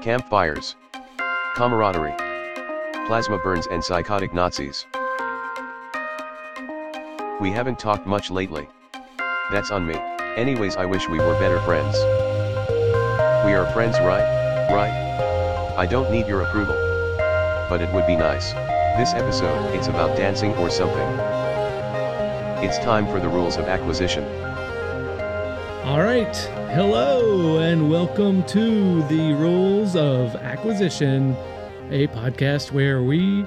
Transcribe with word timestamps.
Campfires. 0.00 0.76
Camaraderie. 1.56 2.14
Plasma 3.06 3.38
burns 3.44 3.66
and 3.66 3.84
psychotic 3.84 4.32
Nazis. 4.32 4.86
We 7.38 7.50
haven't 7.50 7.78
talked 7.78 8.06
much 8.06 8.30
lately. 8.30 8.66
That's 9.52 9.70
on 9.70 9.86
me. 9.86 9.96
Anyways, 10.36 10.76
I 10.76 10.86
wish 10.86 11.06
we 11.06 11.18
were 11.18 11.38
better 11.38 11.60
friends. 11.62 11.96
We 13.44 13.52
are 13.52 13.70
friends, 13.74 13.98
right? 13.98 14.24
Right? 14.72 15.74
I 15.76 15.84
don't 15.84 16.10
need 16.10 16.26
your 16.26 16.42
approval. 16.42 16.76
But 17.68 17.82
it 17.82 17.92
would 17.92 18.06
be 18.06 18.16
nice. 18.16 18.52
This 18.96 19.12
episode, 19.12 19.74
it's 19.74 19.88
about 19.88 20.16
dancing 20.16 20.54
or 20.54 20.70
something. 20.70 21.08
It's 22.64 22.78
time 22.78 23.06
for 23.06 23.20
the 23.20 23.28
rules 23.28 23.58
of 23.58 23.66
acquisition. 23.66 24.24
All 25.84 26.02
right. 26.02 26.36
Hello, 26.74 27.58
and 27.58 27.90
welcome 27.90 28.44
to 28.44 29.02
the 29.08 29.32
Rules 29.32 29.96
of 29.96 30.36
Acquisition, 30.36 31.34
a 31.90 32.06
podcast 32.08 32.70
where 32.70 33.02
we 33.02 33.46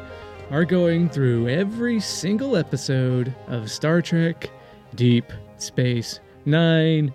are 0.50 0.66
going 0.66 1.10
through 1.10 1.48
every 1.48 2.00
single 2.00 2.58
episode 2.58 3.34
of 3.48 3.70
Star 3.70 4.02
Trek 4.02 4.50
Deep 4.96 5.32
Space 5.58 6.20
Nine, 6.44 7.14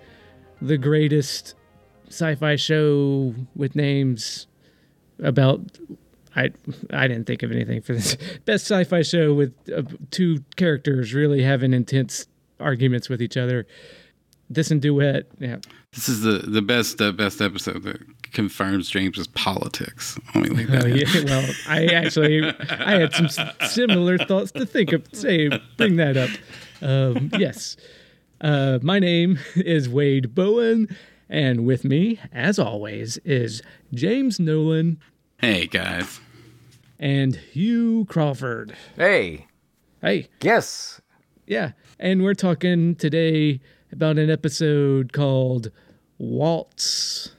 the 0.62 0.78
greatest 0.78 1.56
sci 2.08 2.36
fi 2.36 2.54
show 2.54 3.34
with 3.56 3.74
names 3.74 4.46
about. 5.18 5.60
I, 6.36 6.52
I 6.90 7.08
didn't 7.08 7.24
think 7.24 7.42
of 7.42 7.50
anything 7.50 7.82
for 7.82 7.94
this. 7.94 8.16
Best 8.44 8.66
sci 8.66 8.84
fi 8.84 9.02
show 9.02 9.34
with 9.34 9.52
uh, 9.76 9.82
two 10.12 10.44
characters 10.54 11.12
really 11.12 11.42
having 11.42 11.74
intense 11.74 12.28
arguments 12.60 13.08
with 13.08 13.20
each 13.20 13.36
other 13.36 13.66
this 14.50 14.70
and 14.70 14.80
duet. 14.80 15.26
Yeah. 15.38 15.56
This 15.92 16.08
is 16.08 16.22
the 16.22 16.38
the 16.38 16.62
best 16.62 17.00
uh, 17.00 17.12
best 17.12 17.40
episode 17.40 17.82
that 17.84 18.00
confirms 18.32 18.90
James's 18.90 19.26
politics. 19.28 20.18
Let 20.34 20.44
me 20.44 20.50
leave 20.50 20.70
that. 20.70 20.84
Oh, 20.84 20.86
yeah. 20.86 21.24
Well, 21.24 21.54
I 21.66 21.86
actually 21.86 22.42
I 22.70 22.98
had 23.00 23.12
some 23.14 23.28
similar 23.68 24.18
thoughts 24.18 24.52
to 24.52 24.66
think 24.66 24.92
of. 24.92 25.06
Say, 25.12 25.48
bring 25.76 25.96
that 25.96 26.16
up. 26.16 26.30
Um, 26.82 27.30
yes. 27.38 27.76
Uh, 28.40 28.78
my 28.82 28.98
name 28.98 29.38
is 29.56 29.88
Wade 29.88 30.34
Bowen, 30.34 30.94
and 31.28 31.66
with 31.66 31.84
me, 31.84 32.20
as 32.32 32.58
always, 32.58 33.16
is 33.24 33.62
James 33.92 34.38
Nolan 34.38 35.00
Hey 35.38 35.66
guys, 35.66 36.20
and 37.00 37.34
Hugh 37.34 38.04
Crawford. 38.08 38.76
Hey, 38.96 39.46
Hey, 40.00 40.28
yes. 40.40 41.00
yeah, 41.48 41.72
and 41.98 42.22
we're 42.22 42.34
talking 42.34 42.94
today 42.94 43.60
about 43.92 44.18
an 44.18 44.30
episode 44.30 45.12
called 45.12 45.70
Waltz. 46.18 47.32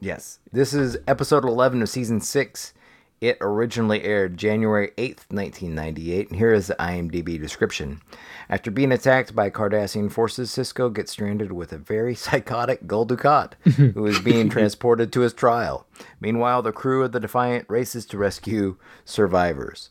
Yes. 0.00 0.40
This 0.52 0.74
is 0.74 0.98
episode 1.06 1.44
11 1.44 1.82
of 1.82 1.88
season 1.88 2.20
6. 2.20 2.74
It 3.20 3.38
originally 3.40 4.02
aired 4.02 4.36
January 4.36 4.88
8th, 4.98 5.30
1998, 5.30 6.30
and 6.30 6.38
here 6.40 6.52
is 6.52 6.66
the 6.66 6.74
IMDb 6.74 7.40
description. 7.40 8.00
After 8.48 8.68
being 8.68 8.90
attacked 8.90 9.32
by 9.32 9.48
Cardassian 9.48 10.10
forces, 10.10 10.50
Sisko 10.50 10.92
gets 10.92 11.12
stranded 11.12 11.52
with 11.52 11.72
a 11.72 11.78
very 11.78 12.14
psychotic 12.16 12.88
Gul 12.88 13.06
Dukat, 13.06 13.52
who 13.94 14.06
is 14.06 14.18
being 14.18 14.48
transported 14.48 15.12
to 15.12 15.20
his 15.20 15.32
trial. 15.32 15.86
Meanwhile, 16.20 16.62
the 16.62 16.72
crew 16.72 17.04
of 17.04 17.12
the 17.12 17.20
Defiant 17.20 17.66
races 17.68 18.06
to 18.06 18.18
rescue 18.18 18.76
survivors. 19.04 19.90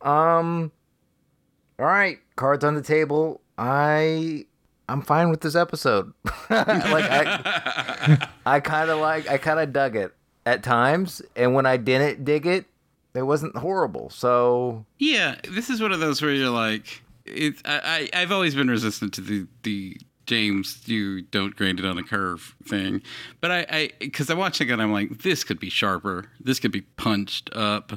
Um, 0.00 0.72
all 1.78 1.84
right, 1.84 2.20
cards 2.36 2.64
on 2.64 2.74
the 2.74 2.80
table. 2.80 3.42
I 3.58 4.46
I'm 4.88 5.02
fine 5.02 5.30
with 5.30 5.40
this 5.40 5.54
episode. 5.54 6.12
like 6.50 7.04
I 7.10 8.28
I 8.46 8.60
kind 8.60 8.90
of 8.90 8.98
like 8.98 9.28
I 9.28 9.38
kind 9.38 9.60
of 9.60 9.72
dug 9.72 9.96
it 9.96 10.14
at 10.44 10.62
times, 10.62 11.22
and 11.36 11.54
when 11.54 11.66
I 11.66 11.76
didn't 11.76 12.24
dig 12.24 12.46
it, 12.46 12.66
it 13.14 13.22
wasn't 13.22 13.56
horrible. 13.56 14.10
So 14.10 14.84
yeah, 14.98 15.36
this 15.50 15.70
is 15.70 15.80
one 15.80 15.92
of 15.92 16.00
those 16.00 16.20
where 16.20 16.32
you're 16.32 16.50
like, 16.50 17.02
it. 17.24 17.56
I, 17.64 18.08
I 18.14 18.22
I've 18.22 18.32
always 18.32 18.54
been 18.54 18.68
resistant 18.68 19.14
to 19.14 19.20
the 19.20 19.46
the 19.62 19.96
James, 20.26 20.82
you 20.86 21.22
don't 21.22 21.56
grade 21.56 21.78
it 21.78 21.84
on 21.84 21.98
a 21.98 22.02
curve 22.02 22.54
thing, 22.64 23.02
but 23.40 23.50
I 23.50 23.66
I 23.68 23.90
because 23.98 24.30
I 24.30 24.34
watched 24.34 24.60
it 24.60 24.70
and 24.70 24.80
I'm 24.80 24.92
like, 24.92 25.22
this 25.22 25.44
could 25.44 25.58
be 25.58 25.68
sharper. 25.68 26.30
This 26.40 26.60
could 26.60 26.72
be 26.72 26.82
punched 26.82 27.50
up. 27.54 27.92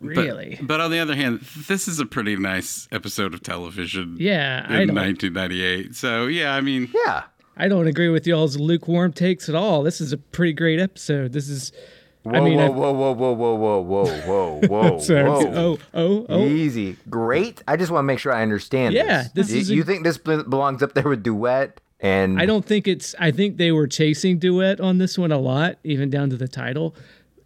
But- 0.00 0.08
Really? 0.16 0.58
But, 0.62 0.80
on 0.80 0.90
the 0.90 0.98
other 0.98 1.14
hand, 1.14 1.40
this 1.68 1.86
is 1.88 2.00
a 2.00 2.06
pretty 2.06 2.36
nice 2.36 2.88
episode 2.90 3.34
of 3.34 3.42
television. 3.42 4.16
Yeah, 4.18 4.60
in 4.72 4.94
1998. 4.94 5.94
So 5.94 6.26
yeah, 6.26 6.54
I 6.54 6.60
mean, 6.60 6.88
yeah, 7.06 7.24
I 7.56 7.68
don't 7.68 7.86
agree 7.86 8.08
with 8.08 8.26
y'all's 8.26 8.58
lukewarm 8.58 9.12
takes 9.12 9.48
at 9.48 9.54
all. 9.54 9.82
This 9.82 10.00
is 10.00 10.12
a 10.12 10.18
pretty 10.18 10.52
great 10.54 10.80
episode. 10.80 11.32
This 11.32 11.48
is, 11.48 11.72
whoa, 12.22 12.32
I 12.32 12.40
mean, 12.40 12.58
whoa, 12.58 12.70
whoa, 12.70 12.92
whoa, 12.92 13.12
whoa, 13.12 13.32
whoa, 13.34 13.54
whoa, 13.54 13.80
whoa, 13.82 14.04
whoa, 14.24 14.60
whoa, 14.66 14.98
whoa. 14.98 15.52
Oh, 15.54 15.78
oh, 15.94 16.26
oh. 16.28 16.44
Easy, 16.46 16.96
great. 17.08 17.62
I 17.68 17.76
just 17.76 17.90
want 17.92 18.04
to 18.04 18.06
make 18.06 18.18
sure 18.18 18.32
I 18.32 18.42
understand. 18.42 18.94
Yeah, 18.94 19.24
this, 19.34 19.48
this 19.48 19.52
Y- 19.52 19.58
is 19.58 19.70
a- 19.70 19.74
you 19.74 19.84
think 19.84 20.04
this 20.04 20.16
belongs 20.18 20.82
up 20.82 20.94
there 20.94 21.08
with 21.08 21.22
duet 21.22 21.80
and 22.02 22.40
I 22.40 22.46
don't 22.46 22.64
think 22.64 22.88
it's. 22.88 23.14
I 23.18 23.30
think 23.30 23.58
they 23.58 23.72
were 23.72 23.86
chasing 23.86 24.38
duet 24.38 24.80
on 24.80 24.96
this 24.96 25.18
one 25.18 25.32
a 25.32 25.38
lot, 25.38 25.76
even 25.84 26.08
down 26.08 26.30
to 26.30 26.36
the 26.36 26.48
title. 26.48 26.94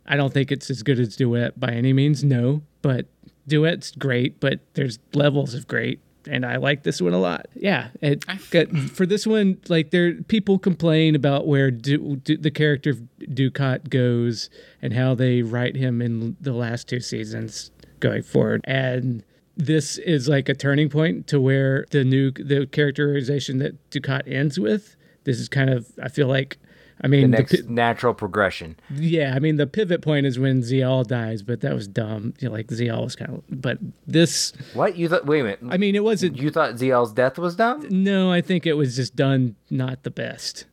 I 0.07 0.17
don't 0.17 0.33
think 0.33 0.53
it's 0.53 0.71
as 0.71 0.83
good 0.83 0.99
as 1.01 1.17
duet 1.17 1.59
by 1.59 1.71
any 1.71 1.93
means. 1.93 2.23
No, 2.23 2.63
but 2.83 3.07
duet's 3.47 3.93
great. 3.93 4.41
But 4.41 4.61
there's 4.75 4.99
levels 5.15 5.55
of 5.55 5.67
great, 5.67 6.01
and 6.29 6.45
I 6.45 6.57
like 6.57 6.83
this 6.83 7.01
one 7.01 7.15
a 7.15 7.19
lot. 7.19 7.47
Yeah, 7.55 7.89
it 8.01 8.25
got, 8.51 8.69
for 8.71 9.07
this 9.07 9.27
one, 9.27 9.59
like 9.69 9.91
there, 9.91 10.15
people 10.15 10.59
complain 10.59 11.15
about 11.15 11.47
where 11.47 11.71
du, 11.71 12.17
du, 12.17 12.37
the 12.37 12.51
character 12.51 12.91
of 12.91 13.03
Dukat 13.21 13.89
goes 13.89 14.51
and 14.83 14.93
how 14.93 15.15
they 15.15 15.43
write 15.43 15.77
him 15.77 16.03
in 16.03 16.37
the 16.41 16.53
last 16.53 16.89
two 16.89 17.01
seasons 17.01 17.71
going 18.01 18.23
forward, 18.23 18.61
and 18.65 19.25
this 19.57 19.99
is 19.99 20.29
like 20.29 20.49
a 20.49 20.55
turning 20.55 20.89
point 20.89 21.27
to 21.29 21.41
where 21.41 21.87
the 21.91 22.05
new 22.05 22.31
the 22.33 22.67
characterization 22.67 23.59
that 23.59 23.91
Dukat 23.91 24.23
ends 24.27 24.59
with. 24.59 24.97
This 25.25 25.39
is 25.39 25.49
kind 25.49 25.71
of 25.71 25.91
I 26.03 26.09
feel 26.09 26.27
like 26.27 26.59
I 27.05 27.07
mean 27.09 27.31
the 27.31 27.37
next 27.39 27.53
pi- 27.53 27.63
natural 27.69 28.15
progression. 28.15 28.77
yeah 28.93 29.35
I 29.37 29.39
mean 29.39 29.57
the 29.57 29.67
pivot 29.67 30.01
point 30.03 30.27
is 30.27 30.39
when 30.39 30.63
Ziyal 30.63 31.07
dies, 31.07 31.43
but 31.43 31.61
that 31.61 31.75
was 31.75 31.87
dumb. 31.87 32.35
You 32.41 32.49
know, 32.49 32.55
like 32.55 32.67
Ziyal 32.69 33.05
was 33.05 33.15
kind 33.15 33.31
of 33.35 33.43
but 33.49 33.79
this 34.07 34.53
What 34.73 34.97
you 34.97 35.09
thought? 35.09 35.27
Wait 35.27 35.41
a 35.41 35.45
minute. 35.45 35.61
I 35.71 35.77
mean 35.77 35.95
it 35.95 36.03
wasn't 36.03 36.37
you 36.37 36.51
thought 36.51 36.75
Ziyal's 36.75 37.13
death 37.13 37.39
was 37.39 37.55
dumb? 37.57 37.87
no 37.91 38.33
I 38.33 38.41
think 38.41 38.67
it 38.67 38.75
was 38.75 38.97
just 38.97 39.15
done 39.15 39.55
not 39.71 40.03
the 40.03 40.11
best. 40.11 40.65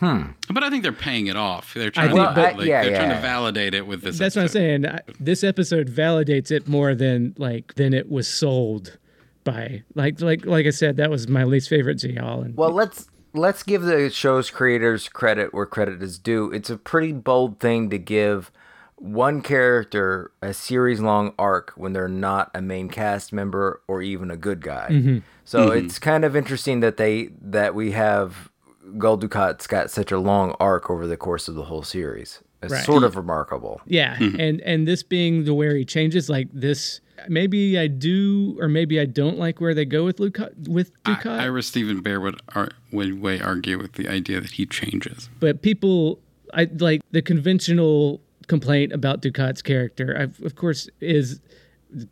Hmm. 0.00 0.32
But 0.52 0.64
I 0.64 0.70
think 0.70 0.82
they're 0.82 0.92
paying 0.92 1.28
it 1.28 1.36
off. 1.36 1.72
They're 1.72 1.90
trying, 1.90 2.08
think- 2.14 2.28
to, 2.28 2.34
but- 2.34 2.56
like, 2.58 2.66
yeah, 2.66 2.82
they're 2.82 2.96
trying 2.96 3.10
yeah. 3.10 3.16
to 3.16 3.22
validate 3.22 3.74
it 3.74 3.86
with 3.86 4.02
this. 4.02 4.18
That's 4.18 4.34
what 4.34 4.42
I'm 4.42 4.48
saying. 4.48 4.86
I- 4.86 5.00
This 5.20 5.44
episode 5.44 5.88
validates 5.88 6.50
it 6.50 6.66
more 6.66 6.94
than 6.96 7.34
like 7.38 7.74
than 7.76 7.94
it 7.94 8.10
was 8.10 8.26
sold 8.26 8.98
by 9.44 9.82
like 9.94 10.20
like 10.20 10.44
like 10.46 10.66
I 10.66 10.70
said 10.70 10.96
that 10.96 11.10
was 11.10 11.28
my 11.28 11.44
least 11.44 11.68
favorite 11.68 11.98
Ziyal 11.98 12.44
and 12.44 12.56
Well, 12.56 12.72
let's 12.72 13.08
let's 13.34 13.62
give 13.62 13.82
the 13.82 14.08
show's 14.10 14.50
creators 14.50 15.08
credit 15.08 15.52
where 15.52 15.66
credit 15.66 16.02
is 16.02 16.18
due. 16.18 16.50
It's 16.52 16.70
a 16.70 16.76
pretty 16.76 17.12
bold 17.12 17.60
thing 17.60 17.90
to 17.90 17.98
give 17.98 18.50
one 18.96 19.42
character 19.42 20.30
a 20.40 20.54
series 20.54 21.00
long 21.00 21.34
arc 21.38 21.72
when 21.76 21.92
they're 21.92 22.08
not 22.08 22.50
a 22.54 22.62
main 22.62 22.88
cast 22.88 23.32
member 23.32 23.82
or 23.88 24.00
even 24.00 24.30
a 24.30 24.36
good 24.36 24.60
guy. 24.62 24.88
Mm-hmm. 24.90 25.18
So 25.44 25.68
mm-hmm. 25.68 25.84
it's 25.84 25.98
kind 25.98 26.24
of 26.24 26.36
interesting 26.36 26.80
that 26.80 26.96
they 26.96 27.30
that 27.42 27.74
we 27.74 27.90
have 27.92 28.50
Gul 28.96 29.18
Dukat's 29.18 29.66
got 29.66 29.90
such 29.90 30.12
a 30.12 30.18
long 30.18 30.54
arc 30.60 30.88
over 30.88 31.06
the 31.06 31.16
course 31.16 31.48
of 31.48 31.54
the 31.54 31.64
whole 31.64 31.82
series. 31.82 32.40
It's 32.62 32.72
Right. 32.72 32.84
sort 32.84 33.04
of 33.04 33.16
remarkable. 33.16 33.82
Yeah, 33.84 34.16
mm-hmm. 34.16 34.40
and 34.40 34.60
and 34.62 34.88
this 34.88 35.02
being 35.02 35.44
the 35.44 35.52
where 35.52 35.76
he 35.76 35.84
changes, 35.84 36.30
like 36.30 36.48
this, 36.52 37.00
maybe 37.28 37.78
I 37.78 37.86
do 37.86 38.56
or 38.60 38.68
maybe 38.68 38.98
I 39.00 39.04
don't 39.04 39.38
like 39.38 39.60
where 39.60 39.74
they 39.74 39.84
go 39.84 40.04
with 40.04 40.20
Luca 40.20 40.50
with 40.68 40.92
Dukat. 41.04 41.40
I, 41.40 41.44
Ira 41.44 41.62
Steven 41.62 42.02
Behr 42.02 42.20
would, 42.22 42.40
ar- 42.54 42.72
would 42.92 43.20
way 43.20 43.40
argue 43.40 43.78
with 43.78 43.94
the 43.94 44.08
idea 44.08 44.40
that 44.40 44.52
he 44.52 44.66
changes. 44.66 45.28
but 45.40 45.62
people, 45.62 46.20
I 46.52 46.68
like 46.78 47.02
the 47.10 47.22
conventional 47.22 48.20
complaint 48.46 48.92
about 48.92 49.22
Dukat's 49.22 49.62
character. 49.62 50.16
I, 50.18 50.44
of 50.44 50.56
course, 50.56 50.88
is. 51.00 51.40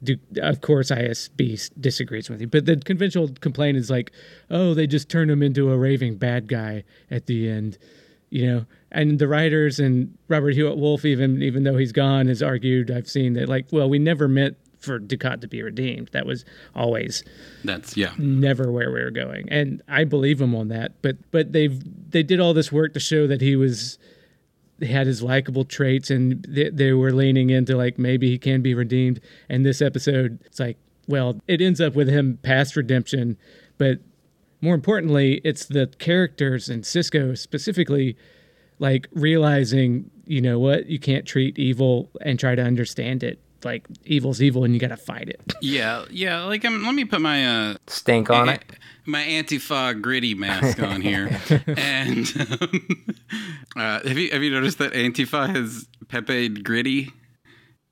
Du, 0.05 0.17
of 0.41 0.61
course, 0.61 0.93
ISB 0.93 1.69
disagrees 1.81 2.31
with 2.31 2.41
you, 2.41 2.47
but 2.47 2.67
the 2.67 2.77
conventional 2.77 3.29
complaint 3.41 3.77
is 3.77 3.91
like, 3.91 4.13
"Oh, 4.49 4.75
they 4.75 4.87
just 4.87 5.09
turned 5.09 5.29
him 5.29 5.43
into 5.43 5.73
a 5.73 5.77
raving 5.77 6.19
bad 6.19 6.47
guy 6.47 6.85
at 7.11 7.27
the 7.27 7.51
end," 7.51 7.79
you 8.31 8.47
know. 8.47 8.67
And 8.93 9.19
the 9.19 9.27
writers 9.27 9.81
and 9.81 10.17
Robert 10.29 10.55
Hewitt 10.55 10.77
Wolfe, 10.79 11.05
even 11.05 11.43
even 11.43 11.65
though 11.65 11.77
he's 11.79 11.91
gone, 11.91 12.29
has 12.29 12.45
argued. 12.45 12.93
I've 12.93 13.09
seen 13.09 13.33
that, 13.33 13.49
like, 13.49 13.67
well, 13.73 13.91
we 13.91 13.99
never 13.99 14.29
meant 14.29 14.57
for 14.83 14.99
Dukat 14.99 15.41
to 15.41 15.49
be 15.49 15.63
redeemed. 15.63 16.11
That 16.13 16.27
was 16.27 16.45
always 16.75 17.25
That's 17.65 17.97
yeah. 17.97 18.13
never 18.19 18.71
where 18.71 18.91
we 18.91 19.03
were 19.03 19.11
going 19.11 19.49
and 19.51 19.83
i 19.89 20.05
believe 20.05 20.41
him 20.41 20.55
on 20.55 20.69
that 20.69 20.93
but 21.03 21.17
but 21.31 21.53
they've 21.53 21.81
they 22.11 22.23
did 22.23 22.41
all 22.41 22.55
this 22.55 22.73
work 22.73 22.95
to 22.95 23.01
show 23.01 23.27
that 23.27 23.41
he 23.41 23.57
was 23.57 23.99
he 24.81 24.87
had 24.87 25.07
his 25.07 25.23
likable 25.23 25.65
traits 25.65 26.11
and 26.11 26.45
they, 26.49 26.71
they 26.71 26.93
were 26.93 27.13
leaning 27.13 27.51
into 27.51 27.77
like 27.77 27.99
maybe 27.99 28.29
he 28.29 28.39
can 28.39 28.63
be 28.63 28.75
redeemed 28.75 29.21
and 29.49 29.65
this 29.65 29.81
episode 29.81 30.39
it's 30.45 30.61
like 30.61 30.77
well 31.07 31.41
it 31.47 31.61
ends 31.61 31.81
up 31.81 31.95
with 31.95 32.09
him 32.09 32.39
past 32.43 32.77
redemption 32.77 33.37
but 33.79 33.99
more 34.61 34.75
importantly 34.75 35.41
it's 35.45 35.67
the 35.67 35.87
characters 35.99 36.69
and 36.69 36.85
Sisko 36.85 37.37
specifically 37.37 38.17
like 38.79 39.09
realizing 39.13 40.11
you 40.27 40.41
know 40.41 40.59
what? 40.59 40.87
You 40.87 40.99
can't 40.99 41.27
treat 41.27 41.59
evil 41.59 42.11
and 42.21 42.39
try 42.39 42.55
to 42.55 42.63
understand 42.63 43.23
it. 43.23 43.41
Like 43.65 43.87
evil's 44.05 44.43
evil, 44.43 44.65
and 44.65 44.75
you 44.75 44.81
got 44.81 44.89
to 44.89 44.97
fight 44.97 45.29
it. 45.29 45.41
Yeah, 45.63 46.05
yeah. 46.11 46.43
Like, 46.45 46.65
um, 46.65 46.83
let 46.85 46.95
me 46.95 47.05
put 47.05 47.21
my 47.21 47.47
uh, 47.71 47.75
Stink 47.87 48.31
on 48.31 48.49
it. 48.49 48.63
my 49.07 49.23
Antifa 49.23 50.01
gritty 50.01 50.35
mask 50.35 50.83
on 50.83 51.01
here. 51.01 51.41
and 51.67 52.33
um, 52.61 53.05
uh, 53.77 54.01
have 54.07 54.19
you 54.19 54.31
have 54.33 54.43
you 54.43 54.51
noticed 54.51 54.79
that 54.79 54.93
Antifa 54.93 55.49
has 55.55 55.87
Pepe 56.09 56.49
gritty, 56.49 57.13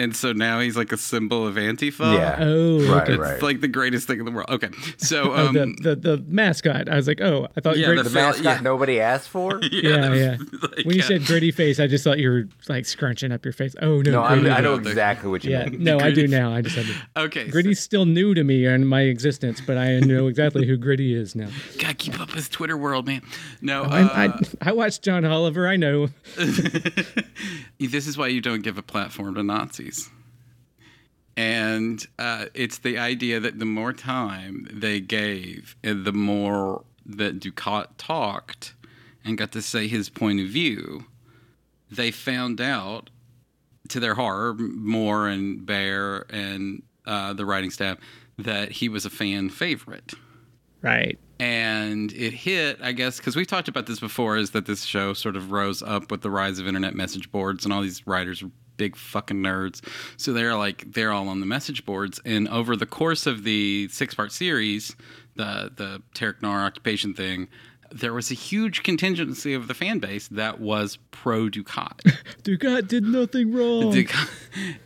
and 0.00 0.16
so 0.16 0.32
now 0.32 0.60
he's 0.60 0.78
like 0.78 0.92
a 0.92 0.96
symbol 0.96 1.46
of 1.46 1.56
Antifa. 1.56 2.14
Yeah. 2.14 2.36
Oh, 2.40 2.78
right, 2.90 3.02
okay. 3.02 3.12
It's 3.12 3.20
right. 3.20 3.42
like 3.42 3.60
the 3.60 3.68
greatest 3.68 4.06
thing 4.06 4.18
in 4.18 4.24
the 4.24 4.30
world. 4.30 4.48
Okay, 4.48 4.70
so 4.96 5.32
Oh, 5.34 5.48
um, 5.48 5.52
the, 5.54 5.94
the 5.94 6.16
the 6.16 6.24
mascot. 6.26 6.88
I 6.88 6.96
was 6.96 7.06
like, 7.06 7.20
oh, 7.20 7.48
I 7.56 7.60
thought 7.60 7.76
Yeah, 7.76 7.88
great. 7.88 7.96
the 7.98 8.02
the 8.04 8.10
mascot 8.10 8.44
yeah. 8.44 8.60
nobody 8.62 8.98
asked 8.98 9.28
for. 9.28 9.60
yeah, 9.70 10.12
yeah. 10.14 10.36
like, 10.62 10.84
when 10.86 10.96
you 10.96 11.02
said 11.02 11.26
gritty 11.26 11.50
face, 11.52 11.78
I 11.78 11.86
just 11.86 12.02
thought 12.02 12.18
you 12.18 12.30
were 12.30 12.48
like 12.68 12.86
scrunching 12.86 13.30
up 13.30 13.44
your 13.44 13.52
face. 13.52 13.76
Oh 13.82 14.00
no, 14.00 14.10
No, 14.12 14.22
I'm. 14.22 14.46
I 14.46 14.60
know 14.60 14.74
exactly 14.74 15.30
what 15.30 15.44
you 15.44 15.50
yeah, 15.50 15.66
mean. 15.66 15.84
no, 15.84 15.98
I 16.00 16.10
do 16.12 16.26
now. 16.26 16.52
I 16.52 16.62
just 16.62 16.76
had 16.76 16.86
to. 16.86 17.22
okay, 17.24 17.44
so- 17.46 17.52
Gritty's 17.52 17.80
still 17.80 18.06
new 18.06 18.32
to 18.34 18.42
me 18.42 18.64
and 18.64 18.88
my 18.88 19.02
existence, 19.02 19.60
but 19.60 19.76
I 19.76 20.00
know 20.00 20.28
exactly 20.28 20.66
who 20.66 20.78
Gritty 20.78 21.14
is 21.14 21.34
now. 21.34 21.48
gotta 21.78 21.94
keep 21.94 22.18
up 22.18 22.34
with 22.34 22.50
Twitter 22.50 22.76
world, 22.76 23.06
man. 23.06 23.22
No, 23.60 23.82
I, 23.82 24.02
uh, 24.02 24.38
I, 24.62 24.70
I 24.70 24.72
watched 24.72 25.02
John 25.02 25.26
Oliver. 25.26 25.68
I 25.68 25.76
know. 25.76 26.08
this 27.78 28.06
is 28.06 28.16
why 28.16 28.28
you 28.28 28.40
don't 28.40 28.62
give 28.62 28.78
a 28.78 28.82
platform 28.82 29.34
to 29.34 29.42
Nazis. 29.42 29.89
And 31.36 32.04
uh, 32.18 32.46
it's 32.54 32.78
the 32.78 32.98
idea 32.98 33.40
that 33.40 33.58
the 33.58 33.64
more 33.64 33.92
time 33.92 34.66
they 34.70 35.00
gave 35.00 35.76
and 35.82 36.04
the 36.04 36.12
more 36.12 36.84
that 37.06 37.40
Dukat 37.40 37.86
talked 37.96 38.74
and 39.24 39.38
got 39.38 39.52
to 39.52 39.62
say 39.62 39.86
his 39.88 40.08
point 40.10 40.40
of 40.40 40.48
view, 40.48 41.06
they 41.90 42.10
found 42.10 42.60
out, 42.60 43.10
to 43.88 43.98
their 44.00 44.14
horror, 44.14 44.54
Moore 44.54 45.28
and 45.28 45.66
Behr 45.66 46.24
and 46.30 46.82
uh, 47.06 47.32
the 47.32 47.44
writing 47.46 47.70
staff, 47.70 47.98
that 48.38 48.70
he 48.72 48.88
was 48.88 49.04
a 49.04 49.10
fan 49.10 49.50
favorite 49.50 50.12
Right. 50.82 51.18
and 51.38 52.10
it 52.12 52.32
hit 52.32 52.78
i 52.80 52.92
guess 52.92 53.18
because 53.18 53.36
we've 53.36 53.46
talked 53.46 53.68
about 53.68 53.84
this 53.84 54.00
before 54.00 54.38
is 54.38 54.52
that 54.52 54.64
this 54.64 54.84
show 54.84 55.12
sort 55.12 55.36
of 55.36 55.52
rose 55.52 55.82
up 55.82 56.10
with 56.10 56.22
the 56.22 56.30
rise 56.30 56.58
of 56.58 56.66
internet 56.66 56.94
message 56.94 57.30
boards 57.30 57.64
and 57.66 57.72
all 57.74 57.82
these 57.82 58.06
writers 58.06 58.42
big 58.80 58.96
fucking 58.96 59.42
nerds 59.42 59.78
so 60.16 60.32
they're 60.32 60.56
like 60.56 60.78
they're 60.94 61.12
all 61.16 61.28
on 61.28 61.38
the 61.40 61.46
message 61.56 61.84
boards 61.84 62.20
and 62.24 62.48
over 62.48 62.72
the 62.76 62.86
course 62.86 63.26
of 63.26 63.36
the 63.44 63.88
six 63.90 64.14
part 64.14 64.32
series 64.32 64.96
the 65.36 65.70
the 65.80 66.02
Terok 66.14 66.36
Nor 66.42 66.60
occupation 66.68 67.12
thing 67.14 67.48
there 67.92 68.14
was 68.14 68.30
a 68.30 68.34
huge 68.34 68.82
contingency 68.84 69.52
of 69.52 69.66
the 69.68 69.74
fan 69.74 69.98
base 69.98 70.28
that 70.28 70.60
was 70.60 70.96
pro 71.10 71.48
Dukat. 71.48 71.96
Dukat 72.44 72.86
did 72.86 73.02
nothing 73.02 73.52
wrong. 73.52 73.92
Dukat. 73.98 74.28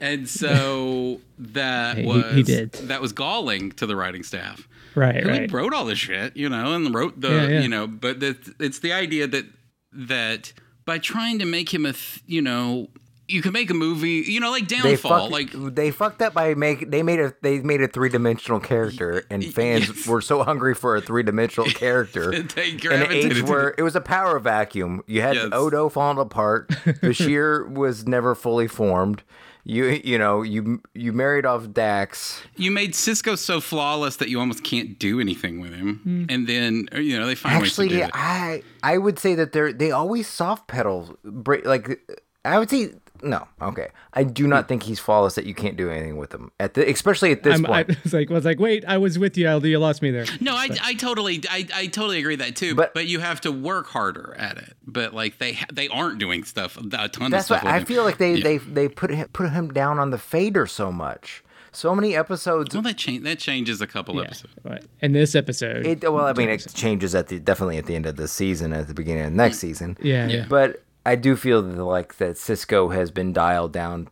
and 0.01 0.27
so 0.27 1.21
that 1.39 1.99
Hey, 1.99 2.07
was 2.07 2.35
he 2.35 2.43
did. 2.43 2.73
that 2.91 3.03
was 3.03 3.13
galling 3.13 3.73
to 3.73 3.85
the 3.87 3.95
writing 3.95 4.23
staff 4.23 4.67
right, 4.95 5.23
who 5.23 5.29
right. 5.29 5.53
wrote 5.53 5.75
all 5.75 5.85
this 5.85 5.99
shit, 5.99 6.35
you 6.35 6.49
know, 6.49 6.73
and 6.75 6.95
wrote 6.95 7.21
the, 7.21 7.29
Yeah, 7.29 7.49
yeah. 7.49 7.61
you 7.61 7.69
know, 7.69 7.87
but 7.87 8.21
the, 8.21 8.37
it's 8.59 8.79
the 8.79 8.93
idea 8.95 9.27
that 9.27 9.45
that 9.93 10.55
by 10.87 10.97
trying 10.99 11.39
to 11.41 11.45
make 11.45 11.75
him 11.75 11.85
a, 11.85 11.93
th- 11.93 12.23
you 12.27 12.41
know, 12.43 12.89
you 13.29 13.41
can 13.43 13.53
make 13.53 13.71
a 13.71 13.75
movie, 13.75 14.25
you 14.27 14.41
know, 14.41 14.51
like 14.51 14.69
They 14.69 14.77
Downfall, 14.77 15.31
fucked, 15.31 15.33
like 15.33 15.75
they 15.75 15.91
fucked 15.91 16.21
up 16.23 16.35
by 16.35 16.55
make 16.55 16.91
they 16.91 17.03
made 17.03 17.21
a 17.21 17.33
they 17.43 17.61
made 17.61 17.81
a 17.81 17.89
three 17.89 18.09
dimensional 18.09 18.61
character 18.61 19.25
and 19.31 19.45
fans 19.45 19.89
yes. 19.89 20.07
were 20.07 20.21
so 20.21 20.43
hungry 20.43 20.75
for 20.75 20.97
a 20.97 21.01
three 21.01 21.23
dimensional 21.23 21.69
character 21.71 22.31
they 22.31 22.71
in 22.71 22.75
an 22.75 22.79
gravitated 22.79 23.37
age 23.39 23.43
where 23.45 23.75
it 23.79 23.83
was 23.83 23.97
a 23.97 24.01
power 24.01 24.39
vacuum. 24.39 25.03
You 25.07 25.23
had 25.23 25.37
Yes. 25.37 25.49
Odo 25.53 25.89
falling 25.89 26.19
apart. 26.19 26.69
Bashir 27.03 27.69
was 27.69 28.07
never 28.07 28.35
fully 28.35 28.69
formed. 28.69 29.23
You 29.67 29.87
you 30.05 30.19
know 30.19 30.43
you 30.43 30.83
you 30.93 31.15
married 31.15 31.47
off 31.47 31.73
Dax. 31.73 32.43
you 32.57 32.71
made 32.71 32.93
Sisko 32.93 33.39
so 33.39 33.63
flawless 33.63 34.17
that 34.17 34.29
you 34.29 34.39
almost 34.39 34.63
can't 34.63 34.99
do 34.99 35.21
anything 35.21 35.59
with 35.61 35.73
him, 35.73 36.27
and 36.29 36.47
then 36.47 36.87
uh, 36.95 36.99
you 36.99 37.19
know 37.19 37.25
they 37.27 37.35
find 37.35 37.63
ways 37.63 37.75
to 37.77 37.89
do 37.89 38.03
Actually, 38.03 38.03
it. 38.03 38.11
I 38.13 38.63
I 38.83 38.99
would 38.99 39.19
say 39.19 39.35
that 39.37 39.53
they're 39.53 39.73
they 39.73 39.91
always 39.91 40.27
soft 40.29 40.69
pedal. 40.69 41.17
Like 41.25 41.99
I 42.45 42.59
would 42.59 42.69
say 42.69 42.91
no. 43.25 43.49
Okay, 43.61 43.89
I 44.13 44.25
do 44.25 44.47
not 44.47 44.65
hmm. 44.65 44.69
think 44.69 44.83
he's 44.85 45.01
flawless. 45.01 45.35
That 45.35 45.47
you 45.47 45.55
can't 45.55 45.77
do 45.77 45.91
anything 45.91 46.17
with 46.17 46.33
him 46.33 46.51
at 46.61 46.75
the 46.75 46.89
especially 46.91 47.33
at 47.33 47.43
this 47.43 47.55
I'm, 47.55 47.67
I 47.67 47.85
was 48.05 48.13
like, 48.13 48.31
was 48.31 48.45
like, 48.45 48.59
wait, 48.59 48.85
I 48.87 48.99
was 48.99 49.19
with 49.19 49.37
you, 49.37 49.47
Aldi. 49.47 49.71
You 49.71 49.79
lost 49.79 50.03
me 50.03 50.11
there. 50.11 50.27
No, 50.41 50.55
I, 50.55 50.69
I 50.83 50.95
totally 50.95 51.43
I, 51.51 51.67
I 51.75 51.87
totally 51.87 52.19
agree 52.19 52.37
that 52.37 52.57
too. 52.57 52.75
But- 52.75 52.95
But, 52.95 53.07
you 53.07 53.21
have 53.21 53.41
to 53.43 53.53
work 53.53 53.89
harder 53.89 54.35
at 54.39 54.57
it. 54.57 54.75
But 54.87 55.15
like 55.15 55.39
they 55.39 55.59
they 55.73 55.89
aren't 55.89 56.19
doing 56.19 56.45
stuff 56.45 56.77
a 56.77 57.09
ton 57.09 57.31
That's 57.31 57.51
of 57.51 57.57
stuff. 57.59 57.65
what 57.65 57.73
I 57.73 57.79
him. 57.79 57.85
feel 57.87 58.05
like 58.05 58.19
they 58.19 58.35
Yeah. 58.35 58.45
they 58.45 58.59
they 58.59 58.89
put 58.89 59.11
him, 59.11 59.29
put 59.33 59.51
him 59.51 59.73
down 59.73 59.99
on 59.99 60.11
the 60.11 60.19
fader 60.19 60.67
so 60.67 60.91
much. 60.93 61.43
So 61.73 61.95
many 61.95 62.15
episodes. 62.15 62.73
Well, 62.75 62.83
that 62.83 62.97
change 62.97 63.25
that 63.25 63.39
changes 63.39 63.81
a 63.81 63.87
couple 63.87 64.15
Yeah. 64.17 64.23
episodes. 64.23 64.55
Right. 64.63 64.85
In 65.01 65.13
this 65.13 65.35
episode, 65.35 65.87
It, 65.87 66.03
well, 66.03 66.27
I 66.27 66.33
mean, 66.33 66.49
it 66.49 66.67
changes 66.75 67.15
at 67.15 67.29
the 67.29 67.41
definitely 67.41 67.79
at 67.79 67.87
the 67.87 67.97
end 67.97 68.07
of 68.07 68.17
the 68.17 68.29
season, 68.29 68.73
at 68.73 68.87
the 68.87 68.95
beginning 68.95 69.25
of 69.25 69.31
the 69.33 69.37
next 69.37 69.57
mm. 69.57 69.61
season. 69.61 69.99
yeah, 70.01 70.29
yeah, 70.29 70.47
But 70.49 70.83
I 71.07 71.17
do 71.17 71.37
feel 71.37 71.61
like 71.61 72.17
that 72.17 72.37
Sisko 72.37 72.95
has 72.95 73.11
been 73.11 73.33
dialed 73.33 73.73
down 73.73 74.09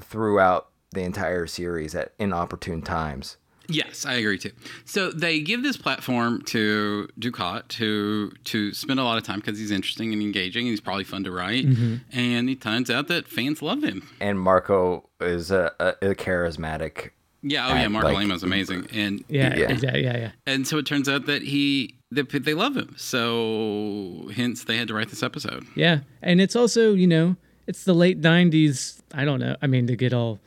throughout 0.00 0.68
the 0.92 1.02
entire 1.02 1.46
series 1.46 1.94
at 1.94 2.12
inopportune 2.18 2.82
times. 2.82 3.36
Yes, 3.66 4.04
I 4.04 4.14
agree 4.14 4.36
too. 4.38 4.50
So 4.84 5.10
they 5.10 5.40
give 5.40 5.62
this 5.62 5.78
platform 5.78 6.42
to 6.46 7.08
Dukat 7.18 7.68
to 7.68 8.30
to 8.44 8.74
spend 8.74 9.00
a 9.00 9.04
lot 9.04 9.16
of 9.16 9.24
time 9.24 9.40
because 9.40 9.58
he's 9.58 9.70
interesting 9.70 10.12
and 10.12 10.20
engaging. 10.20 10.66
And 10.66 10.70
he's 10.70 10.82
probably 10.82 11.04
fun 11.04 11.24
to 11.24 11.30
write, 11.30 11.64
Mm-hmm. 11.66 11.94
and 12.18 12.50
it 12.50 12.60
turns 12.60 12.90
out 12.90 13.08
that 13.08 13.26
fans 13.26 13.62
love 13.62 13.82
him. 13.82 14.06
And 14.20 14.38
Marco 14.38 15.08
is 15.18 15.50
a, 15.50 15.72
a, 15.80 16.10
a 16.10 16.14
charismatic. 16.14 17.10
Yeah, 17.42 17.66
oh 17.68 17.74
yeah, 17.74 17.88
Marco 17.88 18.08
like- 18.08 18.18
Lamo's 18.26 18.42
amazing, 18.42 18.86
and 18.92 19.24
yeah, 19.28 19.54
Yeah. 19.56 19.72
yeah, 19.72 19.96
yeah, 19.96 20.16
yeah. 20.16 20.30
and 20.46 20.66
so 20.68 20.76
it 20.78 20.84
turns 20.86 21.08
out 21.08 21.24
that 21.26 21.42
he 21.42 21.94
that 22.14 22.44
they 22.44 22.54
love 22.54 22.76
him. 22.76 22.94
So 22.96 24.30
hence 24.34 24.64
they 24.64 24.76
had 24.76 24.88
to 24.88 24.94
write 24.94 25.10
this 25.10 25.22
episode. 25.22 25.66
Yeah, 25.74 26.00
and 26.22 26.40
it's 26.40 26.56
also 26.56 26.94
you 26.94 27.06
know 27.06 27.36
it's 27.66 27.84
the 27.84 27.94
late 27.94 28.20
'90s. 28.20 29.00
I 29.12 29.24
don't 29.24 29.40
know. 29.40 29.56
I 29.62 29.66
mean, 29.66 29.86
to 29.86 29.96
get 29.96 30.12
all 30.12 30.40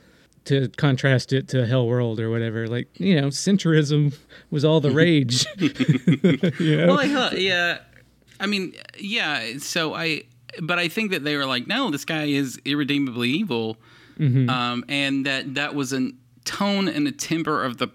to 0.48 0.68
contrast 0.76 1.32
it 1.32 1.46
to 1.48 1.66
Hell 1.66 1.86
World 1.86 2.18
or 2.18 2.30
whatever, 2.30 2.66
like 2.66 2.88
you 2.98 3.20
know, 3.20 3.28
centrism 3.28 4.16
was 4.50 4.64
all 4.64 4.80
the 4.80 4.90
rage. 4.90 5.46
you 5.58 6.76
know? 6.76 6.86
Well, 6.88 7.00
I 7.00 7.34
yeah. 7.36 7.78
I 8.40 8.46
mean, 8.46 8.74
yeah. 8.98 9.58
So 9.58 9.94
I, 9.94 10.22
but 10.62 10.78
I 10.78 10.88
think 10.88 11.10
that 11.10 11.24
they 11.24 11.36
were 11.36 11.44
like, 11.44 11.66
no, 11.66 11.90
this 11.90 12.04
guy 12.04 12.24
is 12.24 12.58
irredeemably 12.64 13.28
evil, 13.28 13.76
um, 14.18 14.84
and 14.88 15.26
that 15.26 15.54
that 15.54 15.74
was 15.74 15.92
a 15.92 16.12
tone 16.44 16.88
and 16.88 17.06
a 17.06 17.12
temper 17.12 17.62
of 17.62 17.78
the. 17.78 17.88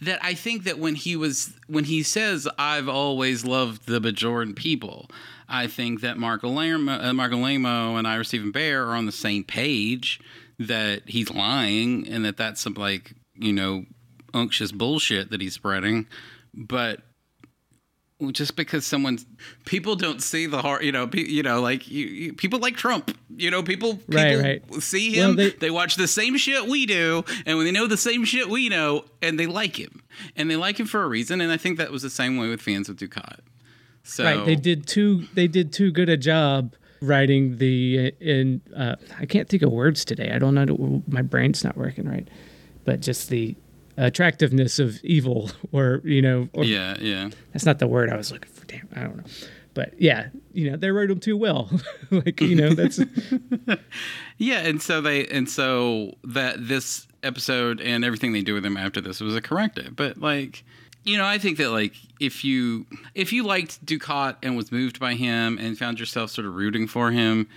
That 0.00 0.20
I 0.22 0.34
think 0.34 0.64
that 0.64 0.78
when 0.78 0.94
he 0.94 1.16
was 1.16 1.54
when 1.66 1.84
he 1.84 2.02
says, 2.02 2.48
"I've 2.58 2.88
always 2.88 3.44
loved 3.44 3.86
the 3.86 4.00
Bajoran 4.00 4.54
people," 4.54 5.10
I 5.48 5.66
think 5.66 6.00
that 6.02 6.18
Marc 6.18 6.42
Alaimo, 6.42 7.94
uh, 7.94 7.96
and 7.96 8.06
Ira 8.06 8.24
Steven 8.24 8.52
Behr 8.52 8.86
are 8.86 8.94
on 8.94 9.06
the 9.06 9.12
same 9.12 9.44
page. 9.44 10.20
That 10.60 11.02
he's 11.06 11.30
lying, 11.30 12.06
and 12.08 12.24
that 12.24 12.36
that's 12.36 12.60
some 12.60 12.74
like 12.74 13.12
you 13.36 13.52
know 13.52 13.86
unctuous 14.34 14.72
bullshit 14.72 15.30
that 15.30 15.40
he's 15.40 15.54
spreading. 15.54 16.06
But 16.54 17.00
just 18.32 18.56
because 18.56 18.84
someone's 18.84 19.24
people 19.64 19.94
don't 19.94 20.20
see 20.20 20.46
the 20.46 20.60
heart, 20.60 20.82
you 20.82 20.90
know, 20.90 21.06
pe- 21.06 21.24
you 21.26 21.42
know, 21.42 21.60
like 21.60 21.88
you, 21.88 22.06
you, 22.06 22.32
people 22.32 22.58
like 22.58 22.76
Trump, 22.76 23.16
you 23.36 23.48
know, 23.50 23.62
people, 23.62 23.94
people 23.94 24.06
Right, 24.16 24.36
right. 24.70 24.82
see 24.82 25.16
Well, 25.20 25.30
him, 25.30 25.36
they- 25.36 25.50
they, 25.50 25.70
watch 25.70 25.94
the 25.94 26.08
same 26.08 26.36
shit 26.36 26.66
we 26.66 26.84
do, 26.84 27.24
and 27.46 27.56
when 27.56 27.64
they 27.64 27.70
know 27.72 27.86
the 27.86 27.96
same 27.96 28.24
shit 28.24 28.48
we 28.48 28.68
know, 28.68 29.04
and 29.22 29.38
they 29.38 29.46
like 29.46 29.76
him, 29.78 30.02
and 30.36 30.50
they 30.50 30.56
like 30.56 30.80
him 30.80 30.86
for 30.86 31.02
a 31.02 31.06
reason, 31.06 31.40
and 31.40 31.52
I 31.52 31.56
think 31.56 31.78
that 31.78 31.92
was 31.92 32.02
the 32.02 32.10
same 32.10 32.36
way 32.38 32.48
with 32.48 32.60
fans 32.60 32.88
of 32.88 32.96
Dukat. 32.96 33.38
So 34.02 34.24
right, 34.24 34.44
they 34.44 34.56
did 34.56 34.86
too. 34.88 35.24
They 35.34 35.46
did 35.46 35.72
too 35.72 35.92
good 35.92 36.08
a 36.08 36.16
job 36.16 36.74
writing 37.00 37.58
the 37.58 38.08
in. 38.20 38.62
Uh, 38.74 38.96
I 39.18 39.26
can't 39.26 39.48
think 39.48 39.62
of 39.62 39.70
words 39.70 40.04
today. 40.04 40.32
I 40.34 40.38
don't 40.40 40.54
know. 40.54 41.02
My 41.06 41.22
brain's 41.22 41.62
not 41.62 41.76
working 41.76 42.08
right, 42.08 42.26
but 42.84 43.00
just 43.00 43.28
the 43.28 43.54
attractiveness 43.98 44.78
of 44.78 45.02
evil, 45.04 45.50
or 45.72 46.00
you 46.04 46.22
know, 46.22 46.48
or 46.52 46.64
yeah, 46.64 46.96
yeah. 47.00 47.30
that's 47.52 47.66
not 47.66 47.78
the 47.78 47.86
word 47.86 48.10
I 48.10 48.16
was 48.16 48.32
looking 48.32 48.50
for. 48.50 48.64
Damn, 48.66 48.88
I 48.94 49.00
don't 49.00 49.16
know. 49.16 49.24
But 49.74 49.94
yeah, 50.00 50.30
you 50.52 50.70
know, 50.70 50.76
they 50.76 50.90
wrote 50.90 51.08
them 51.08 51.20
too 51.20 51.36
well. 51.36 51.70
like 52.10 52.40
you 52.40 52.56
know, 52.56 52.74
that's 52.74 52.98
Yeah, 54.38 54.60
and 54.60 54.82
so 54.82 55.00
they 55.00 55.26
and 55.26 55.48
so 55.48 56.14
that 56.24 56.66
this 56.66 57.06
episode 57.22 57.80
and 57.80 58.04
everything 58.04 58.32
they 58.32 58.42
do 58.42 58.54
with 58.54 58.64
him 58.64 58.76
after 58.76 59.00
this 59.00 59.20
was 59.20 59.36
a 59.36 59.40
corrective. 59.40 59.94
But 59.94 60.18
like, 60.18 60.64
you 61.04 61.16
know, 61.16 61.24
I 61.24 61.38
think 61.38 61.58
that 61.58 61.70
like 61.70 61.94
if 62.20 62.44
you 62.44 62.86
if 63.14 63.32
you 63.32 63.44
liked 63.44 63.84
Dukat 63.84 64.36
and 64.42 64.56
was 64.56 64.72
moved 64.72 64.98
by 64.98 65.14
him 65.14 65.58
and 65.58 65.78
found 65.78 66.00
yourself 66.00 66.30
sort 66.30 66.46
of 66.46 66.54
rooting 66.54 66.86
for 66.86 67.10
him, 67.10 67.48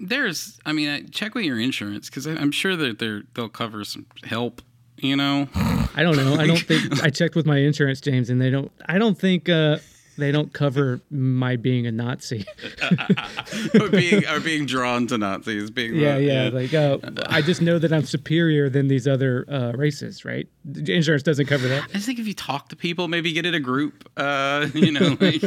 there's 0.00 0.58
I 0.64 0.72
mean, 0.72 1.10
check 1.10 1.34
with 1.34 1.44
your 1.44 1.58
insurance 1.58 2.08
because 2.08 2.26
I'm 2.26 2.52
sure 2.52 2.76
that 2.76 2.98
they're 2.98 3.22
they'll 3.34 3.48
cover 3.48 3.84
some 3.84 4.06
help. 4.24 4.62
You 5.02 5.16
know, 5.16 5.48
I 5.54 6.02
don't 6.02 6.16
know. 6.16 6.34
I 6.36 6.46
don't 6.46 6.58
think 6.62 7.02
I 7.02 7.10
checked 7.10 7.34
with 7.34 7.44
my 7.44 7.58
insurance, 7.58 8.00
James, 8.00 8.30
and 8.30 8.40
they 8.40 8.50
don't. 8.50 8.70
I 8.86 8.98
don't 8.98 9.18
think. 9.18 9.48
uh 9.48 9.78
they 10.18 10.30
don't 10.30 10.52
cover 10.52 11.00
my 11.10 11.56
being 11.56 11.86
a 11.86 11.90
Nazi. 11.90 12.44
or 13.80 13.88
being 13.88 14.26
or 14.26 14.40
being 14.40 14.66
drawn 14.66 15.06
to 15.06 15.16
Nazis. 15.16 15.70
Being 15.70 15.94
yeah, 15.94 16.18
the- 16.18 16.24
yeah. 16.24 16.50
Like, 16.52 16.74
oh, 16.74 17.00
I 17.26 17.40
just 17.40 17.62
know 17.62 17.78
that 17.78 17.92
I'm 17.94 18.04
superior 18.04 18.68
than 18.68 18.88
these 18.88 19.08
other 19.08 19.46
uh, 19.50 19.72
races, 19.72 20.24
right? 20.24 20.46
Insurance 20.86 21.22
doesn't 21.22 21.46
cover 21.46 21.66
that. 21.68 21.84
I 21.84 21.92
just 21.94 22.04
think 22.04 22.18
if 22.18 22.26
you 22.26 22.34
talk 22.34 22.68
to 22.68 22.76
people, 22.76 23.08
maybe 23.08 23.32
get 23.32 23.46
in 23.46 23.54
a 23.54 23.60
group. 23.60 24.06
Uh, 24.16 24.68
you 24.74 24.92
know, 24.92 25.16
like, 25.20 25.40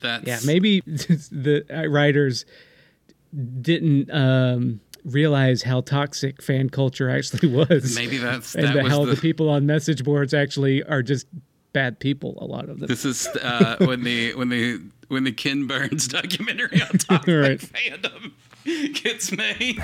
that's 0.00 0.26
Yeah, 0.26 0.38
maybe 0.46 0.80
the 0.86 1.64
uh, 1.70 1.86
writers 1.86 2.46
didn't 3.60 4.10
um, 4.10 4.80
realize 5.04 5.62
how 5.62 5.80
toxic 5.80 6.42
fan 6.42 6.68
culture 6.70 7.08
actually 7.10 7.48
was. 7.54 7.94
maybe 7.94 8.18
that's 8.18 8.54
and 8.54 8.64
that 8.66 8.74
the, 8.74 8.82
was 8.82 8.92
how 8.92 9.04
the, 9.04 9.14
the 9.14 9.20
people 9.20 9.48
on 9.48 9.66
message 9.66 10.04
boards 10.04 10.34
actually 10.34 10.82
are 10.84 11.02
just 11.02 11.26
bad 11.72 11.98
people. 12.00 12.36
A 12.40 12.44
lot 12.44 12.68
of 12.68 12.78
them. 12.80 12.88
This 12.88 13.04
is 13.04 13.26
uh, 13.42 13.76
when 13.80 14.02
the 14.04 14.34
when 14.34 14.48
the 14.48 14.80
when 15.08 15.24
the 15.24 15.32
Ken 15.32 15.66
Burns 15.66 16.08
documentary 16.08 16.80
on 16.82 16.98
toxic 16.98 17.26
Right. 17.34 17.60
fandom 17.60 18.32
gets 19.02 19.32
made. 19.32 19.80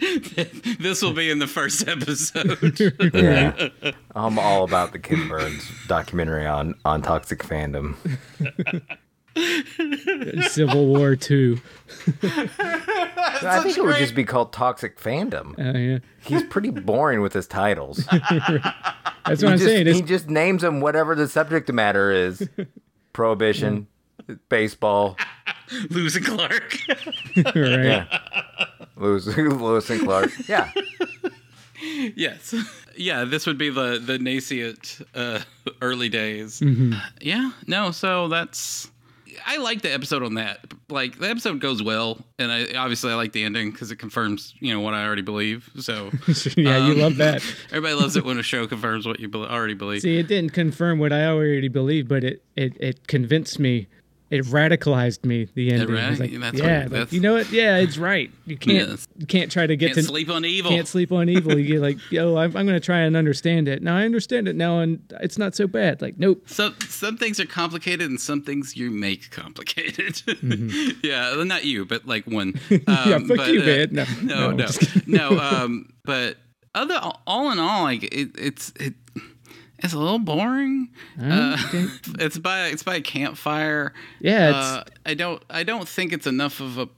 this 0.80 1.02
will 1.02 1.12
be 1.12 1.30
in 1.30 1.38
the 1.40 1.46
first 1.46 1.86
episode. 1.86 2.80
Yeah. 3.14 3.68
I'm 4.14 4.38
all 4.38 4.64
about 4.64 4.92
the 4.92 4.98
Ken 4.98 5.28
Burns 5.28 5.70
documentary 5.88 6.46
on, 6.46 6.74
on 6.84 7.02
toxic 7.02 7.40
fandom. 7.40 7.96
Civil 10.48 10.86
War 10.86 11.16
Two. 11.16 11.60
I 12.22 13.60
think 13.62 13.76
it 13.78 13.84
would 13.84 13.96
just 13.96 14.14
be 14.14 14.24
called 14.24 14.52
toxic 14.52 14.98
fandom. 14.98 15.58
Uh, 15.58 15.78
yeah, 15.78 15.98
He's 16.22 16.42
pretty 16.44 16.70
boring 16.70 17.20
with 17.20 17.32
his 17.32 17.46
titles. 17.46 17.98
that's 18.10 18.22
what 18.30 19.38
he, 19.38 19.46
I'm 19.46 19.58
just, 19.58 19.64
saying. 19.64 19.86
he 19.86 19.98
It's, 20.00 20.08
just 20.08 20.28
names 20.28 20.62
them 20.62 20.80
whatever 20.80 21.14
the 21.14 21.28
subject 21.28 21.72
matter 21.72 22.10
is. 22.10 22.48
Prohibition, 23.12 23.86
baseball, 24.48 25.16
Lewis 25.90 26.16
and 26.16 26.24
Clark. 26.24 26.76
right. 27.36 27.54
yeah. 27.54 28.18
Lewis, 28.96 29.26
Lewis 29.36 29.90
and 29.90 30.00
Clark. 30.02 30.30
Yeah. 30.48 30.70
yes. 32.14 32.54
Yeah, 32.96 33.24
this 33.24 33.46
would 33.46 33.58
be 33.58 33.70
the 33.70 33.98
the 33.98 34.18
nascent 34.18 35.00
uh, 35.14 35.40
early 35.82 36.08
days. 36.08 36.60
Mm-hmm. 36.60 36.94
Yeah. 37.20 37.50
No. 37.66 37.90
So 37.90 38.28
that's. 38.28 38.90
I 39.46 39.56
like 39.58 39.82
the 39.82 39.92
episode 39.92 40.22
on 40.22 40.34
that. 40.34 40.60
Like 40.88 41.18
the 41.18 41.28
episode 41.30 41.60
goes 41.60 41.82
well, 41.82 42.18
and 42.38 42.50
I 42.50 42.66
obviously 42.76 43.12
I 43.12 43.14
like 43.14 43.32
the 43.32 43.44
ending 43.44 43.70
because 43.70 43.90
it 43.90 43.96
confirms 43.96 44.54
you 44.60 44.72
know 44.74 44.80
what 44.80 44.94
I 44.94 45.04
already 45.04 45.22
believe. 45.22 45.70
So 45.80 46.10
yeah, 46.56 46.86
you 46.86 46.92
Um, 46.94 46.98
love 47.00 47.16
that. 47.16 47.42
everybody 47.70 47.94
loves 47.94 48.16
it 48.16 48.24
when 48.24 48.38
a 48.38 48.42
show 48.42 48.66
confirms 48.66 49.06
what 49.06 49.20
you 49.20 49.28
be- 49.28 49.38
already 49.38 49.74
believe. 49.74 50.02
See, 50.02 50.18
it 50.18 50.26
didn't 50.28 50.52
confirm 50.52 50.98
what 50.98 51.12
I 51.12 51.26
already 51.26 51.68
believed, 51.68 52.08
but 52.08 52.24
it 52.24 52.42
it, 52.56 52.76
it 52.80 53.06
convinced 53.06 53.58
me. 53.58 53.86
It 54.30 54.44
radicalized 54.44 55.24
me. 55.24 55.48
The 55.54 55.72
ending. 55.72 55.96
I 55.96 56.10
was 56.10 56.20
like, 56.20 56.30
That's 56.38 56.56
yeah, 56.58 56.64
what- 56.64 56.82
like, 56.82 56.90
that's- 56.90 57.12
you 57.12 57.18
know 57.20 57.34
what? 57.34 57.50
Yeah, 57.50 57.78
it's 57.78 57.98
right. 57.98 58.30
You 58.46 58.56
can't 58.66 58.88
Yes. 58.90 59.08
you 59.18 59.26
can't 59.26 59.50
try 59.50 59.66
to 59.66 59.76
get 59.76 59.88
Can't 59.94 59.96
to 59.96 60.02
sleep 60.04 60.30
on 60.30 60.44
evil. 60.44 60.70
can't 60.70 60.86
sleep 60.86 61.10
on 61.10 61.28
evil. 61.28 61.58
You 61.58 61.66
get 61.66 61.80
like, 61.80 61.98
yo, 62.12 62.36
I'm, 62.36 62.56
I'm 62.56 62.64
going 62.66 62.78
to 62.78 62.80
try 62.80 63.00
and 63.00 63.16
understand 63.16 63.66
it. 63.68 63.82
Now 63.82 63.96
I 63.96 64.04
understand 64.04 64.46
it 64.46 64.54
now, 64.54 64.78
and 64.78 65.00
it's 65.20 65.36
not 65.36 65.56
so 65.56 65.66
bad. 65.66 66.00
Like, 66.00 66.16
nope. 66.18 66.42
Some 66.48 66.76
some 66.88 67.16
things 67.16 67.40
are 67.40 67.46
complicated, 67.46 68.08
and 68.08 68.20
some 68.20 68.42
things 68.42 68.76
you 68.76 68.90
make 68.92 69.30
complicated. 69.30 70.22
yeah, 71.02 71.34
well, 71.36 71.44
not 71.44 71.64
you, 71.64 71.84
but 71.84 72.06
like 72.06 72.26
one. 72.26 72.54
Um, 72.70 72.78
Mm-hmm. 72.80 73.10
Yeah, 73.10 73.18
fuck 73.18 73.36
but, 73.36 73.48
you, 73.52 73.62
uh, 73.62 73.64
man. 73.64 73.88
No, 73.92 74.04
no, 74.22 74.50
no, 74.52 74.66
no, 75.06 75.30
no. 75.30 75.40
Um, 75.40 75.92
but 76.04 76.36
other 76.74 77.00
all 77.26 77.50
in 77.50 77.58
all, 77.58 77.82
like 77.82 78.04
it, 78.04 78.30
it's 78.38 78.72
it, 78.78 78.94
it's 79.82 79.92
a 79.92 79.98
little 79.98 80.18
boring. 80.18 80.88
Uh, 81.20 81.56
Okay. 81.68 81.86
it's 82.24 82.38
by 82.38 82.66
it's 82.68 82.82
by 82.82 82.96
a 82.96 83.00
campfire. 83.00 83.92
Yeah, 84.20 84.48
it's, 84.48 84.56
Uh, 84.56 84.84
I 85.06 85.14
don't 85.14 85.42
I 85.50 85.62
don't 85.62 85.88
think 85.88 86.12
it's 86.12 86.26
enough 86.26 86.60
of 86.60 86.78
a 86.78 86.88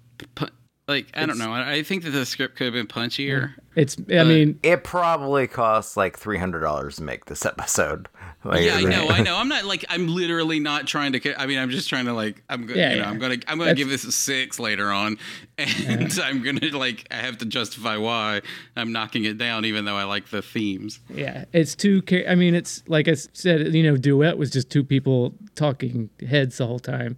like 0.88 1.06
I 1.14 1.26
don't 1.26 1.38
know. 1.38 1.52
I, 1.52 1.74
I 1.74 1.82
think 1.82 2.02
that 2.04 2.10
the 2.10 2.26
script 2.26 2.56
could 2.56 2.64
have 2.64 2.74
been 2.74 2.86
punchier. 2.86 3.54
it's. 3.76 3.96
I 4.12 4.24
mean, 4.24 4.58
It 4.62 4.82
probably 4.84 5.46
costs 5.46 5.96
like 5.96 6.18
$300 6.18 6.96
to 6.96 7.02
make 7.02 7.26
this 7.26 7.44
episode. 7.46 8.08
Like, 8.44 8.64
Yeah, 8.64 8.74
I 8.74 8.82
know, 8.82 9.06
I 9.08 9.20
know. 9.22 9.36
I'm 9.36 9.46
not 9.46 9.66
like 9.66 9.84
I'm 9.88 10.08
literally 10.08 10.58
not 10.58 10.88
trying 10.88 11.12
to. 11.12 11.40
I 11.40 11.46
mean, 11.46 11.60
I'm 11.60 11.70
just 11.70 11.88
trying 11.88 12.06
to 12.06 12.12
like. 12.12 12.42
I'm 12.48 12.66
go- 12.66 12.74
Yeah, 12.74 12.90
you 12.90 12.96
know, 12.96 13.02
yeah. 13.04 13.08
I'm 13.10 13.20
gonna 13.20 13.34
I'm 13.46 13.56
gonna 13.56 13.66
That's- 13.66 13.76
give 13.76 13.88
this 13.88 14.02
a 14.02 14.10
six 14.10 14.58
later 14.58 14.90
on, 14.90 15.16
and 15.58 16.12
I'm 16.20 16.42
gonna 16.42 16.76
like 16.76 17.06
I 17.12 17.18
have 17.18 17.38
to 17.38 17.44
justify 17.46 17.96
why 17.98 18.42
I'm 18.74 18.90
knocking 18.90 19.26
it 19.26 19.38
down, 19.38 19.64
even 19.64 19.84
though 19.84 19.94
I 19.94 20.02
like 20.02 20.30
the 20.30 20.42
themes. 20.42 20.98
yeah, 21.08 21.44
it's 21.52 21.76
two. 21.76 22.02
I 22.28 22.34
mean, 22.34 22.56
it's 22.56 22.82
like 22.88 23.06
I 23.06 23.14
said. 23.14 23.72
You 23.72 23.84
know, 23.84 23.96
duet 23.96 24.36
was 24.38 24.50
just 24.50 24.70
two 24.70 24.82
people 24.82 25.34
talking 25.54 26.10
heads 26.28 26.58
the 26.58 26.66
whole 26.66 26.80
time, 26.80 27.16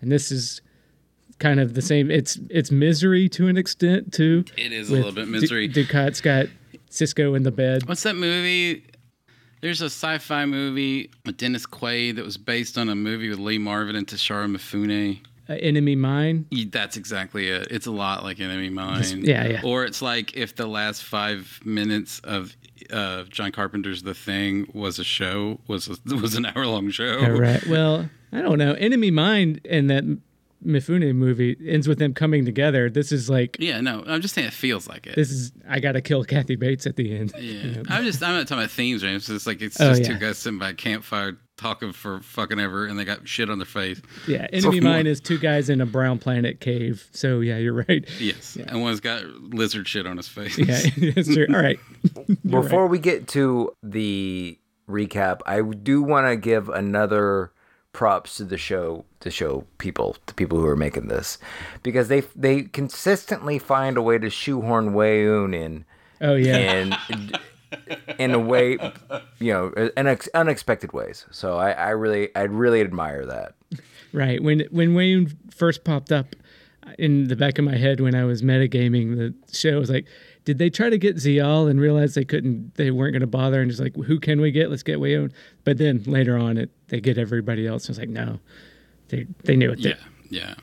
and 0.00 0.10
this 0.10 0.32
is 0.32 0.62
kind 1.42 1.60
of 1.60 1.74
the 1.74 1.82
same. 1.82 2.10
It's 2.10 2.38
it's 2.48 2.70
misery 2.70 3.28
to 3.30 3.48
an 3.48 3.56
extent 3.56 4.12
too. 4.12 4.44
It 4.56 4.72
is 4.72 4.88
a 4.90 4.94
little 4.94 5.12
bit 5.12 5.26
Du- 5.26 5.30
misery. 5.30 5.68
Dukat's 5.68 6.20
got 6.20 6.46
Sisko 6.90 7.36
in 7.36 7.42
the 7.42 7.50
bed. 7.50 7.86
What's 7.88 8.04
that 8.04 8.16
movie? 8.16 8.84
There's 9.60 9.80
a 9.82 9.86
sci-fi 9.86 10.44
movie 10.46 11.10
with 11.24 11.36
Dennis 11.36 11.66
Quaid 11.66 12.16
that 12.16 12.24
was 12.24 12.36
based 12.36 12.76
on 12.78 12.88
a 12.88 12.94
movie 12.94 13.28
with 13.28 13.38
Lee 13.38 13.58
Marvin 13.58 13.94
and 13.94 14.06
Toshiro 14.06 14.50
Mifune. 14.54 15.20
Uh, 15.48 15.54
Enemy 15.54 15.96
Mine. 15.96 16.46
That's 16.70 16.96
exactly 16.96 17.48
it. 17.48 17.68
It's 17.70 17.86
a 17.86 17.90
lot 17.90 18.22
like 18.24 18.40
Enemy 18.40 18.70
Mine. 18.70 19.24
yeah, 19.24 19.44
yeah. 19.46 19.60
Or 19.64 19.84
it's 19.84 20.00
like 20.02 20.36
if 20.36 20.56
the 20.56 20.66
last 20.66 21.02
five 21.04 21.60
minutes 21.64 22.20
of 22.24 22.56
uh, 22.92 23.24
John 23.24 23.52
Carpenter's 23.52 24.02
The 24.02 24.14
Thing 24.14 24.68
was 24.74 24.98
a 24.98 25.04
show, 25.04 25.60
was 25.68 25.88
a, 25.88 26.14
was 26.16 26.34
an 26.34 26.46
hour 26.46 26.66
long 26.66 26.90
show. 26.90 27.18
Yeah, 27.20 27.28
right. 27.28 27.66
Well, 27.66 28.08
I 28.32 28.42
don't 28.42 28.58
know. 28.58 28.72
Enemy 28.74 29.10
Mine 29.10 29.60
in 29.64 29.86
that 29.88 30.04
Mifune 30.64 31.14
movie 31.14 31.56
ends 31.66 31.88
with 31.88 31.98
them 31.98 32.14
coming 32.14 32.44
together. 32.44 32.88
This 32.90 33.12
is 33.12 33.28
like 33.30 33.56
Yeah, 33.58 33.80
no, 33.80 34.04
I'm 34.06 34.20
just 34.20 34.34
saying 34.34 34.48
it 34.48 34.52
feels 34.54 34.88
like 34.88 35.06
it. 35.06 35.14
this 35.16 35.30
is 35.30 35.52
I 35.68 35.80
gotta 35.80 36.00
kill 36.00 36.24
Kathy 36.24 36.56
Bates 36.56 36.86
at 36.86 36.96
the 36.96 37.16
end. 37.16 37.32
yeah, 37.38 37.82
I'm 37.88 38.04
just 38.04 38.22
I'm 38.22 38.34
not 38.34 38.46
talking 38.48 38.62
about 38.62 38.70
themes, 38.70 39.04
right? 39.04 39.14
It's 39.14 39.26
just 39.26 39.46
like 39.46 39.60
it's 39.62 39.80
Oh, 39.80 39.90
just 39.90 40.02
yeah. 40.02 40.08
two 40.08 40.18
guys 40.18 40.38
sitting 40.38 40.58
by 40.58 40.70
a 40.70 40.74
campfire 40.74 41.36
talking 41.58 41.92
for 41.92 42.20
fucking 42.22 42.58
ever, 42.58 42.86
and 42.86 42.98
they 42.98 43.04
got 43.04 43.28
shit 43.28 43.48
on 43.48 43.58
their 43.58 43.66
face. 43.66 44.00
Yeah, 44.26 44.46
Enemy 44.52 44.80
Mine 44.80 45.06
is 45.06 45.20
two 45.20 45.38
guys 45.38 45.68
in 45.70 45.80
a 45.80 45.86
brown 45.86 46.18
planet 46.18 46.60
cave. 46.60 47.06
So 47.12 47.40
yeah, 47.40 47.58
you're 47.58 47.84
right. 47.88 48.08
Yes, 48.18 48.56
and 48.56 48.82
one's 48.82 49.00
got 49.00 49.24
lizard 49.26 49.86
shit 49.86 50.06
on 50.06 50.16
his 50.16 50.26
face. 50.28 50.58
Yeah, 50.58 50.80
it's 50.96 51.32
true. 51.32 51.46
All 51.50 51.62
right. 51.62 51.78
Before 52.48 52.86
we 52.88 52.98
get 52.98 53.28
to 53.28 53.76
the 53.82 54.58
recap, 54.88 55.40
I 55.46 55.62
do 55.62 56.02
want 56.02 56.26
to 56.26 56.36
give 56.36 56.68
another 56.68 57.51
props 57.92 58.36
to 58.38 58.44
the 58.44 58.56
show, 58.58 59.04
the 59.20 59.30
show 59.30 59.64
people, 59.78 60.16
the 60.26 60.34
people 60.34 60.58
who 60.58 60.66
are 60.66 60.76
making 60.76 61.08
this, 61.08 61.38
because 61.82 62.08
they 62.08 62.20
they 62.34 62.62
consistently 62.62 63.58
find 63.58 63.96
a 63.96 64.02
way 64.02 64.18
to 64.18 64.30
shoehorn 64.30 64.92
Weyoun 64.94 65.54
in, 65.54 65.84
Oh 66.20 66.34
yeah. 66.34 66.56
and 66.56 67.38
in 68.18 68.32
a 68.32 68.38
way, 68.38 68.78
you 69.38 69.52
know, 69.52 69.90
in 69.96 70.06
ex- 70.06 70.28
unexpected 70.34 70.92
ways. 70.92 71.26
So 71.30 71.56
I, 71.58 71.70
I 71.72 71.88
really, 71.90 72.34
I 72.36 72.42
really 72.42 72.80
admire 72.80 73.24
that. 73.26 73.54
Right. 74.12 74.42
When 74.42 74.60
when 74.70 74.90
Weyoun 74.94 75.34
first 75.52 75.84
popped 75.84 76.12
up 76.12 76.34
in 76.98 77.28
the 77.28 77.36
back 77.36 77.58
of 77.58 77.64
my 77.64 77.76
head 77.76 78.00
when 78.00 78.14
I 78.14 78.24
was 78.24 78.42
metagaming 78.42 79.16
the 79.16 79.34
show, 79.56 79.76
I 79.76 79.78
was 79.78 79.90
like, 79.90 80.06
did 80.44 80.58
they 80.58 80.70
try 80.70 80.90
to 80.90 80.98
get 80.98 81.16
Ziyal 81.16 81.70
and 81.70 81.80
realize 81.80 82.14
they 82.14 82.24
couldn't, 82.24 82.74
they 82.74 82.90
weren't 82.90 83.12
going 83.12 83.20
to 83.20 83.26
bother 83.26 83.60
and 83.60 83.70
just 83.70 83.80
like, 83.82 83.94
who 83.96 84.18
can 84.18 84.40
we 84.40 84.50
get? 84.50 84.70
Let's 84.70 84.82
get 84.82 84.98
Weyoun. 84.98 85.32
But 85.64 85.78
then 85.78 86.02
later 86.04 86.36
on, 86.36 86.58
it 86.58 86.70
they 86.88 87.00
get 87.00 87.18
everybody 87.18 87.66
else. 87.66 87.88
I 87.88 87.92
was 87.92 87.98
like, 87.98 88.08
no, 88.08 88.40
they 89.08 89.26
they 89.44 89.56
knew 89.56 89.70
it. 89.72 89.78
yeah, 89.78 89.94
yeah. 90.30 90.54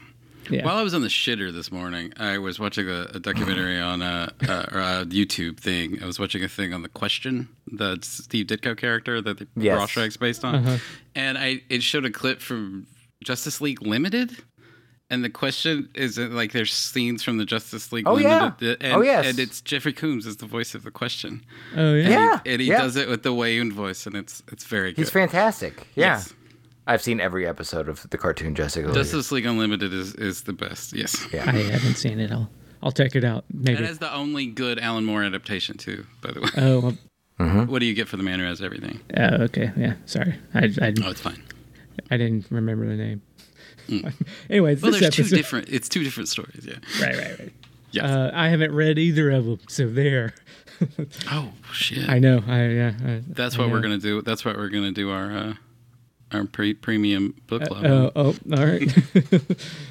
Yeah. 0.49 0.65
While 0.65 0.77
I 0.77 0.81
was 0.81 0.95
on 0.95 1.01
the 1.01 1.09
shitter 1.09 1.53
this 1.53 1.71
morning, 1.71 2.11
I 2.17 2.39
was 2.39 2.59
watching 2.59 2.89
a, 2.89 3.01
a 3.13 3.19
documentary 3.19 3.79
on 3.91 4.01
a, 4.01 4.33
a, 4.41 4.51
or 4.73 4.79
a 4.79 5.05
YouTube 5.05 5.59
thing. 5.59 6.01
I 6.01 6.07
was 6.07 6.19
watching 6.19 6.43
a 6.43 6.49
thing 6.49 6.73
on 6.73 6.81
the 6.81 6.89
Question, 6.89 7.49
the 7.71 7.99
Steve 8.01 8.47
Ditko 8.47 8.75
character 8.75 9.21
that 9.21 9.37
the 9.37 9.47
Yes. 9.55 9.77
Rorschach's 9.77 10.17
based 10.17 10.43
on, 10.43 10.55
uh-huh. 10.55 10.77
and 11.13 11.37
I 11.37 11.61
it 11.69 11.83
showed 11.83 12.03
a 12.05 12.09
clip 12.09 12.41
from 12.41 12.87
Justice 13.23 13.61
League 13.61 13.83
Limited. 13.83 14.37
And 15.11 15.23
the 15.23 15.29
question 15.29 15.89
is 15.95 16.17
that, 16.17 16.31
like 16.31 16.51
there's 16.51 16.71
scenes 16.71 17.23
from 17.23 17.37
the 17.37 17.45
Justice 17.45 17.91
League 17.91 18.07
Oh, 18.07 18.17
yeah. 18.17 18.39
Limited, 18.59 18.77
and, 18.83 18.93
Oh, 18.93 19.01
yes. 19.01 19.25
and 19.25 19.39
it's 19.39 19.59
Jeffrey 19.61 19.91
Combs 19.93 20.27
is 20.27 20.37
the 20.37 20.45
voice 20.45 20.75
of 20.75 20.83
the 20.83 20.91
question, 20.91 21.43
oh 21.75 21.95
yeah. 21.95 22.09
Yeah, 22.09 22.39
and 22.45 22.61
he 22.61 22.67
yeah. 22.67 22.79
does 22.81 22.95
it 22.95 23.09
with 23.09 23.23
the 23.23 23.31
Weyoun 23.33 23.71
voice, 23.73 24.05
and 24.05 24.15
it's 24.15 24.43
it's 24.51 24.65
very 24.65 24.91
good. 24.91 25.01
He's 25.01 25.09
fantastic. 25.09 25.87
Yeah. 25.95 26.15
Yes. 26.17 26.33
I've 26.85 27.01
seen 27.01 27.19
every 27.19 27.47
episode 27.47 27.87
of 27.89 28.07
the 28.09 28.17
cartoon 28.17 28.55
Jessica. 28.55 28.87
League. 28.87 28.95
Justice 28.95 29.31
League 29.31 29.45
Unlimited 29.45 29.93
is, 29.93 30.15
is 30.15 30.41
the 30.43 30.53
best. 30.53 30.93
Yes. 30.93 31.27
Yeah. 31.31 31.43
I 31.47 31.53
haven't 31.57 31.95
seen 31.95 32.19
it. 32.19 32.31
I'll 32.31 32.49
I'll 32.81 32.91
check 32.91 33.15
it 33.15 33.23
out. 33.23 33.45
It 33.49 33.55
Maybe. 33.65 33.85
has 33.85 33.97
the 33.99 34.11
only 34.13 34.45
good 34.47 34.79
Alan 34.79 35.05
Moore 35.05 35.23
adaptation 35.23 35.77
too. 35.77 36.05
By 36.21 36.31
the 36.31 36.41
way, 36.41 36.49
Oh, 36.57 36.79
well, 36.81 36.97
Mm-hmm. 37.39 37.71
what 37.71 37.79
do 37.79 37.85
you 37.85 37.93
get 37.93 38.07
for 38.09 38.17
the 38.17 38.23
man 38.23 38.39
who 38.39 38.45
has 38.45 38.61
everything? 38.61 38.99
oh, 39.17 39.43
okay. 39.43 39.71
Yeah. 39.77 39.93
Sorry. 40.05 40.35
I 40.53 40.65
I, 40.81 40.93
Oh, 41.03 41.09
it's 41.09 41.21
fine. 41.21 41.41
I 42.11 42.17
didn't 42.17 42.45
remember 42.49 42.85
the 42.87 42.95
name. 42.95 43.21
Anyways, 44.49 44.79
Hmm. 44.79 44.83
Well, 44.83 44.91
this 44.91 45.01
there's 45.01 45.15
two 45.15 45.23
different. 45.35 45.69
It's 45.69 45.89
two 45.89 46.03
different 46.03 46.29
stories. 46.29 46.65
Yeah. 46.65 46.75
Right, 47.01 47.17
right, 47.17 47.39
right. 47.39 47.53
Yes. 47.91 48.05
Uh, 48.05 48.31
I 48.33 48.49
haven't 48.49 48.73
read 48.73 48.99
either 48.99 49.31
of 49.31 49.45
them, 49.45 49.59
so 49.67 49.87
there. 49.87 50.33
oh 51.31 51.51
shit. 51.73 52.07
I 52.07 52.19
know. 52.19 52.43
I 52.47 52.67
yeah. 52.67 52.93
I, 53.03 53.21
That's 53.27 53.57
I 53.57 53.61
what 53.61 53.71
we're 53.71 53.81
gonna 53.81 53.97
do. 53.97 54.21
That's 54.21 54.45
what 54.45 54.57
we're 54.57 54.69
gonna 54.69 54.91
do 54.91 55.09
our 55.09 55.31
uh, 55.35 55.53
our 56.31 56.45
pre- 56.45 56.75
premium 56.75 57.33
book 57.47 57.63
club. 57.63 57.85
Oh, 57.85 58.11
oh, 58.15 58.25
all 58.27 58.65
right. 58.65 58.95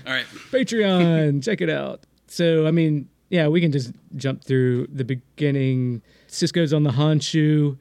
All 0.07 0.13
right. 0.13 0.27
Patreon, 0.53 1.43
check 1.43 1.61
it 1.61 1.69
out. 1.71 2.05
So, 2.29 2.67
I 2.67 2.71
mean, 2.71 3.09
yeah, 3.31 3.49
we 3.49 3.61
can 3.61 3.73
just 3.73 3.93
jump 4.17 4.45
through 4.45 4.87
the 4.87 5.05
beginning. 5.05 6.03
Sisko's 6.29 6.73
on 6.73 6.85
the 6.85 6.91
Honshu, 6.91 7.77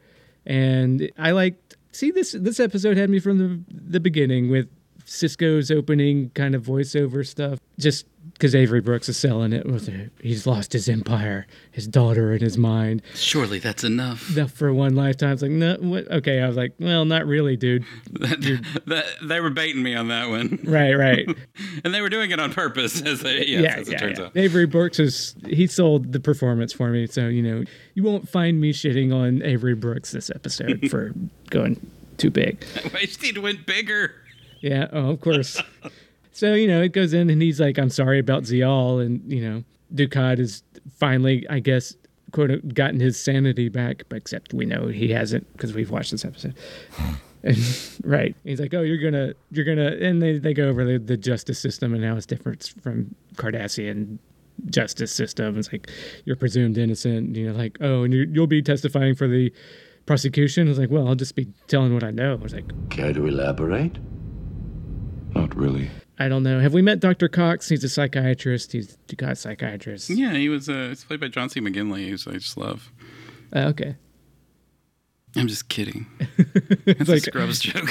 and 0.46 1.10
I 1.18 1.32
liked. 1.32 1.76
See, 1.92 2.12
this 2.12 2.32
this 2.32 2.60
episode 2.60 2.98
had 2.98 3.10
me 3.10 3.20
from 3.20 3.38
the 3.38 3.60
the 3.70 4.00
beginning 4.00 4.50
with 4.50 4.68
Sisko's 5.08 5.72
opening 5.72 6.30
kind 6.32 6.54
of 6.54 6.64
voiceover 6.64 7.26
stuff. 7.26 7.60
Just 7.80 8.06
because 8.34 8.54
Avery 8.54 8.82
Brooks 8.82 9.08
is 9.10 9.18
selling 9.18 9.54
it 9.54 9.66
with 9.66 9.88
it. 9.88 10.12
he's 10.22 10.46
lost 10.46 10.74
his 10.74 10.90
empire, 10.90 11.48
his 11.72 11.88
daughter 11.88 12.34
in 12.34 12.42
his 12.42 12.58
mind. 12.58 13.02
Surely 13.16 13.58
that's 13.58 13.84
enough. 13.84 14.36
Enough 14.36 14.52
for 14.52 14.74
one 14.74 14.96
lifetime. 14.96 15.32
It's 15.32 15.42
like, 15.42 15.52
no, 15.52 15.78
what? 15.80 16.12
Okay, 16.12 16.42
I 16.42 16.48
was 16.48 16.58
like, 16.58 16.74
well, 16.80 17.06
not 17.06 17.26
really, 17.26 17.56
dude. 17.56 17.86
that, 18.12 19.06
they 19.24 19.40
were 19.40 19.50
baiting 19.50 19.82
me 19.82 19.96
on 19.96 20.10
that 20.10 20.30
one. 20.30 20.60
Right, 20.68 20.94
right. 20.94 21.26
and 21.86 21.94
they 21.94 22.02
were 22.02 22.10
doing 22.10 22.32
it 22.32 22.40
on 22.40 22.54
purpose, 22.54 23.02
as 23.02 23.22
they, 23.22 23.46
yes, 23.46 23.62
yeah, 23.62 23.76
as 23.76 23.90
yeah, 23.90 23.96
it 23.96 24.00
turns 24.00 24.20
yeah. 24.20 24.26
out. 24.26 24.38
Avery 24.38 24.66
Brooks 24.66 25.00
is 25.00 25.34
he 25.48 25.66
sold 25.66 26.12
the 26.12 26.20
performance 26.20 26.74
for 26.74 26.90
me, 26.90 27.08
so 27.08 27.28
you 27.28 27.42
know 27.42 27.64
you 27.94 28.04
won't 28.04 28.28
find 28.28 28.60
me 28.60 28.74
shitting 28.74 29.16
on 29.16 29.42
Avery 29.44 29.76
Brooks 29.76 30.12
this 30.12 30.30
episode 30.30 30.90
for 30.92 31.14
going 31.50 31.90
too 32.18 32.30
big. 32.30 32.66
I 32.84 32.90
wish 32.90 33.18
he'd 33.22 33.38
went 33.38 33.66
bigger. 33.66 34.14
Yeah, 34.62 34.88
oh, 34.92 35.12
of 35.12 35.22
course. 35.22 35.62
so 36.32 36.54
you 36.54 36.68
know 36.68 36.82
it 36.82 36.94
goes 36.94 37.14
in, 37.14 37.30
and 37.30 37.42
he's 37.42 37.60
like, 37.60 37.78
"I'm 37.78 37.90
sorry 37.90 38.20
about 38.20 38.44
Ziyal," 38.44 39.06
and 39.06 39.22
you 39.32 39.42
know 39.42 39.64
Dukat 39.94 40.40
is 40.40 40.64
finally, 40.98 41.48
I 41.50 41.60
guess, 41.60 41.96
quote, 42.32 42.74
gotten 42.74 43.00
his 43.00 43.20
sanity 43.20 43.70
back, 43.70 44.04
but 44.10 44.18
except 44.18 44.54
we 44.54 44.66
know 44.66 44.88
he 44.88 45.10
hasn't 45.10 45.52
because 45.54 45.74
we've 45.74 45.92
watched 45.92 46.12
this 46.12 46.26
episode. 46.26 46.56
Right. 48.04 48.36
He's 48.44 48.60
like, 48.60 48.74
oh, 48.74 48.82
you're 48.82 48.98
gonna, 48.98 49.34
you're 49.52 49.64
gonna, 49.64 49.96
and 50.02 50.22
they, 50.22 50.38
they 50.38 50.54
go 50.54 50.68
over 50.68 50.84
the, 50.84 50.98
the 50.98 51.16
justice 51.16 51.60
system 51.60 51.94
and 51.94 52.04
how 52.04 52.18
it's 52.18 52.26
different 52.26 52.74
from 52.82 53.16
Cardassian 53.36 54.18
justice 54.70 55.14
system. 55.14 55.58
It's 55.58 55.72
like 55.72 55.90
you're 56.26 56.36
presumed 56.36 56.78
innocent. 56.78 57.36
You 57.36 57.50
know, 57.52 57.58
like, 57.58 57.78
oh, 57.80 58.04
and 58.04 58.14
you, 58.14 58.28
you'll 58.32 58.48
be 58.48 58.62
testifying 58.62 59.16
for 59.16 59.28
the 59.28 59.54
prosecution. 60.06 60.68
I 60.68 60.70
was 60.70 60.80
like, 60.80 60.90
well, 60.90 61.08
I'll 61.08 61.16
just 61.16 61.36
be 61.36 61.48
telling 61.68 61.94
what 61.94 62.04
I 62.04 62.12
know. 62.12 62.34
I 62.34 62.36
was 62.36 62.54
like, 62.54 62.66
Care 62.90 63.14
to 63.14 63.28
elaborate? 63.28 63.98
Not 65.58 65.64
really. 65.64 65.90
I 66.20 66.28
don't 66.30 66.44
know. 66.44 66.60
Have 66.60 66.74
we 66.74 66.82
met 66.82 67.00
Dr. 67.00 67.28
Cox? 67.28 67.70
He's 67.70 67.84
a 67.84 67.90
psychiatrist. 67.90 68.72
He's 68.72 68.98
a 69.20 69.36
psychiatrist. 69.36 70.10
Yeah, 70.10 70.34
he 70.34 70.50
was. 70.50 70.70
Uh, 70.70 70.90
it's 70.92 71.04
played 71.04 71.20
by 71.20 71.28
John 71.30 71.50
C. 71.50 71.60
McGinley, 71.62 72.08
who 72.08 72.32
I 72.32 72.34
just 72.36 72.58
love. 72.58 72.92
Uh, 73.56 73.60
okay. 73.70 73.96
I'm 75.36 75.48
just 75.48 75.70
kidding. 75.70 76.08
It's 76.90 77.10
like- 77.10 77.18
a 77.18 77.22
Scrubs 77.22 77.60
joke. 77.60 77.90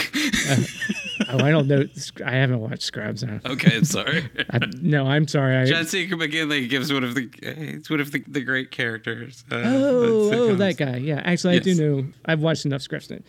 Oh, 1.29 1.39
I 1.45 1.51
don't 1.51 1.69
know. 1.69 1.85
I 2.25 2.31
haven't 2.33 2.61
watched 2.61 2.83
Scrubs. 2.83 3.23
I 3.23 3.27
don't- 3.27 3.47
okay, 3.47 3.77
I'm 3.77 3.85
sorry. 3.85 4.29
I, 4.51 4.59
no, 4.81 5.07
I'm 5.07 5.29
sorry. 5.29 5.57
I, 5.57 5.65
John 5.67 5.85
C. 5.85 6.09
McGinley 6.09 6.69
gives 6.69 6.93
one 6.93 7.05
of 7.05 7.15
the. 7.15 7.29
It's 7.43 7.91
one 7.91 8.01
of 8.01 8.11
the, 8.13 8.25
the 8.27 8.41
great 8.43 8.71
characters. 8.71 9.45
Uh, 9.51 9.57
Oh, 9.65 10.31
oh, 10.33 10.55
that 10.57 10.77
guy. 10.79 10.97
Yeah, 10.97 11.21
actually, 11.25 11.57
I 11.57 11.59
do 11.61 11.75
know. 11.75 12.07
I've 12.25 12.41
watched 12.41 12.65
enough 12.65 12.83
Scrubs. 12.83 13.09
To, 13.09 13.23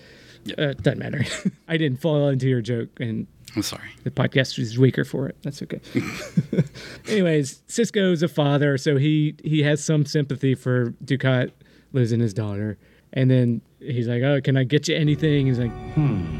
Yeah. 0.46 0.56
uh, 0.58 0.74
doesn't 0.74 1.00
matter. 1.00 1.26
I 1.68 1.78
didn't 1.78 2.02
fall 2.02 2.30
into 2.30 2.48
your 2.48 2.62
joke, 2.62 2.90
and 3.00 3.28
I'm 3.56 3.62
sorry. 3.64 3.90
the 4.04 4.12
podcast 4.12 4.60
is 4.60 4.78
weaker 4.78 5.04
for 5.04 5.28
it. 5.28 5.36
That's 5.42 5.62
okay. 5.64 5.80
Anyways, 7.08 7.62
Sisko's 7.68 8.22
a 8.22 8.28
father, 8.28 8.78
so 8.78 8.98
he 8.98 9.36
he 9.44 9.64
has 9.64 9.84
some 9.84 10.06
sympathy 10.06 10.54
for 10.54 10.92
Dukat 11.04 11.52
losing 11.94 12.20
his 12.20 12.34
daughter, 12.34 12.78
and 13.14 13.32
then 13.32 13.62
he's 13.80 14.08
like, 14.08 14.22
"Oh, 14.22 14.42
can 14.42 14.58
I 14.58 14.64
get 14.64 14.88
you 14.88 14.96
anything?" 14.96 15.48
He's 15.48 15.60
like, 15.60 15.72
"Hmm." 15.94 16.38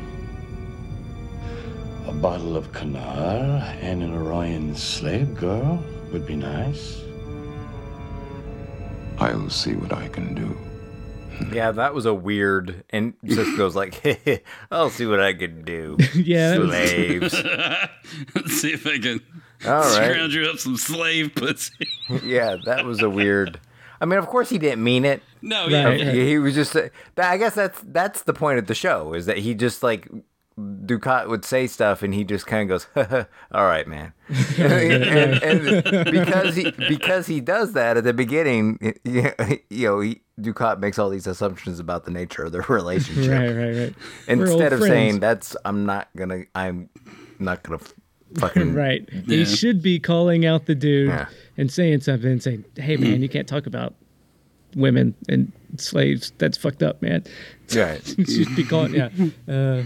A 2.08 2.14
bottle 2.14 2.56
of 2.56 2.72
Kanar 2.72 3.62
and 3.82 4.02
an 4.04 4.14
Orion 4.14 4.76
slave 4.76 5.34
girl 5.36 5.84
would 6.12 6.26
be 6.26 6.36
nice. 6.36 7.02
I'll 9.20 9.50
see 9.50 9.74
what 9.76 9.92
I 9.94 10.08
can 10.10 10.36
do. 10.36 10.56
Yeah, 11.52 11.72
that 11.72 11.94
was 11.94 12.06
a 12.06 12.14
weird. 12.14 12.84
And 12.90 13.20
Sisko's 13.22 13.76
like, 13.76 14.44
I'll 14.72 14.90
see 14.90 15.06
what 15.06 15.20
I 15.20 15.34
can 15.34 15.64
do. 15.64 15.98
"Yeah, 16.16 16.52
that 16.52 16.60
was- 16.60 16.70
Slaves. 16.72 17.34
Let's 18.36 18.54
see 18.62 18.74
if 18.74 18.86
I 18.88 18.98
can 19.00 19.20
All 19.66 19.82
right. 19.82 20.12
scrounge 20.12 20.36
you 20.36 20.46
up 20.46 20.58
some 20.60 20.78
slave 20.78 21.34
pussy. 21.36 21.88
Yeah, 22.24 22.58
that 22.66 22.86
was 22.86 23.02
a 23.02 23.10
weird. 23.10 23.60
I 24.00 24.06
mean, 24.06 24.20
of 24.20 24.28
course 24.28 24.50
he 24.50 24.58
didn't 24.60 24.84
mean 24.84 25.06
it. 25.06 25.22
No, 25.42 25.68
yeah, 25.68 25.90
Yeah. 25.90 26.12
He, 26.12 26.28
he 26.28 26.38
was 26.40 26.54
just. 26.56 26.76
Uh, 26.76 26.90
that- 27.16 27.32
I 27.32 27.38
guess 27.38 27.56
that's 27.56 27.80
that's 27.86 28.24
the 28.24 28.34
point 28.34 28.60
of 28.60 28.68
the 28.68 28.76
show 28.76 29.14
is 29.14 29.26
that 29.26 29.38
he 29.40 29.54
just 29.56 29.82
like 29.84 30.08
Dukat 30.60 31.28
would 31.28 31.46
say 31.46 31.68
stuff 31.68 32.02
and 32.02 32.14
he 32.14 32.24
just 32.24 32.48
kind 32.48 32.70
of 32.72 32.88
goes, 32.96 33.26
"All 33.52 33.66
right, 33.66 33.88
man," 33.88 34.14
and, 34.58 35.44
and 35.44 36.12
because 36.12 36.56
he 36.56 36.72
because 36.72 37.28
he 37.28 37.40
does 37.42 37.74
that 37.74 37.96
at 37.98 38.04
the 38.04 38.14
beginning, 38.14 38.80
you 39.06 39.32
know, 39.70 40.00
he, 40.00 40.22
Dukat 40.42 40.80
makes 40.80 40.98
all 40.98 41.10
these 41.10 41.28
assumptions 41.28 41.80
about 41.80 42.06
the 42.06 42.12
nature 42.12 42.44
of 42.44 42.52
their 42.54 42.62
relationship. 42.70 43.30
right, 43.32 43.52
right, 43.56 43.78
right." 43.78 43.96
Instead 44.28 44.74
of 44.74 44.80
friends. 44.80 44.92
saying 44.92 45.20
that's, 45.20 45.56
I'm 45.64 45.86
not 45.86 46.10
gonna, 46.18 46.46
I'm 46.56 46.90
not 47.38 47.62
gonna 47.62 47.80
f- 47.80 47.94
fucking 48.40 48.74
Right. 48.74 49.08
Yeah. 49.12 49.22
He 49.38 49.46
should 49.46 49.84
be 49.84 50.00
calling 50.00 50.44
out 50.46 50.66
the 50.66 50.74
dude 50.76 51.10
Yeah. 51.10 51.28
and 51.58 51.72
saying 51.72 52.02
something 52.02 52.32
and 52.32 52.42
saying, 52.42 52.66
hey, 52.78 52.98
man, 52.98 53.22
you 53.22 53.30
can't 53.30 53.48
talk 53.48 53.68
about 53.68 53.94
women 54.76 55.14
and 55.30 55.52
slaves. 55.78 56.32
That's 56.40 56.58
fucked 56.58 56.82
up, 56.84 57.02
man. 57.02 57.24
Right. 57.76 58.02
you 58.18 58.26
should 58.26 58.56
be 58.56 58.64
calling, 58.64 58.96
yeah. 58.96 59.10
Uh, 59.48 59.84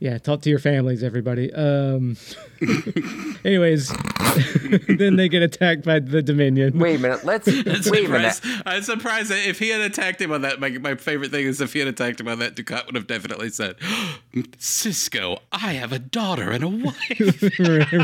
yeah, 0.00 0.18
talk 0.18 0.42
to 0.42 0.50
your 0.50 0.58
families, 0.58 1.02
everybody. 1.02 1.52
Um, 1.52 2.16
anyways, 3.44 3.88
then 4.88 5.16
they 5.16 5.28
get 5.28 5.42
attacked 5.42 5.84
by 5.84 5.98
the 5.98 6.22
Dominion. 6.22 6.78
Wait 6.78 6.96
a 6.96 6.98
minute. 6.98 7.24
Let's 7.24 7.46
wait 7.90 8.06
a 8.06 8.08
minute. 8.08 8.34
surprised, 8.34 8.62
I'm 8.66 8.82
surprised 8.82 9.30
that 9.30 9.46
if 9.48 9.58
he 9.58 9.70
had 9.70 9.80
attacked 9.80 10.20
him 10.20 10.30
on 10.32 10.42
that. 10.42 10.60
My, 10.60 10.70
my 10.70 10.94
favorite 10.94 11.30
thing 11.30 11.46
is 11.46 11.60
if 11.60 11.72
he 11.72 11.80
had 11.80 11.88
attacked 11.88 12.20
him 12.20 12.28
on 12.28 12.38
that, 12.38 12.54
Dukat 12.54 12.86
would 12.86 12.94
have 12.94 13.06
definitely 13.06 13.50
said, 13.50 13.76
"Sisko, 14.34 15.40
I 15.50 15.72
have 15.74 15.92
a 15.92 15.98
daughter 15.98 16.50
and 16.50 16.62
a 16.62 16.68
wife." 16.68 17.58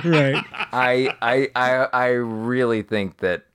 right. 0.05 0.45
I, 0.73 1.15
I 1.23 1.49
I 1.55 1.89
I 1.93 2.07
really 2.09 2.83
think 2.83 3.19
that 3.19 3.47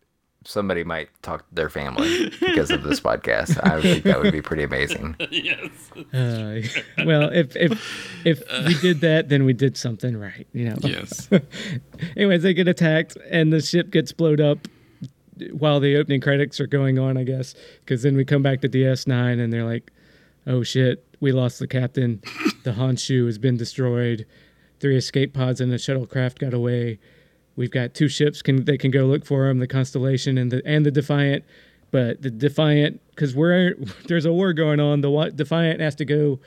somebody 0.50 0.84
might 0.84 1.10
talk 1.22 1.48
to 1.48 1.56
their 1.56 1.70
family 1.70 2.30
because 2.40 2.72
of 2.72 2.82
this 2.82 3.00
podcast. 3.00 3.60
I 3.64 3.82
think 3.82 4.04
that 4.04 4.20
would 4.20 4.34
be 4.34 4.42
pretty 4.42 4.64
amazing. 4.64 5.16
yes. 5.30 5.70
Uh, 6.12 6.62
well, 7.06 7.30
if 7.32 7.56
if 7.56 8.26
if 8.26 8.42
we 8.66 8.74
did 8.80 9.02
that, 9.02 9.30
then 9.30 9.46
we 9.46 9.54
did 9.54 9.78
something 9.78 10.18
right, 10.18 10.48
you 10.52 10.66
know. 10.66 10.78
Yes. 10.82 11.30
Anyways, 12.18 12.42
they 12.42 12.56
get 12.56 12.68
attacked 12.68 13.16
and 13.30 13.54
the 13.54 13.62
ship 13.62 13.92
gets 13.92 14.12
blowed 14.12 14.42
up 14.42 14.68
while 15.52 15.80
the 15.80 15.96
opening 15.96 16.20
credits 16.20 16.60
are 16.60 16.68
going 16.68 16.98
on, 16.98 17.16
I 17.16 17.24
guess. 17.24 17.54
Because 17.82 18.02
then 18.02 18.16
we 18.16 18.26
come 18.26 18.42
back 18.42 18.62
to 18.62 18.70
DS9 18.70 19.40
and 19.40 19.54
they're 19.54 19.66
like, 19.66 19.92
oh 20.48 20.64
shit, 20.64 21.06
we 21.20 21.32
lost 21.32 21.60
the 21.60 21.68
captain. 21.68 22.22
The 22.64 22.72
Honshu 22.72 23.28
has 23.28 23.38
been 23.38 23.56
destroyed. 23.56 24.26
Three 24.80 24.98
escape 24.98 25.34
pods 25.34 25.62
and 25.62 25.72
the 25.72 25.76
shuttlecraft 25.76 26.40
got 26.40 26.54
away. 26.54 27.00
We've 27.60 27.70
got 27.70 27.94
two 27.94 28.08
ships 28.08 28.42
can 28.42 28.64
they 28.64 28.78
can 28.78 28.90
go 28.90 29.04
look 29.04 29.26
for 29.26 29.46
them, 29.46 29.60
the 29.60 29.68
Constellation 29.68 30.38
and 30.38 30.50
the 30.50 30.62
and 30.66 30.86
the 30.86 30.92
Defiant. 30.92 31.44
But 31.92 32.22
the 32.22 32.32
Defiant, 32.32 33.02
because 33.10 33.36
we're 33.36 33.76
there's 34.08 34.24
a 34.24 34.32
war 34.32 34.54
going 34.54 34.80
on, 34.80 35.02
the 35.02 35.34
Defiant 35.36 35.82
has 35.82 35.94
to 35.96 36.06
go 36.06 36.40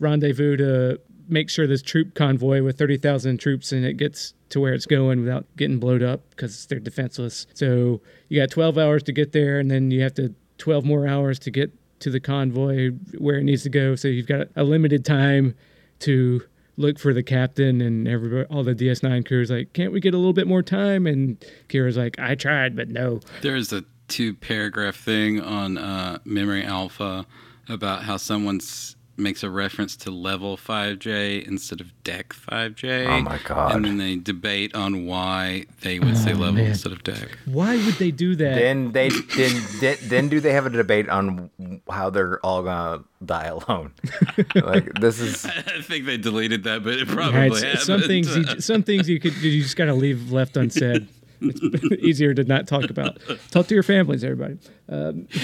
rendezvous 0.00 0.56
to 0.56 1.00
make 1.28 1.50
sure 1.50 1.66
this 1.66 1.82
troop 1.82 2.14
convoy 2.14 2.62
with 2.62 2.78
30,000 2.78 3.36
troops 3.36 3.72
and 3.72 3.84
it 3.84 3.98
gets 3.98 4.32
to 4.48 4.58
where 4.58 4.72
it's 4.72 4.86
going 4.86 5.20
without 5.20 5.44
getting 5.58 5.78
blowed 5.78 6.02
up 6.02 6.30
because 6.30 6.64
they're 6.66 6.78
defenseless. 6.78 7.46
So 7.52 8.00
you 8.30 8.40
got 8.40 8.50
12 8.50 8.78
hours 8.78 9.02
to 9.02 9.12
get 9.12 9.32
there 9.32 9.58
and 9.58 9.70
then 9.70 9.90
you 9.90 10.00
have 10.00 10.14
to 10.14 10.34
12 10.56 10.82
more 10.86 11.06
hours 11.06 11.38
to 11.40 11.50
get 11.50 11.72
to 12.00 12.08
the 12.08 12.20
convoy 12.20 12.90
where 13.18 13.36
it 13.36 13.44
needs 13.44 13.64
to 13.64 13.70
go. 13.70 13.96
So 13.96 14.08
you've 14.08 14.26
got 14.26 14.48
a 14.56 14.64
limited 14.64 15.04
time 15.04 15.54
to 16.00 16.42
look 16.76 16.98
for 16.98 17.12
the 17.14 17.22
captain 17.22 17.80
and 17.80 18.08
everybody, 18.08 18.46
all 18.48 18.64
the 18.64 18.74
DS9 18.74 19.26
crew 19.26 19.40
is 19.40 19.50
like, 19.50 19.72
can't 19.72 19.92
we 19.92 20.00
get 20.00 20.14
a 20.14 20.16
little 20.16 20.32
bit 20.32 20.46
more 20.46 20.62
time? 20.62 21.06
And 21.06 21.42
Kira's 21.68 21.96
like, 21.96 22.18
I 22.18 22.34
tried, 22.34 22.74
but 22.76 22.88
no. 22.88 23.20
There's 23.42 23.72
a 23.72 23.84
two 24.08 24.34
paragraph 24.34 24.96
thing 24.96 25.40
on 25.40 25.78
uh, 25.78 26.18
Memory 26.24 26.64
Alpha 26.64 27.26
about 27.68 28.02
how 28.02 28.16
someone 28.16 28.56
s- 28.56 28.96
makes 29.16 29.42
a 29.42 29.50
reference 29.50 29.96
to 29.96 30.10
level 30.10 30.56
5J 30.56 31.46
instead 31.46 31.80
of 31.80 31.92
deck 32.02 32.34
5J. 32.34 33.06
Oh 33.06 33.20
my 33.22 33.38
God. 33.44 33.76
And 33.76 33.84
then 33.84 33.98
they 33.98 34.16
debate 34.16 34.74
on 34.74 35.06
why 35.06 35.66
they 35.82 35.98
would 35.98 36.16
say 36.16 36.32
oh, 36.32 36.36
level 36.36 36.54
man. 36.54 36.66
instead 36.66 36.92
of 36.92 37.02
deck. 37.02 37.38
Why 37.44 37.76
would 37.76 37.94
they 37.94 38.10
do 38.10 38.34
that? 38.36 38.54
Then 38.54 38.92
they 38.92 39.08
then, 39.08 39.62
then 39.80 39.96
then 40.02 40.28
do 40.28 40.40
they 40.40 40.52
have 40.52 40.66
a 40.66 40.70
debate 40.70 41.08
on 41.08 41.50
how 41.88 42.10
they're 42.10 42.44
all 42.44 42.62
gonna 42.62 43.04
die 43.24 43.46
alone? 43.46 43.92
like 44.54 44.92
this 45.00 45.20
is 45.20 45.44
I 45.44 45.80
think 45.82 46.06
they 46.06 46.16
deleted 46.16 46.64
that, 46.64 46.84
but 46.84 46.94
it 46.94 47.08
probably 47.08 47.50
right, 47.50 47.52
happened. 47.52 47.80
some 47.80 48.02
things, 48.02 48.36
you, 48.36 48.60
some 48.60 48.82
things 48.82 49.08
you 49.08 49.20
could, 49.20 49.36
you 49.36 49.62
just 49.62 49.76
got 49.76 49.86
to 49.86 49.94
leave 49.94 50.32
left 50.32 50.56
unsaid. 50.56 51.08
it's 51.44 51.92
easier 52.02 52.34
to 52.34 52.44
not 52.44 52.66
talk 52.66 52.90
about. 52.90 53.18
Talk 53.50 53.66
to 53.68 53.74
your 53.74 53.82
families, 53.82 54.24
everybody. 54.24 54.58
Um, 54.88 55.28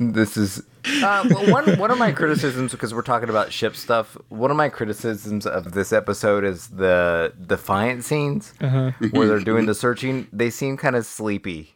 This 0.00 0.36
is 0.36 0.62
uh, 1.02 1.28
one 1.50 1.78
one 1.78 1.90
of 1.90 1.98
my 1.98 2.12
criticisms 2.12 2.72
because 2.72 2.94
we're 2.94 3.02
talking 3.02 3.28
about 3.28 3.52
ship 3.52 3.76
stuff. 3.76 4.16
One 4.28 4.50
of 4.50 4.56
my 4.56 4.68
criticisms 4.68 5.46
of 5.46 5.72
this 5.72 5.92
episode 5.92 6.44
is 6.44 6.68
the 6.68 7.32
defiant 7.46 8.04
scenes 8.04 8.52
Uh-huh. 8.60 8.92
where 9.10 9.28
they're 9.28 9.40
doing 9.40 9.66
the 9.66 9.74
searching. 9.74 10.26
They 10.32 10.50
seem 10.50 10.76
kind 10.76 10.96
of 10.96 11.04
sleepy. 11.06 11.74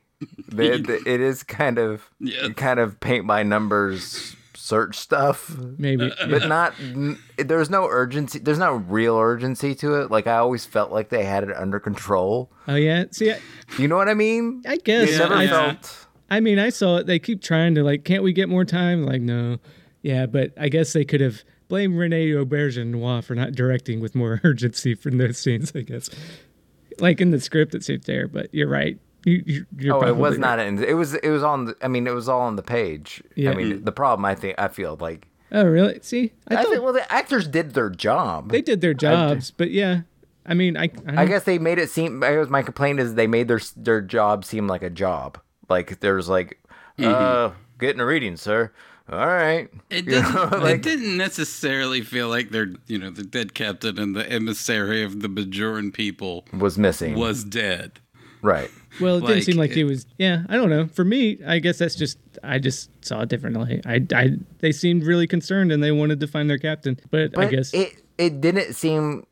They, 0.49 0.81
they- 0.81 0.99
it 1.07 1.21
is 1.21 1.43
kind 1.43 1.79
of 1.79 2.03
Yes. 2.21 2.53
kind 2.57 2.79
of 2.81 3.01
paint 3.01 3.27
by 3.27 3.43
numbers 3.43 4.37
search 4.65 4.97
stuff, 4.97 5.57
maybe. 5.79 6.13
but 6.31 6.47
not. 6.49 6.73
n- 6.81 7.19
There's 7.37 7.69
no 7.69 7.87
urgency. 7.89 8.39
There's 8.39 8.59
not 8.59 8.89
real 8.91 9.17
urgency 9.17 9.75
to 9.77 9.95
it. 10.01 10.11
Like 10.11 10.27
I 10.29 10.37
always 10.37 10.65
felt 10.65 10.93
like 10.93 11.09
they 11.09 11.25
had 11.25 11.43
it 11.43 11.57
under 11.57 11.81
control. 11.81 12.53
Oh 12.69 12.77
yeah. 12.77 13.05
See, 13.11 13.33
I, 13.33 13.41
You 13.79 13.89
know 13.89 13.97
what 13.97 14.09
I 14.09 14.15
mean? 14.15 14.63
I 14.67 14.77
guess 14.77 15.19
never 15.19 15.35
I, 15.35 15.47
felt. 15.49 16.07
I 16.31 16.41
mean, 16.41 16.59
I 16.61 16.69
saw 16.71 16.99
it. 16.99 17.07
They 17.07 17.19
keep 17.19 17.43
trying 17.43 17.75
to 17.75 17.83
like, 17.83 18.05
can't 18.05 18.23
we 18.23 18.33
get 18.33 18.49
more 18.49 18.65
time? 18.65 19.05
Like, 19.05 19.21
no. 19.21 19.59
Yeah, 20.03 20.27
but 20.27 20.53
I 20.59 20.69
guess 20.69 20.93
they 20.93 21.05
could 21.05 21.21
have 21.21 21.43
blamed 21.69 21.97
Rene 21.97 22.29
Auberjonois 22.31 23.25
for 23.25 23.35
not 23.35 23.53
directing 23.53 24.01
with 24.01 24.15
more 24.15 24.41
urgency 24.45 24.95
from 24.95 25.19
those 25.19 25.39
scenes. 25.39 25.73
I 25.75 25.81
guess, 25.81 26.09
like 27.01 27.21
in 27.21 27.31
the 27.33 27.41
script, 27.41 27.75
it 27.75 27.83
seems 27.85 28.07
there. 28.07 28.29
But 28.29 28.53
you're 28.55 28.69
right. 28.69 28.99
You, 29.25 29.43
you, 29.47 29.67
you're 29.79 29.97
Oh, 30.05 30.07
it 30.09 30.17
was 30.17 30.39
not. 30.39 30.59
right. 30.59 30.67
In, 30.67 30.83
it 30.83 30.95
was. 30.95 31.15
It 31.15 31.31
was 31.31 31.43
on. 31.43 31.67
The, 31.67 31.77
I 31.83 31.89
mean, 31.89 32.07
it 32.07 32.15
was 32.15 32.29
all 32.29 32.41
on 32.41 32.57
the 32.57 32.63
page. 32.63 33.23
Yeah. 33.37 33.51
I 33.51 33.55
mean, 33.55 33.85
the 33.85 33.93
problem. 33.93 34.25
I 34.25 34.35
think. 34.35 34.57
I 34.59 34.69
feel 34.69 34.97
like. 35.01 35.29
Oh, 35.53 35.65
really? 35.65 35.99
See, 36.03 36.33
I, 36.49 36.55
I, 36.55 36.63
thought 36.63 36.71
think. 36.73 36.83
Well, 36.83 36.93
the 36.93 37.13
actors 37.13 37.47
did 37.47 37.75
their 37.75 37.91
job. 37.91 38.51
they 38.51 38.63
did 38.63 38.81
their 38.81 38.95
jobs, 38.95 39.51
but 39.51 39.71
yeah, 39.71 40.01
I 40.47 40.55
mean, 40.55 40.77
I, 40.77 40.85
I, 41.07 41.23
I 41.23 41.27
guess 41.27 41.45
they 41.45 41.59
made 41.59 41.79
it 41.79 41.91
seem. 41.91 42.23
I 42.25 42.35
guess 42.35 42.49
my 42.49 42.63
complaint 42.63 43.01
is 43.01 43.15
they 43.15 43.27
made 43.27 43.49
their 43.49 43.61
their 43.77 44.01
job 44.01 44.45
seem 44.45 44.67
like 44.67 44.83
a 44.83 44.91
job. 44.91 45.39
Like 45.69 46.01
there's 46.01 46.29
like, 46.29 46.59
uh, 46.99 47.51
getting 47.79 48.01
a 48.01 48.07
reading, 48.07 48.37
sir. 48.37 48.73
All 49.11 49.19
right. 49.27 49.69
It 49.91 50.05
You 50.07 50.23
know, 50.23 50.49
didn't. 50.49 50.63
like- 50.63 50.75
it 50.77 50.83
didn't 50.83 51.17
necessarily 51.17 52.01
feel 52.03 52.29
like 52.29 52.51
they're, 52.51 52.73
you 52.87 52.99
know, 52.99 53.11
the 53.11 53.25
dead 53.25 53.53
captain 53.53 53.99
and 53.99 54.15
the 54.17 54.27
emissary 54.31 55.03
of 55.03 55.21
the 55.21 55.29
Bajoran 55.29 55.93
people 55.93 56.45
was 56.57 56.79
missing. 56.79 57.15
was 57.15 57.45
dead. 57.45 58.01
right. 58.43 58.71
Well, 59.01 59.19
it 59.19 59.27
didn't 59.27 59.43
seem 59.45 59.57
like 59.57 59.71
it- 59.71 59.77
he 59.77 59.85
was. 59.85 60.07
Yeah, 60.19 60.45
I 60.49 60.57
don't 60.57 60.71
know. 60.71 60.87
For 60.87 61.05
me, 61.05 61.39
I 61.47 61.59
guess 61.59 61.79
that's 61.79 61.95
just 61.95 62.19
I 62.43 62.59
just 62.59 62.91
saw 63.05 63.23
it 63.23 63.29
differently. 63.29 63.81
I, 63.87 64.07
I 64.15 64.31
they 64.59 64.73
seemed 64.73 65.05
really 65.05 65.27
concerned 65.27 65.73
and 65.73 65.83
they 65.83 65.93
wanted 65.93 66.21
to 66.21 66.27
find 66.27 66.49
their 66.51 66.59
captain, 66.59 66.99
but, 67.11 67.37
I 67.39 67.47
guess 67.47 67.73
it 67.73 68.03
it 68.19 68.41
didn't 68.41 68.75
seem. 68.75 69.25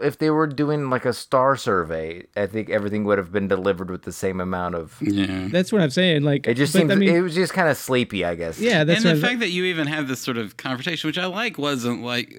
If 0.00 0.18
they 0.18 0.30
were 0.30 0.48
doing 0.48 0.90
like 0.90 1.04
a 1.04 1.12
star 1.12 1.56
survey, 1.56 2.26
I 2.36 2.46
think 2.46 2.68
everything 2.68 3.04
would 3.04 3.18
have 3.18 3.30
been 3.30 3.46
delivered 3.46 3.90
with 3.90 4.02
the 4.02 4.12
same 4.12 4.40
amount 4.40 4.74
of. 4.74 4.96
Yeah. 5.00 5.48
that's 5.52 5.70
what 5.72 5.80
I'm 5.82 5.90
saying. 5.90 6.22
Like 6.22 6.46
It 6.48 6.54
just 6.54 6.72
but, 6.72 6.80
seems. 6.80 6.90
I 6.90 6.94
mean, 6.96 7.10
it 7.14 7.20
was 7.20 7.34
just 7.34 7.52
kind 7.52 7.68
of 7.68 7.76
sleepy, 7.76 8.24
I 8.24 8.34
guess. 8.34 8.58
yeah, 8.58 8.82
that's 8.82 8.98
and 9.04 9.06
the 9.06 9.10
I'm- 9.10 9.20
fact 9.20 9.40
that 9.40 9.50
you 9.50 9.64
even 9.66 9.86
have 9.86 10.08
this 10.08 10.18
sort 10.20 10.36
of 10.36 10.56
confrontation, 10.56 11.06
which 11.08 11.18
I 11.18 11.26
like, 11.26 11.58
wasn't 11.58 12.02
like 12.02 12.34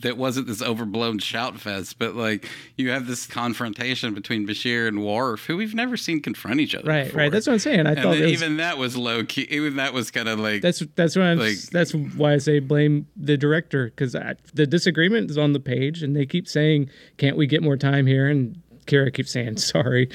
that 0.00 0.16
wasn't 0.18 0.46
this 0.48 0.60
overblown 0.60 1.18
shout 1.18 1.58
fest, 1.60 1.98
but 1.98 2.14
like 2.14 2.46
you 2.76 2.90
have 2.90 3.06
this 3.06 3.26
confrontation 3.26 4.12
between 4.14 4.46
Bashir 4.46 4.86
and 4.88 5.02
Worf, 5.04 5.46
who 5.46 5.56
we've 5.56 5.74
never 5.74 5.96
seen 5.96 6.20
confront 6.20 6.60
each 6.60 6.74
other. 6.74 6.88
right, 6.88 7.04
before. 7.04 7.18
right. 7.20 7.32
That's 7.32 7.46
what 7.46 7.52
I'm 7.54 7.58
saying. 7.58 7.86
I 7.86 7.92
and 7.92 8.00
thought 8.02 8.12
then 8.12 8.22
was, 8.22 8.32
even 8.32 8.56
that 8.58 8.76
was 8.78 8.96
low 8.96 9.24
key. 9.24 9.46
Even 9.50 9.76
that 9.76 9.92
was 9.94 10.10
kind 10.10 10.28
of 10.28 10.38
like 10.40 10.60
that's 10.60 10.82
that's 10.96 11.16
what 11.16 11.24
I'm. 11.24 11.38
like- 11.38 11.56
that's 11.70 11.92
why 11.94 12.34
I 12.34 12.38
say 12.38 12.58
blame 12.58 13.06
the 13.16 13.36
director 13.38 13.86
because 13.86 14.12
the 14.12 14.66
disagreement 14.66 15.30
is 15.30 15.38
on 15.38 15.52
the 15.52 15.60
page 15.60 16.02
and 16.02 16.14
they 16.16 16.26
keep 16.26 16.48
saying, 16.48 16.81
"Can't 17.16 17.36
we 17.36 17.46
get 17.46 17.62
more 17.62 17.76
time 17.76 18.06
here?" 18.06 18.28
And 18.28 18.60
Kira 18.86 19.12
keeps 19.12 19.32
saying, 19.32 19.56
"Sorry," 19.58 20.10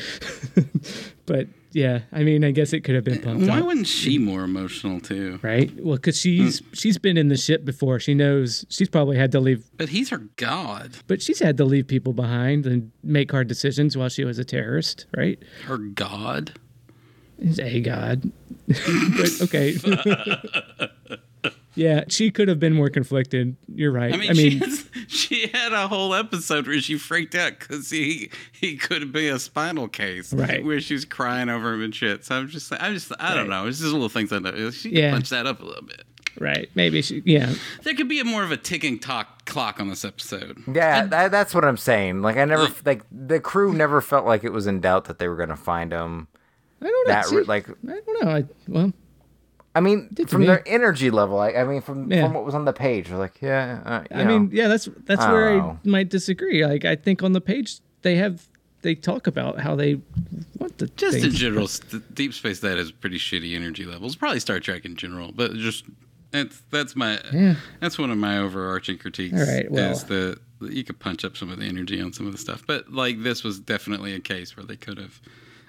but 1.26 1.48
yeah, 1.78 2.00
I 2.12 2.24
mean, 2.24 2.44
I 2.44 2.52
guess 2.52 2.74
it 2.74 2.84
could 2.84 2.96
have 2.96 3.04
been 3.04 3.22
pumped 3.22 3.48
why 3.48 3.60
up. 3.60 3.66
wasn't 3.66 3.88
she 3.88 4.18
more 4.18 4.44
emotional 4.44 5.00
too? 5.00 5.40
Right. 5.44 5.72
Well, 5.84 5.98
because 5.98 6.18
she's 6.18 6.60
hmm. 6.60 6.74
she's 6.74 6.98
been 6.98 7.18
in 7.18 7.28
the 7.28 7.38
ship 7.38 7.66
before. 7.66 8.00
She 8.00 8.14
knows 8.14 8.66
she's 8.70 8.90
probably 8.90 9.18
had 9.18 9.32
to 9.34 9.40
leave 9.40 9.70
But 9.78 9.90
he's 9.90 10.10
her 10.10 10.24
god, 10.38 10.98
But 11.08 11.22
she's 11.22 11.40
had 11.40 11.58
to 11.58 11.66
leave 11.66 11.88
people 11.88 12.14
behind 12.14 12.66
and 12.66 12.92
make 13.04 13.32
hard 13.32 13.48
decisions 13.48 13.96
while 13.96 14.10
she 14.10 14.24
was 14.24 14.40
a 14.40 14.44
terrorist, 14.44 15.06
right? 15.16 15.38
her 15.66 15.78
god. 15.78 16.54
Is 17.38 17.60
a 17.60 17.80
god. 17.82 18.32
but 18.68 19.42
okay. 19.44 19.78
yeah, 21.78 22.04
she 22.10 22.32
could 22.32 22.48
have 22.48 22.60
been 22.60 22.74
more 22.74 22.90
conflicted. 22.90 23.56
You're 23.74 23.92
right. 23.92 24.14
I 24.14 24.18
mean, 24.18 24.34
she, 24.36 24.58
has, 24.60 24.86
she 25.08 25.48
had 25.48 25.72
a 25.74 25.88
whole 25.88 26.14
episode 26.14 26.68
where 26.68 26.82
she 26.82 26.98
freaked 26.98 27.36
out 27.36 27.60
because 27.60 27.90
he 27.90 28.30
he 28.52 28.76
could 28.76 29.12
be 29.14 29.28
a 29.30 29.40
spinal 29.40 29.88
case, 29.88 30.34
Right. 30.34 30.64
Where 30.66 30.82
she 30.82 30.94
was 30.96 31.06
crying 31.06 31.50
over 31.50 31.74
him 31.74 31.82
and 31.84 31.96
shit. 31.96 32.26
So 32.26 32.36
I'm 32.36 32.48
just, 32.50 32.72
I'm 32.74 32.94
just, 32.94 33.12
I 33.20 33.34
don't 33.34 33.48
Right. 33.48 33.62
know. 33.64 33.68
It's 33.68 33.80
just 33.80 33.92
little 33.94 34.10
things 34.10 34.34
I 34.34 34.40
know. 34.40 34.72
She 34.72 34.90
Yeah. 34.90 35.10
could 35.12 35.14
punch 35.16 35.30
that 35.30 35.46
up 35.48 35.62
a 35.62 35.66
little 35.66 35.84
bit. 35.84 36.04
right. 36.40 36.70
Maybe 36.76 37.02
she. 37.02 37.22
Yeah. 37.26 37.54
There 37.84 37.94
could 37.96 38.10
be 38.10 38.20
a 38.20 38.26
more 38.26 38.44
of 38.44 38.52
a 38.52 38.58
ticking 38.58 39.00
talk 39.00 39.46
clock 39.46 39.80
on 39.80 39.88
this 39.90 40.04
episode. 40.04 40.62
Yeah, 40.72 41.06
that, 41.06 41.32
that's 41.32 41.56
what 41.56 41.64
I'm 41.64 41.78
saying. 41.78 42.22
Like 42.22 42.38
I 42.38 42.46
never 42.46 42.68
like 42.86 43.04
the 43.12 43.40
crew 43.40 43.74
never 43.74 44.02
felt 44.02 44.26
like 44.26 44.44
it 44.44 44.52
was 44.52 44.68
in 44.68 44.82
doubt 44.82 45.06
that 45.06 45.20
they 45.20 45.28
were 45.28 45.36
going 45.38 45.50
to 45.50 45.56
find 45.56 45.92
him. 45.94 46.28
I 46.82 46.86
don't 46.86 47.08
know. 47.08 47.14
That 47.14 47.26
See, 47.26 47.42
like 47.42 47.70
I 47.70 47.74
don't 48.06 48.24
know. 48.24 48.30
I, 48.32 48.46
well, 48.68 48.94
I 49.76 49.80
mean, 49.80 50.10
from 50.28 50.42
me. 50.42 50.48
their 50.48 50.64
energy 50.68 51.12
level, 51.12 51.40
I, 51.40 51.52
I 51.52 51.64
mean, 51.64 51.82
from 51.82 52.12
Yeah. 52.12 52.24
from 52.24 52.34
what 52.34 52.44
was 52.46 52.56
on 52.56 52.66
the 52.66 52.74
page, 52.74 53.10
we're 53.12 53.18
like, 53.18 53.42
yeah. 53.42 53.82
Uh, 53.86 54.04
you 54.10 54.22
I 54.22 54.24
know. 54.24 54.40
mean, 54.40 54.50
yeah. 54.52 54.68
That's 54.68 54.90
that's 55.06 55.22
I 55.22 55.32
where 55.32 55.58
don't 55.58 55.80
I 55.86 55.88
might 55.90 56.10
disagree. 56.10 56.66
Like, 56.66 56.84
I 56.86 56.96
think 56.96 57.22
on 57.24 57.34
the 57.34 57.42
page 57.42 57.80
they 58.02 58.16
have 58.16 58.48
they 58.82 58.96
talk 58.96 59.28
about 59.28 59.60
how 59.60 59.76
they 59.76 60.00
want 60.58 60.78
the 60.78 60.88
Just 60.96 61.18
in 61.24 61.32
general, 61.32 61.68
st- 61.68 62.14
Deep 62.16 62.34
Space 62.34 62.60
that 62.62 62.78
has 62.78 62.92
pretty 62.92 63.18
shitty 63.20 63.56
energy 63.56 63.86
levels. 63.86 64.16
Probably 64.16 64.40
Star 64.40 64.60
Trek 64.60 64.86
in 64.86 64.96
general, 64.96 65.32
but 65.32 65.54
just 65.54 65.86
that's 66.32 66.62
that's 66.72 66.96
my 66.96 67.20
Yeah. 67.32 67.56
that's 67.80 68.00
one 68.00 68.10
of 68.10 68.18
my 68.18 68.40
overarching 68.40 68.98
critiques. 68.98 69.34
All 69.40 69.46
right, 69.48 69.70
well- 69.70 69.92
is 69.92 70.06
the 70.06 70.40
you 70.62 70.84
could 70.84 70.98
punch 70.98 71.24
up 71.24 71.38
some 71.38 71.52
of 71.52 71.60
the 71.60 71.66
energy 71.66 72.02
on 72.02 72.14
some 72.14 72.26
of 72.26 72.32
the 72.32 72.40
stuff, 72.40 72.64
but 72.66 72.92
like 72.92 73.22
this 73.22 73.44
was 73.44 73.60
definitely 73.60 74.16
a 74.16 74.20
case 74.20 74.58
where 74.58 74.66
they 74.66 74.76
could 74.76 74.98
have, 74.98 75.22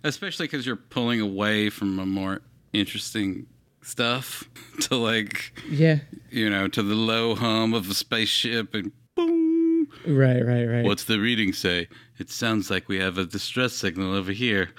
especially 0.03 0.45
because 0.47 0.65
you're 0.65 0.77
pulling 0.77 1.21
away 1.21 1.69
from 1.69 1.99
a 1.99 2.07
more 2.07 2.41
interesting 2.73 3.47
stuff 3.83 4.45
to 4.81 4.97
like 4.97 5.53
Yeah. 5.71 5.99
you 6.31 6.49
know 6.51 6.69
to 6.69 6.83
the 6.83 6.95
low 6.95 7.35
hum 7.35 7.75
of 7.75 7.91
a 7.91 7.95
spaceship 7.95 8.75
and 8.75 8.93
boom. 9.15 9.89
Right. 10.07 10.45
Right. 10.45 10.65
Right. 10.65 10.85
What's 10.85 11.05
the 11.05 11.19
reading 11.19 11.53
say? 11.53 11.89
It 12.19 12.31
sounds 12.31 12.71
like 12.71 12.89
we 12.89 12.99
have 12.99 13.19
a 13.19 13.25
distress 13.25 13.73
signal 13.75 14.15
over 14.15 14.33
here. 14.33 14.71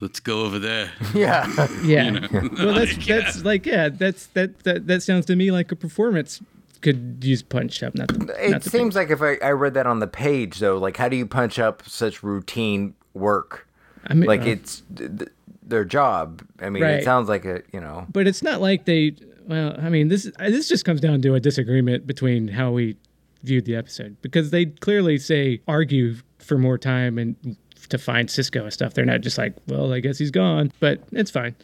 Let's 0.00 0.20
go 0.20 0.42
over 0.42 0.58
there. 0.58 0.92
yeah. 1.14 1.46
Yeah. 1.84 2.26
well, 2.32 2.74
that's 2.74 3.06
that's 3.06 3.44
like 3.44 3.66
yeah, 3.66 3.88
that's 3.88 4.26
that 4.28 4.60
that 4.64 4.86
that 4.86 5.02
sounds 5.02 5.26
to 5.26 5.36
me 5.36 5.50
like 5.50 5.70
a 5.72 5.76
performance 5.76 6.40
could 6.80 7.18
use 7.22 7.42
punch 7.42 7.82
up. 7.82 7.94
Not 7.96 8.08
the, 8.08 8.46
It 8.46 8.50
not 8.52 8.62
the 8.62 8.70
seems 8.70 8.94
like 8.94 9.10
if 9.10 9.20
I, 9.20 9.36
I 9.42 9.50
read 9.50 9.74
that 9.74 9.86
on 9.86 9.98
the 9.98 10.06
page 10.06 10.60
though, 10.60 10.78
like 10.78 10.96
how 10.96 11.08
do 11.08 11.16
you 11.16 11.26
punch 11.26 11.58
up 11.58 11.82
such 11.88 12.22
routine 12.22 12.94
work? 13.14 13.66
I 14.06 14.14
mean, 14.14 14.26
Like 14.28 14.42
uh, 14.42 14.50
it's 14.50 14.82
th- 14.96 15.10
th- 15.18 15.30
their 15.68 15.84
job. 15.84 16.42
I 16.60 16.70
mean, 16.70 16.82
Right. 16.82 16.94
it 17.00 17.04
sounds 17.04 17.28
like 17.28 17.44
a 17.44 17.62
you 17.72 17.80
know. 17.80 18.06
but 18.12 18.26
it's 18.26 18.42
not 18.42 18.60
like 18.60 18.84
they. 18.84 19.14
Well, 19.46 19.74
I 19.80 19.88
mean, 19.88 20.08
this 20.08 20.30
this 20.38 20.68
just 20.68 20.84
comes 20.84 21.00
down 21.00 21.22
to 21.22 21.34
a 21.34 21.40
disagreement 21.40 22.06
between 22.06 22.48
how 22.48 22.70
we 22.72 22.96
viewed 23.44 23.64
the 23.64 23.76
episode 23.76 24.16
because 24.20 24.50
they 24.50 24.66
clearly 24.66 25.16
say 25.18 25.60
argue 25.68 26.16
for 26.38 26.58
more 26.58 26.76
time 26.76 27.16
and 27.18 27.56
to 27.88 27.96
find 27.98 28.28
Sisko 28.28 28.62
and 28.64 28.72
stuff. 28.72 28.92
They're 28.94 29.04
not 29.06 29.20
just 29.22 29.38
like, 29.38 29.54
well, 29.68 29.92
I 29.94 30.00
guess 30.00 30.18
he's 30.18 30.30
gone, 30.30 30.72
but 30.80 31.00
it's 31.12 31.30
fine. 31.30 31.54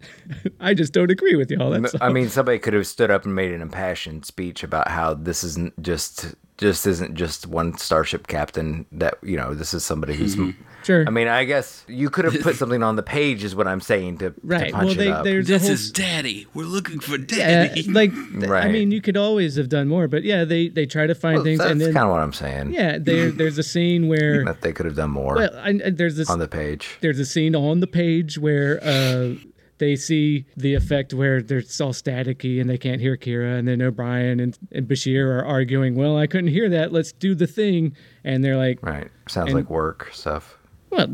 I 0.60 0.74
just 0.74 0.92
don't 0.92 1.10
agree 1.10 1.34
with 1.34 1.50
y'all. 1.50 1.70
That's 1.70 1.94
I 2.00 2.06
all. 2.08 2.12
mean, 2.12 2.28
somebody 2.28 2.58
could 2.58 2.74
have 2.74 2.86
stood 2.86 3.10
up 3.10 3.24
and 3.24 3.34
made 3.34 3.52
an 3.52 3.62
impassioned 3.62 4.24
speech 4.26 4.62
about 4.62 4.88
how 4.88 5.14
this 5.14 5.42
isn't 5.42 5.80
just 5.82 6.34
just 6.58 6.86
isn't 6.86 7.14
just 7.14 7.46
one 7.46 7.76
starship 7.78 8.26
captain. 8.26 8.86
That 8.92 9.14
you 9.22 9.36
know, 9.36 9.54
this 9.54 9.74
is 9.74 9.84
somebody 9.84 10.14
who's. 10.14 10.36
sure. 10.84 11.04
I 11.06 11.10
mean, 11.10 11.26
I 11.28 11.44
guess 11.44 11.84
you 11.88 12.10
could 12.10 12.24
have 12.26 12.40
put 12.42 12.56
something 12.62 12.82
on 12.82 12.96
the 12.96 13.02
page, 13.02 13.42
is 13.42 13.54
what 13.56 13.66
I'm 13.66 13.80
saying 13.80 14.18
to, 14.18 14.30
to 14.30 14.34
right. 14.42 14.72
punch 14.72 14.86
Well, 14.86 14.94
they 14.94 15.08
it 15.08 15.12
up. 15.12 15.24
there's 15.24 15.48
a 15.48 15.52
This 15.54 15.62
whole 15.62 15.70
is 15.72 15.90
Daddy. 15.90 16.46
We're 16.54 16.64
looking 16.66 17.00
for 17.00 17.16
yeah, 17.18 17.66
Daddy. 17.66 17.82
like 17.90 18.12
th- 18.38 18.50
I 18.50 18.68
mean, 18.68 18.90
you 18.92 19.00
could 19.00 19.16
always 19.16 19.56
have 19.56 19.68
done 19.68 19.88
more, 19.88 20.06
but 20.08 20.22
yeah, 20.22 20.44
they 20.44 20.68
they 20.68 20.86
try 20.86 21.06
to 21.06 21.14
find 21.14 21.36
Well, 21.36 21.44
things 21.44 21.58
that's 21.58 21.70
and 21.72 21.80
then 21.80 21.92
kind 21.92 22.04
of 22.04 22.10
what 22.12 22.20
I'm 22.20 22.32
saying. 22.32 22.72
yeah, 22.72 22.98
there 23.00 23.30
there's 23.40 23.58
a 23.58 23.62
scene 23.64 24.06
where 24.08 24.44
That 24.44 24.60
they 24.60 24.72
could 24.72 24.86
have 24.86 24.96
done 24.96 25.10
more 25.10 25.34
well, 25.36 25.50
I, 25.56 25.70
I- 25.84 25.90
there's 25.90 26.16
this 26.16 26.30
on 26.30 26.38
the 26.38 26.48
page. 26.48 26.98
there's 27.00 27.18
a 27.18 27.26
scene 27.26 27.56
on 27.56 27.80
the 27.80 27.86
page 27.88 28.38
where 28.38 28.78
uh 28.82 29.34
they 29.78 29.96
see 29.96 30.46
the 30.56 30.74
effect 30.74 31.12
where 31.12 31.42
they're 31.42 31.58
all 31.80 31.92
staticky 31.92 32.60
and 32.60 32.68
they 32.70 32.78
can't 32.78 33.00
hear 33.00 33.16
Kira, 33.16 33.58
and 33.58 33.66
then 33.66 33.82
O'Brien 33.82 34.40
and, 34.40 34.56
and 34.72 34.86
Bashir 34.86 35.26
are 35.26 35.44
arguing. 35.44 35.94
Well, 35.96 36.16
I 36.16 36.26
couldn't 36.26 36.50
hear 36.50 36.68
that. 36.70 36.92
Let's 36.92 37.12
do 37.12 37.34
the 37.34 37.46
thing, 37.46 37.96
and 38.22 38.44
they're 38.44 38.56
like, 38.56 38.82
Right. 38.82 39.10
Sounds 39.28 39.48
And- 39.48 39.56
like 39.56 39.70
work 39.70 40.10
stuff. 40.12 40.56
well, 40.90 41.08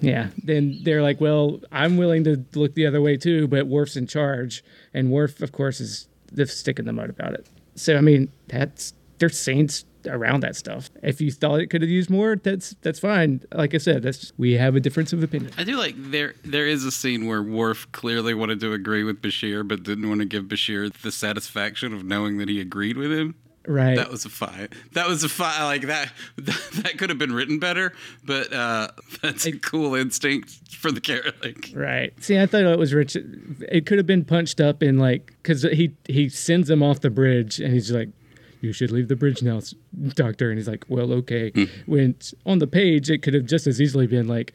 yeah. 0.00 0.28
Then 0.42 0.78
they're 0.82 1.02
like, 1.02 1.20
well, 1.20 1.60
I'm 1.72 1.96
willing 1.98 2.24
to 2.24 2.42
look 2.54 2.74
the 2.74 2.86
other 2.86 3.02
way 3.02 3.16
too, 3.18 3.48
but 3.48 3.66
Worf's 3.66 3.96
in 3.96 4.06
charge, 4.06 4.64
and 4.94 5.10
Worf, 5.10 5.42
of 5.42 5.52
course, 5.52 5.80
is 5.80 6.08
the 6.32 6.46
stick 6.46 6.78
in 6.78 6.86
the 6.86 6.92
mud 6.92 7.10
about 7.10 7.34
it. 7.34 7.46
So 7.74 7.96
I 7.96 8.00
mean, 8.00 8.30
that's 8.48 8.94
they're 9.18 9.28
saying 9.28 9.64
s- 9.66 9.84
around 10.06 10.40
that 10.42 10.56
stuff. 10.56 10.90
If 11.02 11.20
you 11.20 11.30
thought 11.30 11.60
it 11.60 11.66
could 11.68 11.82
have 11.82 11.90
used 11.90 12.10
more, 12.10 12.36
that's 12.36 12.74
that's 12.82 12.98
fine. 12.98 13.42
Like 13.52 13.74
I 13.74 13.78
said, 13.78 14.02
that's 14.02 14.32
we 14.38 14.52
have 14.54 14.76
a 14.76 14.80
difference 14.80 15.12
of 15.12 15.22
opinion. 15.22 15.52
I 15.58 15.64
do 15.64 15.76
like 15.76 15.94
there. 15.96 16.34
There 16.44 16.66
is 16.66 16.84
a 16.84 16.90
scene 16.90 17.26
where 17.26 17.42
Worf 17.42 17.90
clearly 17.92 18.34
wanted 18.34 18.60
to 18.60 18.72
agree 18.72 19.04
with 19.04 19.20
Bashir, 19.22 19.66
but 19.66 19.82
didn't 19.82 20.08
want 20.08 20.20
to 20.20 20.26
give 20.26 20.44
Bashir 20.44 20.92
the 21.02 21.12
satisfaction 21.12 21.94
of 21.94 22.04
knowing 22.04 22.38
that 22.38 22.48
he 22.48 22.60
agreed 22.60 22.96
with 22.96 23.12
him. 23.12 23.34
Right. 23.66 23.96
That 23.96 24.10
was 24.10 24.24
a 24.24 24.30
fight. 24.30 24.72
That 24.94 25.06
was 25.06 25.22
a 25.22 25.28
fight. 25.28 25.62
Like 25.64 25.82
that. 25.82 26.12
That 26.80 26.96
could 26.96 27.10
have 27.10 27.18
been 27.18 27.32
written 27.32 27.58
better, 27.58 27.92
but 28.24 28.52
uh, 28.52 28.88
that's 29.22 29.44
a 29.44 29.52
cool 29.52 29.94
instinct 29.94 30.72
for 30.74 30.90
the 30.90 31.00
character. 31.00 31.34
Like, 31.42 31.70
Right. 31.74 32.24
See, 32.24 32.38
I 32.38 32.46
thought 32.46 32.62
it 32.62 32.78
was 32.78 32.94
rich. 32.94 33.16
It 33.16 33.84
could 33.86 33.98
have 33.98 34.06
been 34.06 34.24
punched 34.24 34.60
up 34.60 34.82
in 34.82 34.98
like 34.98 35.34
because 35.42 35.62
he 35.62 35.94
he 36.06 36.28
sends 36.28 36.70
him 36.70 36.82
off 36.82 37.00
the 37.00 37.10
bridge 37.10 37.60
and 37.60 37.74
he's 37.74 37.90
like, 37.90 38.08
"You 38.60 38.72
should 38.72 38.90
leave 38.90 39.08
the 39.08 39.16
bridge 39.16 39.42
now, 39.42 39.60
Doctor." 40.14 40.50
And 40.50 40.58
he's 40.58 40.68
like, 40.68 40.84
"Well, 40.88 41.12
okay." 41.12 41.50
Hmm. 41.50 41.64
When 41.86 42.14
on 42.46 42.58
the 42.58 42.66
page, 42.66 43.10
it 43.10 43.22
could 43.22 43.34
have 43.34 43.46
just 43.46 43.66
as 43.66 43.80
easily 43.80 44.06
been 44.06 44.28
like, 44.28 44.52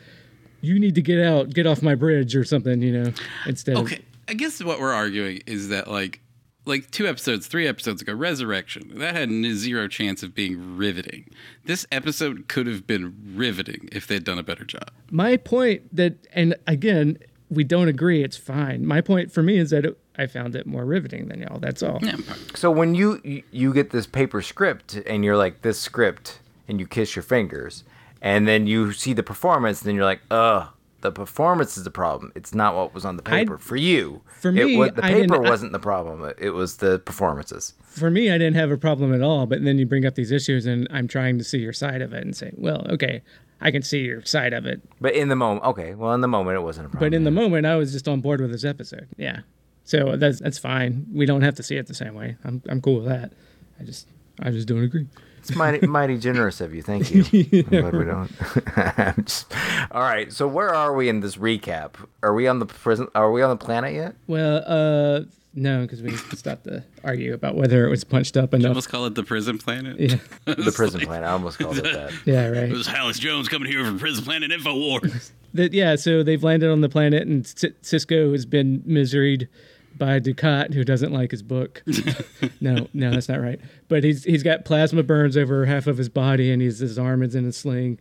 "You 0.61 0.79
need 0.79 0.95
to 0.95 1.01
get 1.01 1.19
out, 1.19 1.51
get 1.51 1.65
off 1.67 1.81
my 1.81 1.95
bridge" 1.95 2.35
or 2.35 2.43
something, 2.43 2.81
you 2.81 2.91
know. 2.91 3.11
Instead, 3.45 3.77
okay, 3.77 4.01
I 4.27 4.33
guess 4.33 4.63
what 4.63 4.79
we're 4.79 4.93
arguing 4.93 5.41
is 5.45 5.69
that 5.69 5.87
like, 5.89 6.21
like 6.65 6.89
two 6.91 7.07
episodes, 7.07 7.47
three 7.47 7.67
episodes 7.67 8.01
ago, 8.01 8.13
Resurrection 8.13 8.97
that 8.99 9.15
had 9.15 9.29
zero 9.55 9.87
chance 9.87 10.23
of 10.23 10.33
being 10.33 10.77
riveting. 10.77 11.29
This 11.65 11.85
episode 11.91 12.47
could 12.47 12.65
have 12.67 12.87
been 12.87 13.13
riveting 13.35 13.87
if 13.91 14.07
they'd 14.07 14.23
done 14.23 14.39
a 14.39 14.43
better 14.43 14.65
job. 14.65 14.89
my 15.11 15.37
point 15.37 15.95
that, 15.95 16.15
and 16.33 16.55
again, 16.65 17.17
we 17.49 17.63
don't 17.63 17.87
agree. 17.87 18.23
It's 18.23 18.37
fine. 18.37 18.85
My 18.85 19.01
point 19.01 19.31
for 19.31 19.43
me 19.43 19.57
is 19.57 19.69
that 19.69 19.85
it, 19.85 19.97
I 20.17 20.27
found 20.27 20.55
it 20.55 20.65
more 20.65 20.85
riveting 20.85 21.27
than 21.27 21.41
y'all. 21.41 21.59
That's 21.59 21.83
all. 21.83 21.99
Yeah, 22.01 22.15
So 22.55 22.71
when 22.71 22.95
you 22.95 23.19
you- 23.23 23.43
you 23.51 23.73
get 23.73 23.91
this 23.91 24.07
paper 24.07 24.41
script 24.41 24.95
and 25.05 25.23
you're 25.25 25.37
like 25.37 25.61
this 25.61 25.79
script 25.79 26.39
and 26.67 26.79
you 26.79 26.87
kiss 26.87 27.15
your 27.15 27.23
fingers 27.23 27.83
and 28.21 28.47
then 28.47 28.65
you 28.67 28.91
see 28.93 29.13
the 29.13 29.23
performance 29.23 29.81
and 29.81 29.87
then 29.89 29.95
you're 29.95 30.05
like, 30.05 30.21
"Ugh, 30.31 30.67
the 31.01 31.11
performance 31.11 31.77
is 31.77 31.83
the 31.83 31.91
problem. 31.91 32.31
It's 32.35 32.55
not 32.55 32.75
what 32.75 32.93
was 32.93 33.05
on 33.05 33.17
the 33.17 33.23
paper." 33.23 33.57
for 33.57 33.75
you, 33.75 34.21
for 34.41 34.49
it 34.49 34.53
me, 34.65 34.77
wa- 34.77 34.89
the 34.89 35.01
paper 35.01 35.35
I- 35.45 35.49
wasn't 35.49 35.71
the 35.73 35.79
problem. 35.79 36.23
It- 36.23 36.37
It 36.39 36.49
was 36.51 36.77
the 36.77 36.99
performances. 36.99 37.73
for 37.83 38.09
me, 38.09 38.31
I 38.31 38.37
didn't 38.37 38.55
have 38.55 38.71
a 38.71 38.77
problem 38.77 39.13
at 39.13 39.21
all. 39.21 39.45
But 39.45 39.63
then 39.63 39.77
you 39.77 39.85
bring 39.85 40.05
up 40.05 40.15
these 40.15 40.31
issues, 40.31 40.65
and 40.65 40.87
I'm 40.91 41.07
trying 41.07 41.37
to 41.37 41.43
see 41.43 41.59
your 41.59 41.73
side 41.73 42.01
of 42.01 42.13
it 42.13 42.23
and 42.23 42.35
say, 42.35 42.51
well, 42.57 42.85
okay, 42.89 43.21
I 43.61 43.71
can 43.71 43.81
see 43.83 43.99
your 43.99 44.21
side 44.25 44.53
of 44.53 44.65
it. 44.65 44.81
But 44.99 45.13
in 45.13 45.29
the 45.29 45.35
moment, 45.35 45.63
okay, 45.65 45.93
well, 45.95 46.13
in 46.13 46.21
the 46.21 46.27
moment, 46.27 46.57
it 46.57 46.61
wasn't 46.61 46.87
a 46.87 46.89
problem. 46.89 47.09
But 47.09 47.15
in 47.15 47.23
the 47.23 47.31
moment, 47.31 47.65
I 47.65 47.75
was 47.77 47.91
just 47.93 48.07
on 48.07 48.19
board 48.21 48.41
with 48.41 48.51
this 48.51 48.65
episode. 48.65 49.07
Yeah. 49.17 49.41
So 49.85 50.17
that's 50.17 50.39
that's 50.39 50.57
fine. 50.57 51.05
We 51.13 51.25
don't 51.25 51.41
have 51.41 51.55
to 51.55 51.63
see 51.63 51.75
it 51.77 51.87
the 51.87 51.93
same 51.93 52.13
way. 52.15 52.35
I'm 52.43 52.61
I'm 52.67 52.81
cool 52.81 52.95
with 52.95 53.05
that. 53.05 53.31
I 53.79 53.83
just 53.83 54.07
I 54.41 54.51
just 54.51 54.67
don't 54.67 54.83
agree. 54.83 55.07
It's 55.39 55.55
mighty, 55.55 55.85
mighty 55.85 56.17
generous 56.17 56.59
of 56.59 56.73
you. 56.73 56.81
Thank 56.81 57.11
you. 57.13 57.23
I'm 57.71 57.81
glad 57.81 57.93
we 57.93 58.03
don't. 58.05 58.31
I'm 58.97 59.23
just- 59.25 59.53
all 59.91 60.01
right. 60.01 60.33
So 60.33 60.47
where 60.47 60.73
are 60.73 60.93
we 60.95 61.07
in 61.07 61.19
this 61.19 61.35
recap? 61.37 61.91
Are 62.23 62.33
we 62.33 62.47
on 62.47 62.57
the 62.57 62.65
prison? 62.65 63.07
Are 63.13 63.31
we 63.31 63.43
on 63.43 63.51
the 63.51 63.63
planet 63.63 63.93
yet? 63.93 64.15
Well, 64.25 64.63
uh, 64.65 65.25
no, 65.53 65.83
because 65.83 66.01
we 66.01 66.15
stopped 66.35 66.63
to 66.63 66.83
argue 67.03 67.35
about 67.35 67.53
whether 67.55 67.85
it 67.85 67.91
was 67.91 68.03
punched 68.03 68.35
up 68.37 68.55
enough. 68.55 68.69
almost 68.69 68.89
call 68.89 69.05
it 69.05 69.13
the 69.13 69.21
prison 69.23 69.59
planet. 69.59 69.99
Yeah. 69.99 70.15
The 70.45 70.73
prison 70.75 71.01
planet. 71.01 71.29
I 71.29 71.33
almost 71.33 71.59
called 71.59 71.77
it 71.77 71.83
that. 71.83 72.11
Yeah, 72.25 72.47
right. 72.47 72.63
It 72.63 72.71
was 72.71 72.87
Alex 72.87 73.19
Jones 73.19 73.47
coming 73.47 73.71
here 73.71 73.85
from 73.85 73.99
Prison 73.99 74.23
Planet 74.25 74.49
Infowars. 74.49 75.29
That 75.53 75.73
yeah. 75.73 75.95
So 75.95 76.23
they've 76.23 76.43
landed 76.43 76.71
on 76.71 76.81
the 76.81 76.89
planet, 76.89 77.27
and 77.27 77.45
C- 77.45 77.71
Sisko 77.83 78.31
has 78.31 78.47
been 78.47 78.81
miseried 78.83 79.47
by 79.97 80.19
Dukat, 80.19 80.73
who 80.73 80.83
doesn't 80.83 81.11
like 81.11 81.31
his 81.31 81.41
book. 81.41 81.83
no, 82.61 82.87
no, 82.93 83.11
that's 83.11 83.29
not 83.29 83.41
right. 83.41 83.59
But 83.87 84.03
he's 84.03 84.23
he's 84.23 84.43
got 84.43 84.65
plasma 84.65 85.03
burns 85.03 85.37
over 85.37 85.65
half 85.65 85.87
of 85.87 85.97
his 85.97 86.09
body, 86.09 86.51
and 86.51 86.61
he's 86.61 86.79
his 86.79 86.99
arm 86.99 87.23
is 87.23 87.35
in 87.35 87.45
a 87.45 87.51
sling. 87.51 87.99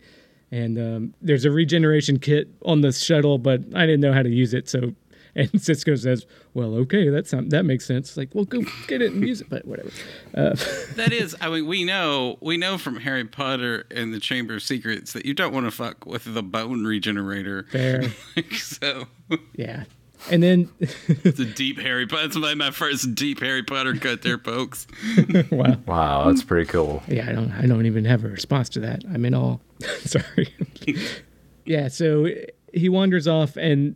And 0.51 0.77
um, 0.77 1.13
there's 1.21 1.45
a 1.45 1.51
regeneration 1.51 2.19
kit 2.19 2.49
on 2.63 2.81
the 2.81 2.91
shuttle, 2.91 3.37
but 3.37 3.61
I 3.73 3.85
didn't 3.85 4.01
know 4.01 4.13
how 4.13 4.23
to 4.23 4.29
use 4.29 4.53
it, 4.53 4.69
so. 4.69 4.93
And 5.37 5.51
Sisko 5.51 5.99
says, 5.99 6.25
"Well, 6.53 6.75
okay, 6.75 7.09
that's 7.09 7.29
some, 7.29 7.49
that 7.49 7.65
makes 7.65 7.85
sense." 7.85 8.15
Like, 8.15 8.33
well, 8.33 8.45
go 8.45 8.61
get 8.87 9.01
it 9.01 9.11
and 9.11 9.21
use 9.21 9.41
it, 9.41 9.49
but 9.49 9.65
whatever. 9.65 9.89
that 10.31 11.11
is, 11.11 11.35
I 11.41 11.49
mean, 11.49 11.67
we 11.67 11.83
know 11.83 12.37
we 12.39 12.55
know 12.55 12.77
from 12.77 13.01
Harry 13.01 13.25
Potter 13.25 13.85
and 13.91 14.13
the 14.13 14.21
Chamber 14.21 14.55
of 14.55 14.63
Secrets 14.63 15.11
that 15.11 15.25
you 15.25 15.33
don't 15.33 15.53
want 15.53 15.65
to 15.65 15.71
fuck 15.71 16.05
with 16.05 16.33
the 16.33 16.41
bone 16.41 16.85
regenerator. 16.85 17.67
Fair, 17.69 18.03
so 18.53 19.07
yeah. 19.57 19.83
And 20.31 20.41
then, 20.41 20.69
it's 20.79 21.39
a 21.39 21.45
deep 21.45 21.79
Harry 21.79 22.07
Potter. 22.07 22.23
That's 22.23 22.37
my, 22.37 22.53
my 22.55 22.71
first 22.71 23.13
deep 23.15 23.39
Harry 23.41 23.63
Potter 23.63 23.95
cut 23.95 24.21
there, 24.23 24.37
folks. 24.39 24.87
wow, 25.51 25.77
Wow, 25.85 26.25
that's 26.27 26.43
pretty 26.43 26.65
cool. 26.67 27.03
yeah, 27.07 27.29
I 27.29 27.33
don't, 27.33 27.51
I 27.51 27.65
don't 27.67 27.85
even 27.85 28.05
have 28.05 28.23
a 28.25 28.29
response 28.29 28.69
to 28.69 28.79
that. 28.81 29.03
I'm 29.13 29.23
in 29.25 29.35
awe. 29.35 29.57
Sorry. 29.99 30.53
yeah, 31.65 31.87
so 31.87 32.27
he 32.73 32.89
wanders 32.89 33.27
off, 33.27 33.55
and 33.57 33.95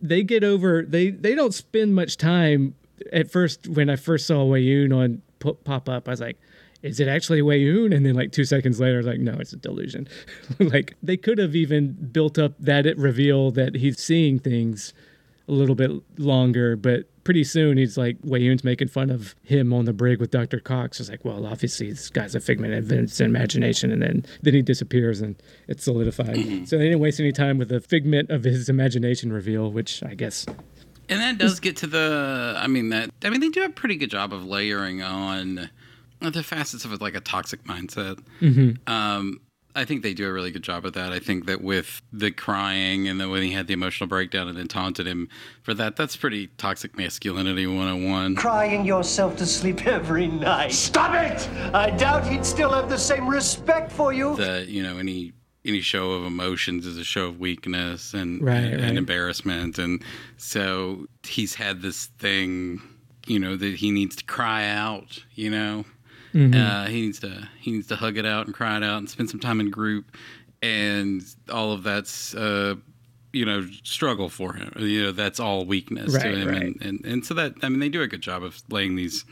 they 0.00 0.22
get 0.22 0.42
over. 0.44 0.82
They 0.84 1.10
they 1.10 1.34
don't 1.34 1.54
spend 1.54 1.94
much 1.94 2.16
time. 2.16 2.74
At 3.12 3.30
first, 3.30 3.68
when 3.68 3.90
I 3.90 3.96
first 3.96 4.26
saw 4.26 4.44
Weyoun 4.46 4.94
on 4.96 5.22
po- 5.38 5.54
pop 5.54 5.88
up, 5.88 6.08
I 6.08 6.12
was 6.12 6.20
like, 6.20 6.38
"Is 6.82 6.98
it 7.00 7.08
actually 7.08 7.40
Weyoun?" 7.42 7.94
And 7.94 8.04
then, 8.06 8.14
like 8.14 8.32
two 8.32 8.44
seconds 8.44 8.80
later, 8.80 8.94
I 8.94 8.98
was 8.98 9.06
like, 9.06 9.20
"No, 9.20 9.34
it's 9.38 9.52
a 9.52 9.56
delusion." 9.56 10.08
like 10.58 10.96
they 11.02 11.16
could 11.16 11.38
have 11.38 11.54
even 11.54 11.92
built 12.12 12.38
up 12.38 12.52
that 12.58 12.86
it 12.86 12.96
reveal 12.98 13.50
that 13.52 13.74
he's 13.76 14.00
seeing 14.00 14.38
things 14.38 14.92
a 15.48 15.52
little 15.52 15.74
bit 15.74 15.90
longer, 16.18 16.76
but 16.76 17.06
pretty 17.24 17.44
soon 17.44 17.76
he's 17.76 17.96
like 17.96 18.20
Weyoun's 18.22 18.64
making 18.64 18.88
fun 18.88 19.10
of 19.10 19.34
him 19.42 19.72
on 19.72 19.84
the 19.84 19.92
brig 19.92 20.20
with 20.20 20.30
Dr. 20.30 20.60
Cox. 20.60 21.00
It's 21.00 21.08
like, 21.08 21.24
well, 21.24 21.46
obviously 21.46 21.90
this 21.90 22.10
guy's 22.10 22.34
a 22.34 22.40
figment 22.40 22.74
of 22.74 22.88
his 22.88 23.20
imagination, 23.20 23.90
and 23.92 24.02
then 24.02 24.24
then 24.42 24.54
he 24.54 24.62
disappears 24.62 25.20
and 25.20 25.40
it's 25.68 25.84
solidified. 25.84 26.36
so 26.68 26.78
they 26.78 26.84
didn't 26.84 27.00
waste 27.00 27.20
any 27.20 27.32
time 27.32 27.58
with 27.58 27.68
the 27.68 27.80
figment 27.80 28.30
of 28.30 28.44
his 28.44 28.68
imagination 28.68 29.32
reveal, 29.32 29.70
which 29.70 30.02
I 30.02 30.14
guess 30.14 30.46
And 31.08 31.20
that 31.20 31.38
does 31.38 31.60
get 31.60 31.76
to 31.78 31.86
the. 31.86 32.54
I 32.56 32.66
mean 32.66 32.90
that. 32.90 33.10
I 33.22 33.30
mean 33.30 33.40
they 33.40 33.48
do 33.48 33.64
a 33.64 33.70
pretty 33.70 33.96
good 33.96 34.10
job 34.10 34.32
of 34.32 34.44
layering 34.44 35.02
on 35.02 35.70
the 36.20 36.42
facets 36.42 36.84
of 36.84 36.92
it, 36.92 37.00
like 37.00 37.14
a 37.16 37.20
toxic 37.20 37.64
mindset. 37.64 38.18
Um, 38.88 39.40
I 39.74 39.84
think 39.84 40.02
they 40.02 40.12
do 40.14 40.28
a 40.28 40.32
really 40.32 40.50
good 40.50 40.62
job 40.62 40.84
of 40.84 40.92
that. 40.92 41.12
I 41.12 41.18
think 41.18 41.46
that 41.46 41.62
with 41.62 42.02
the 42.12 42.30
crying 42.30 43.08
and 43.08 43.20
then 43.20 43.30
when 43.30 43.42
he 43.42 43.52
had 43.52 43.66
the 43.66 43.72
emotional 43.72 44.06
breakdown 44.06 44.48
and 44.48 44.56
then 44.56 44.68
taunted 44.68 45.06
him 45.06 45.28
for 45.62 45.72
that, 45.74 45.96
that's 45.96 46.16
pretty 46.16 46.48
toxic 46.58 46.96
masculinity 46.96 47.66
101. 47.66 48.36
Crying 48.36 48.84
yourself 48.84 49.36
to 49.38 49.46
sleep 49.46 49.86
every 49.86 50.26
night. 50.26 50.72
Stop 50.72 51.14
it! 51.14 51.48
I 51.74 51.90
doubt 51.90 52.26
he'd 52.26 52.44
still 52.44 52.70
have 52.70 52.90
the 52.90 52.98
same 52.98 53.28
respect 53.28 53.90
for 53.90 54.12
you. 54.12 54.36
That 54.36 54.68
you 54.68 54.82
know 54.82 54.98
any 54.98 55.32
any 55.64 55.80
show 55.80 56.10
of 56.12 56.24
emotions 56.24 56.86
is 56.86 56.98
a 56.98 57.04
show 57.04 57.26
of 57.26 57.38
weakness 57.38 58.14
and 58.14 58.42
Right, 58.42 58.64
and, 58.64 58.82
right. 58.82 58.96
embarrassment, 58.96 59.78
and 59.78 60.02
so 60.36 61.06
he's 61.22 61.54
had 61.54 61.82
this 61.82 62.06
thing, 62.18 62.82
you 63.26 63.38
know, 63.38 63.54
that 63.56 63.76
he 63.76 63.92
needs 63.92 64.16
to 64.16 64.24
cry 64.24 64.66
out, 64.68 65.22
you 65.34 65.48
know. 65.50 65.84
Mm-hmm. 66.34 66.54
Uh, 66.60 66.86
he 66.86 67.02
needs 67.02 67.18
to 67.20 67.48
he 67.60 67.72
needs 67.72 67.86
to 67.88 67.96
hug 67.96 68.16
it 68.16 68.26
out 68.26 68.46
and 68.46 68.54
cry 68.54 68.76
it 68.76 68.82
out 68.82 68.98
and 68.98 69.08
spend 69.10 69.30
some 69.30 69.40
time 69.40 69.60
in 69.60 69.70
group, 69.70 70.16
and 70.62 71.22
all 71.50 71.72
of 71.72 71.82
that's 71.82 72.34
uh, 72.34 72.74
you 73.32 73.44
know 73.44 73.66
struggle 73.84 74.28
for 74.28 74.54
him. 74.54 74.72
You 74.78 75.02
know 75.04 75.12
that's 75.12 75.38
all 75.40 75.64
weakness 75.66 76.14
Right, 76.14 76.22
to 76.22 76.36
him, 76.36 76.48
right. 76.48 76.62
and, 76.62 76.82
and 76.82 77.04
and 77.04 77.26
so 77.26 77.34
that 77.34 77.54
I 77.62 77.68
mean 77.68 77.80
they 77.80 77.88
do 77.88 78.02
a 78.02 78.06
good 78.08 78.22
job 78.22 78.42
of 78.42 78.62
laying 78.70 78.96
these 78.96 79.24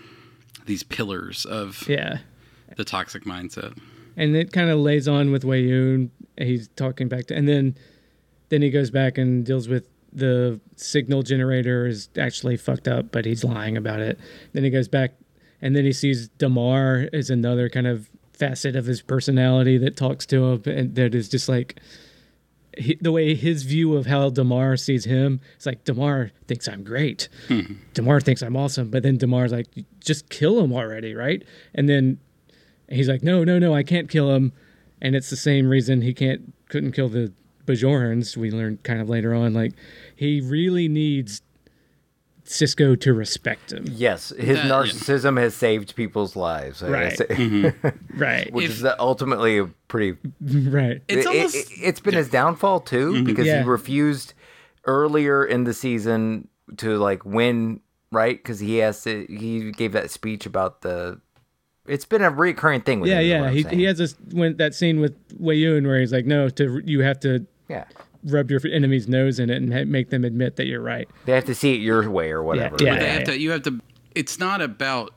these 0.67 0.83
pillars 0.83 1.47
of 1.47 1.89
yeah. 1.89 2.19
the 2.77 2.85
toxic 2.85 3.25
mindset. 3.25 3.77
and 4.17 4.37
it 4.37 4.53
kind 4.53 4.69
of 4.71 4.79
lays 4.79 5.09
on 5.09 5.33
with 5.33 5.43
Weyoun. 5.43 6.11
He's 6.37 6.69
talking 6.77 7.09
back 7.09 7.27
to, 7.27 7.35
and 7.35 7.49
then 7.49 7.77
then 8.51 8.63
he 8.63 8.71
goes 8.71 8.91
back 8.91 9.17
and 9.17 9.45
deals 9.45 9.69
with 9.69 9.89
the 10.13 10.61
signal 10.77 11.23
generator 11.23 11.87
is 11.87 12.09
actually 12.19 12.57
fucked 12.57 12.89
up, 12.89 13.13
but 13.13 13.25
he's 13.25 13.45
lying 13.45 13.77
about 13.77 14.01
it. 14.01 14.19
Then 14.53 14.65
he 14.65 14.71
goes 14.71 14.89
back, 14.89 15.13
and 15.63 15.77
then 15.77 15.85
he 15.85 15.93
sees 15.93 16.29
Damar 16.29 17.09
is 17.13 17.31
another 17.31 17.69
kind 17.69 17.87
of 17.87 18.09
facet 18.33 18.77
of 18.77 18.87
his 18.87 19.03
personality 19.03 19.79
that 19.79 19.97
talks 19.97 20.27
to 20.27 20.53
him, 20.53 20.63
and 20.67 20.95
that 20.95 21.15
is 21.15 21.29
just 21.29 21.49
like. 21.49 21.81
He, 22.79 22.97
the 23.01 23.11
way 23.11 23.35
his 23.35 23.65
view 23.65 23.97
of 23.97 24.07
how 24.07 24.31
Damar 24.31 24.77
sees 24.77 25.05
him, 25.05 25.41
it's 25.57 25.67
like 25.67 25.83
Damar 25.83 26.31
thinks 26.47 26.69
I'm 26.69 26.85
great. 26.85 27.29
Mm-hmm. 27.49 27.75
Damar 27.95 28.21
thinks 28.21 28.43
I'm 28.43 28.57
awesome, 28.57 28.91
but 28.91 29.03
then 29.03 29.17
Damar's 29.17 29.51
like, 29.51 29.67
just 29.99 30.29
kill 30.29 30.61
him 30.61 30.73
already, 30.73 31.13
right? 31.13 31.43
And 31.75 31.89
then 31.89 32.21
he's 32.89 33.09
like, 33.09 33.25
no, 33.25 33.43
no, 33.43 33.59
no, 33.59 33.75
I 33.75 33.83
can't 33.83 34.09
kill 34.09 34.31
him. 34.31 34.53
And 35.03 35.17
it's 35.17 35.31
the 35.31 35.37
same 35.37 35.69
reason 35.69 36.03
he 36.03 36.15
can't 36.15 36.55
couldn't 36.69 36.93
kill 36.93 37.09
the 37.09 37.33
Bajorans. 37.67 38.37
We 38.37 38.53
learned 38.53 38.85
kind 38.85 39.01
of 39.01 39.09
later 39.09 39.35
on, 39.35 39.53
like 39.53 39.73
he 40.15 40.41
really 40.41 40.87
needs 40.87 41.43
Sisko 42.51 43.01
to 43.01 43.15
respect 43.15 43.73
him. 43.73 43.85
Yes, 43.89 44.31
his 44.37 44.57
That- 44.59 44.67
yeah. 44.67 44.71
narcissism 44.73 45.39
has 45.39 45.55
saved 45.55 45.95
people's 45.95 46.35
lives. 46.35 46.83
I 46.83 46.89
Right. 46.89 47.17
guess. 47.17 47.21
Mm-hmm. 47.39 47.89
Right, 48.19 48.53
Which 48.53 48.65
If- 48.67 48.71
is 48.83 48.87
ultimately 48.99 49.59
a 49.59 49.67
pretty. 49.89 50.19
right. 50.41 51.01
It's 51.09 51.25
it, 51.25 51.29
almost 51.29 51.55
it, 51.55 51.85
has 51.85 52.01
been 52.01 52.15
his 52.15 52.29
downfall 52.29 52.81
too, 52.81 53.13
mm-hmm. 53.13 53.25
because 53.25 53.47
Yeah. 53.47 53.63
he 53.63 53.69
refused 53.69 54.35
earlier 54.85 55.45
in 55.45 55.65
the 55.65 55.73
season 55.75 56.49
to 56.79 56.99
like 56.99 57.25
win, 57.25 57.81
right? 58.11 58.37
Because 58.37 58.59
he 58.61 58.79
has 58.79 59.03
to. 59.05 59.27
He 59.29 59.71
gave 59.73 59.93
that 59.93 60.11
speech 60.11 60.45
about 60.45 60.83
the 60.83 61.21
It's 61.87 62.05
been 62.05 62.23
a 62.23 62.31
recurring 62.31 62.81
thing 62.81 62.99
with 63.01 63.11
Yeah, 63.11 63.21
him. 63.21 63.25
is 63.25 63.29
yeah. 63.31 63.51
He, 63.51 63.63
saying. 63.63 63.79
he 63.79 63.85
has 63.85 63.99
this 63.99 64.15
when 64.33 64.57
that 64.57 64.75
scene 64.75 65.01
with 65.01 65.15
Weyoun 65.41 65.87
where 65.87 66.01
he's 66.01 66.13
like, 66.13 66.27
no, 66.27 66.49
to 66.49 66.83
you 66.85 67.01
have 67.03 67.21
to 67.21 67.47
Yeah. 67.69 67.85
Rub 68.25 68.51
your 68.51 68.61
enemy's 68.71 69.09
nose 69.09 69.39
in 69.39 69.51
it 69.51 69.57
and 69.57 69.73
ha- 69.73 69.85
make 69.85 70.11
them 70.11 70.25
admit 70.25 70.57
that 70.57 70.67
you're 70.67 70.81
right. 70.83 71.09
They 71.27 71.33
have 71.33 71.45
to 71.47 71.55
see 71.55 71.75
it 71.75 71.81
your 71.81 72.09
way 72.11 72.31
or 72.31 72.43
whatever. 72.43 72.77
yeah. 72.81 72.99
They 72.99 73.09
have 73.11 73.25
to. 73.25 73.39
You 73.39 73.51
have 73.53 73.63
to. 73.63 73.81
It's 74.15 74.39
not 74.39 74.61
about 74.61 75.15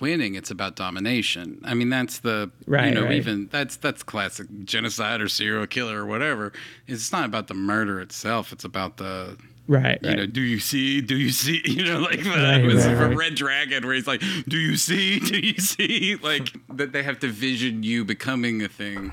winning. 0.00 0.34
It's 0.34 0.50
about 0.50 0.76
domination. 0.76 1.60
I 1.64 1.74
mean, 1.74 1.88
that's 1.90 2.20
the 2.20 2.50
Right, 2.66 2.88
You 2.88 2.94
know, 2.94 3.02
right. 3.04 3.12
even 3.12 3.48
that's 3.50 3.76
that's 3.76 4.02
classic 4.02 4.46
genocide 4.64 5.20
or 5.20 5.28
serial 5.28 5.66
killer 5.66 6.02
or 6.02 6.06
whatever. 6.06 6.52
It's 6.86 7.12
not 7.12 7.24
about 7.26 7.48
the 7.48 7.54
murder 7.54 8.00
itself. 8.00 8.52
It's 8.52 8.64
about 8.64 8.96
the. 8.96 9.36
Right. 9.68 9.98
You 10.02 10.08
right. 10.08 10.18
know, 10.18 10.26
do 10.26 10.40
you 10.40 10.58
see? 10.58 11.00
Do 11.00 11.16
you 11.16 11.30
see? 11.30 11.62
You 11.66 11.84
know, 11.84 12.00
like 12.00 12.22
that 12.24 12.62
Right, 12.62 12.64
was 12.64 12.84
right, 12.84 12.96
from 12.96 13.08
right. 13.10 13.16
Red 13.18 13.34
Dragon, 13.36 13.86
where 13.86 13.94
he's 13.94 14.06
like, 14.08 14.20
"Do 14.48 14.56
you 14.58 14.76
see? 14.76 15.18
Do 15.20 15.38
you 15.38 15.58
see?" 15.58 16.16
Like 16.16 16.48
that 16.76 16.92
they 16.92 17.02
have 17.04 17.20
to 17.20 17.28
vision 17.28 17.82
you 17.84 18.04
becoming 18.04 18.62
a 18.62 18.68
thing. 18.68 19.12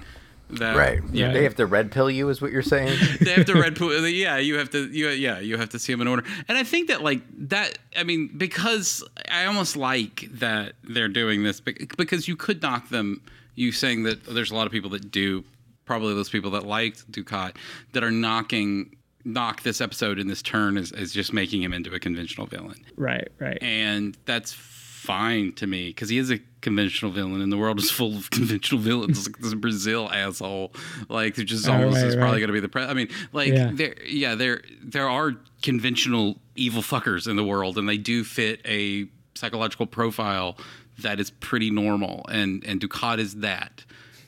That, 0.52 0.76
Right. 0.76 1.02
Yeah. 1.12 1.32
They 1.32 1.44
have 1.44 1.56
to 1.56 1.66
red 1.66 1.92
pill 1.92 2.10
you, 2.10 2.30
is 2.30 2.42
what 2.42 2.52
you're 2.52 2.62
saying? 2.62 2.98
they 3.22 3.34
have 3.34 3.46
to 3.46 3.54
red 3.54 3.76
pill. 3.76 3.90
Yeah, 4.10 4.38
you 4.38 4.58
have 4.58 4.70
to. 4.72 4.88
You, 4.88 5.10
yeah, 5.10 5.40
you 5.40 5.58
have 5.58 5.70
to 5.70 5.80
see 5.80 5.94
them 5.94 6.02
in 6.02 6.08
order. 6.08 6.24
And 6.48 6.58
I 6.58 6.64
think 6.64 6.88
that 6.88 7.04
like 7.04 7.22
that. 7.50 7.78
I 7.96 8.04
mean, 8.04 8.32
because 8.36 9.04
I 9.32 9.46
almost 9.46 9.76
like 9.76 10.28
that 10.32 10.74
they're 10.84 11.08
doing 11.08 11.44
this 11.44 11.60
because 11.60 12.28
you 12.28 12.36
could 12.36 12.62
knock 12.62 12.90
them. 12.90 13.22
You 13.56 13.72
saying 13.72 14.04
that 14.04 14.26
there's 14.26 14.52
a 14.52 14.56
lot 14.56 14.66
of 14.66 14.72
people 14.72 14.90
that 14.92 15.12
do. 15.12 15.44
Probably 15.86 16.14
those 16.14 16.30
people 16.30 16.52
that 16.52 16.66
liked 16.66 17.12
Dukat 17.12 17.56
that 17.94 18.04
are 18.04 18.12
knocking 18.12 18.96
knock 19.26 19.64
this 19.64 19.82
episode 19.82 20.18
in 20.20 20.28
this 20.28 20.42
turn 20.42 20.78
as, 20.78 20.92
as 20.92 21.12
just 21.12 21.34
making 21.34 21.62
him 21.62 21.74
into 21.74 21.94
a 21.94 22.00
conventional 22.00 22.48
villain 22.48 22.76
right. 22.96 23.28
Right. 23.38 23.58
and 23.62 24.18
that's 24.26 24.54
fine 25.00 25.54
to 25.54 25.66
me 25.66 25.88
because 25.90 26.10
he 26.10 26.18
is 26.18 26.30
a 26.30 26.40
conventional 26.62 27.10
villain 27.10 27.42
and 27.42 27.52
the 27.52 27.58
world 27.58 27.80
is 27.80 27.90
full 27.90 28.18
of 28.18 28.30
conventional 28.40 28.82
villains 28.82 29.26
like 29.28 29.38
this 29.40 29.54
brazil 29.54 30.10
asshole 30.12 30.74
like 31.08 31.38
who 31.38 31.44
just 31.46 31.66
almost 31.70 31.96
right, 31.96 32.06
is 32.08 32.16
probably 32.18 32.40
going 32.42 32.50
to 32.50 32.54
be 32.54 32.60
the 32.60 32.68
pre- 32.68 32.84
i 32.84 32.94
mean 32.94 33.08
like 33.32 33.54
Yeah. 33.54 33.72
there 33.74 33.96
yeah 34.06 34.36
there 34.36 34.62
there 34.84 35.08
are 35.10 35.36
conventional 35.64 36.38
evil 36.58 36.82
fuckers 36.82 37.30
in 37.30 37.38
the 37.38 37.46
world 37.46 37.78
and 37.78 37.88
they 37.88 37.98
do 37.98 38.26
fit 38.26 38.60
a 38.66 39.08
psychological 39.36 39.86
profile 39.88 40.58
that 41.00 41.20
is 41.22 41.30
pretty 41.32 41.72
normal 41.72 42.26
and 42.30 42.64
and 42.66 42.82
Dukat 42.82 43.20
is 43.20 43.36
that 43.36 43.86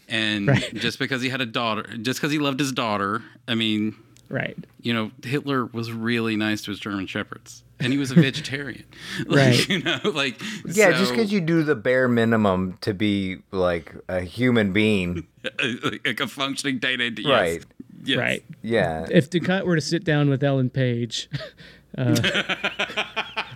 and 0.07 0.47
Right. 0.47 0.73
just 0.75 0.99
because 0.99 1.21
he 1.21 1.27
had 1.27 1.41
a 1.41 1.45
daughter 1.45 1.84
just 1.97 2.19
because 2.21 2.31
he 2.31 2.39
loved 2.39 2.60
his 2.62 2.71
daughter 2.71 3.21
i 3.45 3.55
mean 3.55 3.95
Right. 4.31 4.57
you 4.81 4.93
know, 4.93 5.11
Hitler 5.23 5.65
was 5.65 5.91
really 5.91 6.35
nice 6.35 6.61
to 6.63 6.71
his 6.71 6.79
German 6.79 7.05
shepherds, 7.07 7.63
and 7.79 7.91
he 7.91 7.99
was 7.99 8.11
a 8.11 8.15
vegetarian. 8.15 8.85
like, 9.27 9.37
Right. 9.37 9.69
You 9.69 9.83
know, 9.83 9.99
like 10.05 10.41
yeah, 10.65 10.91
so- 10.91 10.97
just 10.97 11.11
because 11.11 11.31
you 11.31 11.41
do 11.41 11.63
the 11.63 11.75
bare 11.75 12.07
minimum 12.07 12.77
to 12.81 12.93
be 12.93 13.39
like 13.51 13.93
a 14.07 14.21
human 14.21 14.71
being. 14.73 15.27
like 15.83 16.19
a 16.19 16.27
functioning 16.27 16.79
data. 16.79 17.11
Yes. 17.17 17.25
Right. 17.27 17.65
Yes. 18.03 18.17
Right. 18.17 18.43
Yeah. 18.63 19.05
If 19.11 19.29
Dukat 19.29 19.65
were 19.65 19.75
to 19.75 19.81
sit 19.81 20.03
down 20.03 20.29
with 20.29 20.43
Ellen 20.43 20.69
Page, 20.71 21.29
uh, 21.97 22.15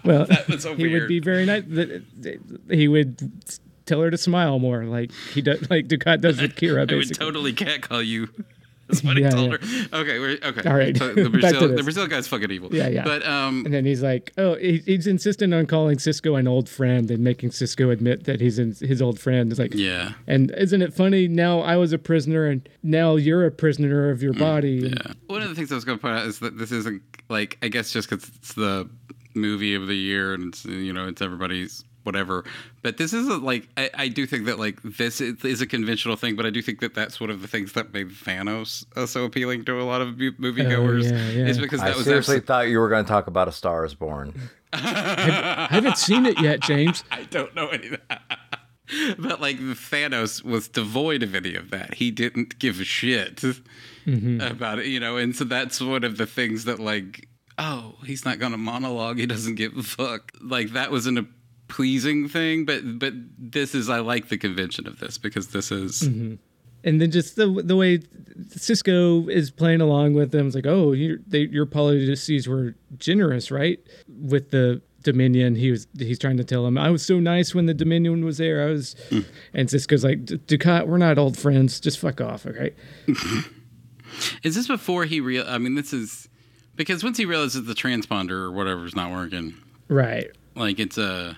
well, 0.03 0.27
was 0.47 0.63
so 0.63 0.75
he 0.75 0.87
would 0.87 1.07
be 1.07 1.19
very 1.19 1.45
nice. 1.45 1.63
th- 1.65 2.03
th- 2.21 2.39
He 2.69 2.87
would 2.87 3.31
tell 3.85 4.01
her 4.01 4.11
to 4.11 4.17
smile 4.17 4.59
more, 4.59 4.83
like 4.85 5.11
he 5.33 5.41
does, 5.41 5.67
like 5.69 5.87
Dukat 5.87 6.21
does 6.21 6.41
with 6.41 6.55
Kira. 6.55 6.77
I 6.77 6.79
would 6.81 6.87
Basically, 6.89 7.25
totally 7.25 7.53
catcall 7.53 8.01
you. 8.01 8.29
That's 8.87 9.03
what 9.03 9.17
Yeah, 9.17 9.29
he 9.29 9.35
told 9.35 9.51
yeah. 9.51 9.57
her. 9.91 9.97
Okay, 10.01 10.19
we're, 10.19 10.37
okay. 10.43 10.69
All 10.69 10.75
right. 10.75 10.95
So 10.95 11.13
the 11.13 11.29
Brazil, 11.29 11.75
the 11.75 11.83
Brazil 11.83 12.07
guy's 12.07 12.27
fucking 12.27 12.51
evil. 12.51 12.69
Yeah, 12.73 12.87
yeah. 12.87 13.03
But 13.03 13.25
um, 13.25 13.65
and 13.65 13.73
then 13.73 13.83
he's 13.85 14.03
like, 14.03 14.31
"Oh, 14.37 14.55
he, 14.55 14.77
he's 14.85 15.07
insistent 15.07 15.53
on 15.53 15.65
calling 15.65 15.97
Sisko 15.97 16.37
an 16.39 16.47
old 16.47 16.69
friend 16.69 17.09
and 17.09 17.23
making 17.23 17.49
Sisko 17.49 17.91
admit 17.91 18.25
that 18.25 18.39
he's 18.41 18.59
in, 18.59 18.75
his 18.79 19.01
old 19.01 19.19
friend." 19.19 19.51
It's 19.51 19.59
like, 19.59 19.73
yeah, 19.73 20.13
And 20.27 20.51
isn't 20.51 20.81
it 20.81 20.93
funny? 20.93 21.27
Now 21.27 21.61
I 21.61 21.77
was 21.77 21.93
a 21.93 21.97
prisoner, 21.97 22.45
and 22.45 22.67
now 22.83 23.15
you're 23.15 23.45
a 23.45 23.51
prisoner 23.51 24.11
of 24.11 24.21
your 24.21 24.33
body. 24.33 24.81
Mm, 24.83 24.95
yeah. 25.07 25.13
One 25.27 25.41
of 25.41 25.49
the 25.49 25.55
things 25.55 25.71
I 25.71 25.75
was 25.75 25.85
going 25.85 25.97
to 25.97 26.01
point 26.01 26.17
out 26.17 26.25
is 26.27 26.39
that 26.39 26.57
this 26.57 26.71
isn't 26.71 27.01
like 27.29 27.57
I 27.63 27.69
guess 27.69 27.91
just 27.91 28.09
because 28.09 28.29
it's 28.35 28.53
the 28.53 28.87
movie 29.33 29.73
of 29.75 29.87
the 29.87 29.95
year 29.95 30.33
and 30.33 30.53
it's 30.53 30.63
you 30.63 30.93
know 30.93 31.07
it's 31.07 31.21
everybody's 31.21 31.83
whatever. 32.05 32.43
But 32.81 32.97
this 32.97 33.13
isn't 33.13 33.43
like 33.43 33.67
I, 33.77 33.89
I 33.93 34.07
do 34.07 34.25
think 34.25 34.45
that 34.45 34.59
like 34.59 34.81
this 34.83 35.19
is, 35.21 35.43
is 35.43 35.61
a 35.61 35.67
conventional 35.67 36.15
thing, 36.15 36.35
but 36.35 36.45
I 36.45 36.49
do 36.49 36.61
think 36.61 36.79
that 36.81 36.93
that's 36.93 37.19
one 37.19 37.29
of 37.29 37.41
the 37.41 37.47
things 37.47 37.73
that 37.73 37.93
made 37.93 38.09
Thanos 38.09 38.85
uh, 38.95 39.05
so 39.05 39.23
appealing 39.25 39.65
to 39.65 39.81
a 39.81 39.83
lot 39.83 40.01
of 40.01 40.15
moviegoers. 40.15 41.05
Oh, 41.05 41.15
yeah, 41.15 41.29
yeah. 41.29 41.47
Is 41.47 41.57
because 41.59 41.81
I 41.81 41.89
was 41.89 42.05
seriously 42.05 42.37
absolute- 42.37 42.47
thought 42.47 42.67
you 42.69 42.79
were 42.79 42.89
going 42.89 43.03
to 43.03 43.09
talk 43.09 43.27
about 43.27 43.47
A 43.47 43.51
Star 43.51 43.85
is 43.85 43.93
Born. 43.93 44.33
I 44.73 45.67
haven't 45.69 45.97
seen 45.97 46.25
it 46.25 46.39
yet, 46.41 46.59
James. 46.61 47.03
I 47.11 47.23
don't 47.23 47.55
know 47.55 47.67
any 47.69 47.87
of 47.87 47.99
that. 48.09 48.21
But 49.17 49.41
like 49.41 49.57
Thanos 49.57 50.43
was 50.43 50.67
devoid 50.67 51.23
of 51.23 51.33
any 51.33 51.55
of 51.55 51.71
that. 51.71 51.95
He 51.95 52.11
didn't 52.11 52.59
give 52.59 52.79
a 52.79 52.83
shit 52.83 53.43
about 54.05 54.77
it, 54.77 54.85
you 54.85 54.99
know. 54.99 55.17
And 55.17 55.35
so 55.35 55.43
that's 55.43 55.81
one 55.81 56.03
of 56.03 56.17
the 56.17 56.27
things 56.27 56.65
that 56.65 56.77
like, 56.77 57.27
oh, 57.57 57.95
he's 58.05 58.25
not 58.25 58.37
gonna 58.37 58.59
monologue. 58.59 59.17
He 59.17 59.25
doesn't 59.25 59.55
give 59.55 59.75
a 59.75 59.81
fuck. 59.81 60.31
Like 60.39 60.73
that 60.73 60.91
wasn't 60.91 61.17
a 61.17 61.25
pleasing 61.67 62.27
thing. 62.27 62.65
But 62.65 62.99
but 62.99 63.13
this 63.37 63.75
is 63.75 63.89
I 63.89 63.99
like 63.99 64.29
the 64.29 64.37
convention 64.37 64.87
of 64.87 64.99
this 64.99 65.17
because 65.17 65.49
this 65.49 65.71
is 65.71 66.01
mm-hmm. 66.03 66.35
and 66.83 67.01
then 67.01 67.11
just 67.11 67.35
the 67.35 67.47
the 67.47 67.75
way 67.75 67.99
Sisko 67.99 69.29
is 69.29 69.51
playing 69.51 69.81
along 69.81 70.13
with 70.13 70.31
them, 70.31 70.47
it's 70.47 70.55
like, 70.55 70.67
oh, 70.67 70.91
your 70.91 71.19
they, 71.27 71.41
your 71.41 71.65
policies 71.65 72.47
were 72.47 72.75
generous, 72.97 73.51
right? 73.51 73.79
With 74.07 74.51
the 74.51 74.81
Dominion, 75.03 75.55
he 75.55 75.71
was 75.71 75.87
he's 75.97 76.19
trying 76.19 76.37
to 76.37 76.43
tell 76.43 76.65
him, 76.65 76.77
I 76.77 76.89
was 76.89 77.05
so 77.05 77.19
nice 77.19 77.53
when 77.53 77.67
the 77.67 77.73
Dominion 77.73 78.25
was 78.25 78.39
there. 78.39 78.67
I 78.67 78.71
was, 78.71 78.95
mm. 79.09 79.23
and 79.53 79.69
Sisko's 79.69 80.03
like, 80.03 80.25
Dukat, 80.25 80.87
we're 80.87 80.97
not 80.97 81.17
old 81.17 81.37
friends. 81.37 81.79
Just 81.79 81.99
fuck 81.99 82.19
off, 82.21 82.45
okay? 82.45 82.73
Is 84.43 84.55
this 84.55 84.67
before 84.67 85.05
he 85.05 85.19
real? 85.19 85.45
I 85.47 85.57
mean, 85.57 85.75
this 85.75 85.93
is 85.93 86.29
because 86.75 87.03
once 87.03 87.17
he 87.17 87.25
realizes 87.25 87.65
the 87.65 87.73
transponder 87.73 88.31
or 88.31 88.51
whatever 88.51 88.85
is 88.85 88.95
not 88.95 89.11
working, 89.11 89.55
Right. 89.87 90.27
like 90.55 90.79
it's 90.79 90.97
a 90.97 91.37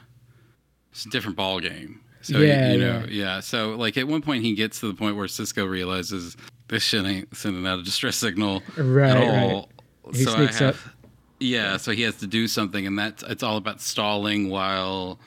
it's 0.97 1.05
a 1.05 1.09
different 1.09 1.37
ball 1.37 1.59
game. 1.59 2.01
So 2.23 2.39
Yeah, 2.39 2.71
you 2.71 2.79
know, 2.79 3.05
yeah. 3.07 3.35
yeah. 3.35 3.39
So 3.39 3.75
like 3.75 3.97
at 3.97 4.07
one 4.07 4.23
point 4.23 4.43
he 4.43 4.55
gets 4.55 4.79
to 4.79 4.87
the 4.87 4.95
point 4.95 5.15
where 5.15 5.27
Sisko 5.27 5.69
realizes 5.69 6.35
this 6.69 6.81
shit 6.81 7.05
ain't 7.05 7.37
sending 7.37 7.67
out 7.67 7.77
a 7.77 7.83
distress 7.83 8.15
signal 8.15 8.63
Right, 8.75 9.11
at 9.15 9.17
right. 9.19 9.53
all. 9.53 9.69
He 10.11 10.23
so 10.23 10.31
sneaks 10.31 10.57
have, 10.57 10.75
up. 10.75 10.93
Yeah, 11.39 11.77
so 11.77 11.91
he 11.91 12.01
has 12.01 12.15
to 12.15 12.27
do 12.27 12.47
something, 12.47 12.87
and 12.87 12.97
that's 12.97 13.21
it's 13.23 13.43
all 13.43 13.57
about 13.57 13.79
stalling 13.79 14.49
while 14.49 15.19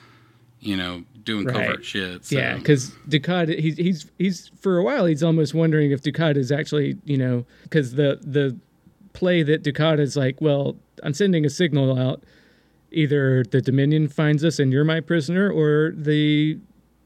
you 0.59 0.75
know 0.75 1.05
doing 1.23 1.45
Right. 1.45 1.55
covert 1.55 1.85
shit. 1.85 2.25
So. 2.25 2.35
Yeah, 2.37 2.57
because 2.57 2.91
Dukat, 3.07 3.57
he's 3.57 3.77
he's 3.77 4.11
he's 4.17 4.51
for 4.59 4.77
a 4.77 4.83
while 4.83 5.05
he's 5.05 5.23
almost 5.23 5.53
wondering 5.53 5.91
if 5.91 6.01
Dukat 6.01 6.35
is 6.35 6.51
actually 6.51 6.97
you 7.05 7.17
know 7.17 7.45
because 7.63 7.93
the 7.93 8.19
the 8.21 8.57
play 9.13 9.41
that 9.43 9.63
Dukat 9.63 9.99
is 10.01 10.17
like, 10.17 10.41
well, 10.41 10.75
I'm 11.01 11.13
sending 11.13 11.45
a 11.45 11.49
signal 11.49 11.97
out. 11.97 12.23
Either 12.91 13.43
the 13.43 13.61
Dominion 13.61 14.07
finds 14.07 14.43
us 14.43 14.59
and 14.59 14.71
you're 14.71 14.83
my 14.83 14.99
prisoner, 14.99 15.49
or 15.49 15.93
the 15.95 16.59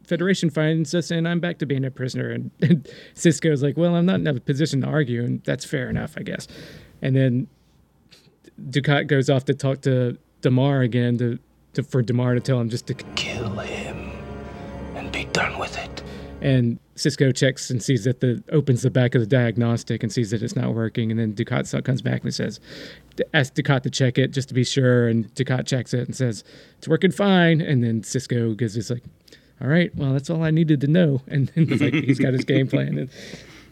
Federation 0.06 0.50
finds 0.50 0.94
us 0.94 1.10
and 1.10 1.28
I'm 1.28 1.40
back 1.40 1.58
to 1.60 1.66
being 1.66 1.84
a 1.84 1.92
prisoner. 1.92 2.30
And, 2.30 2.52
and 2.62 2.88
Sisko's 3.16 3.64
like, 3.64 3.78
well, 3.78 3.96
I'm 3.96 4.06
not 4.06 4.20
in 4.20 4.28
a 4.28 4.40
position 4.40 4.82
to 4.82 4.88
argue, 4.88 5.24
and 5.24 5.44
that's 5.44 5.66
fair 5.66 5.90
enough, 5.90 6.16
I 6.18 6.24
guess. 6.24 6.48
And 7.02 7.16
then 7.16 7.48
Dukat 8.62 9.08
goes 9.08 9.30
off 9.30 9.46
to 9.46 9.54
talk 9.54 9.82
to 9.82 10.18
Damar 10.42 10.82
again 10.82 11.18
to, 11.18 11.40
to 11.74 11.84
for 11.84 12.02
Damar 12.02 12.36
to 12.36 12.40
tell 12.40 12.60
him 12.60 12.70
just 12.70 12.88
to 12.88 12.94
Kill 12.94 13.50
him 13.60 14.12
and 14.96 15.12
be 15.12 15.26
done 15.26 15.58
with 15.60 15.78
it. 15.78 15.95
And 16.46 16.78
Sisko 16.96 17.36
checks 17.36 17.72
and 17.72 17.82
sees 17.82 18.04
that 18.04 18.20
the 18.20 18.44
opens 18.52 18.84
the 18.84 18.92
back 18.92 19.16
of 19.16 19.22
the 19.22 19.26
diagnostic 19.26 20.04
and 20.04 20.12
sees 20.12 20.30
that 20.30 20.44
it's 20.44 20.56
not 20.56 20.76
working, 20.76 21.10
and 21.10 21.20
then 21.20 21.34
Dukat 21.34 21.84
comes 21.84 22.04
back 22.04 22.24
and 22.24 22.32
says, 22.32 22.60
asks 23.34 23.60
Dukat 23.60 23.82
to 23.82 23.90
check 23.90 24.20
it 24.20 24.28
just 24.28 24.50
to 24.50 24.54
be 24.54 24.64
sure, 24.64 25.08
and 25.08 25.34
Dukat 25.34 25.66
checks 25.66 25.92
it 25.92 26.06
and 26.06 26.16
says 26.16 26.44
it's 26.78 26.88
working 26.88 27.10
fine, 27.10 27.62
and 27.62 27.84
then 27.84 28.04
Sisko 28.04 28.56
gives 28.56 28.76
his 28.76 28.92
like, 28.92 29.04
all 29.60 29.68
right, 29.68 29.94
well 29.96 30.14
that's 30.14 30.30
all 30.30 30.44
I 30.44 30.52
needed 30.52 30.82
to 30.82 30.88
know, 30.88 31.24
and 31.28 31.48
then 31.56 31.66
it's 31.68 31.82
like 31.82 31.96
he's 31.96 32.20
got 32.20 32.34
his 32.34 32.46
game 32.46 32.68
plan. 32.68 33.00
And, 33.00 33.10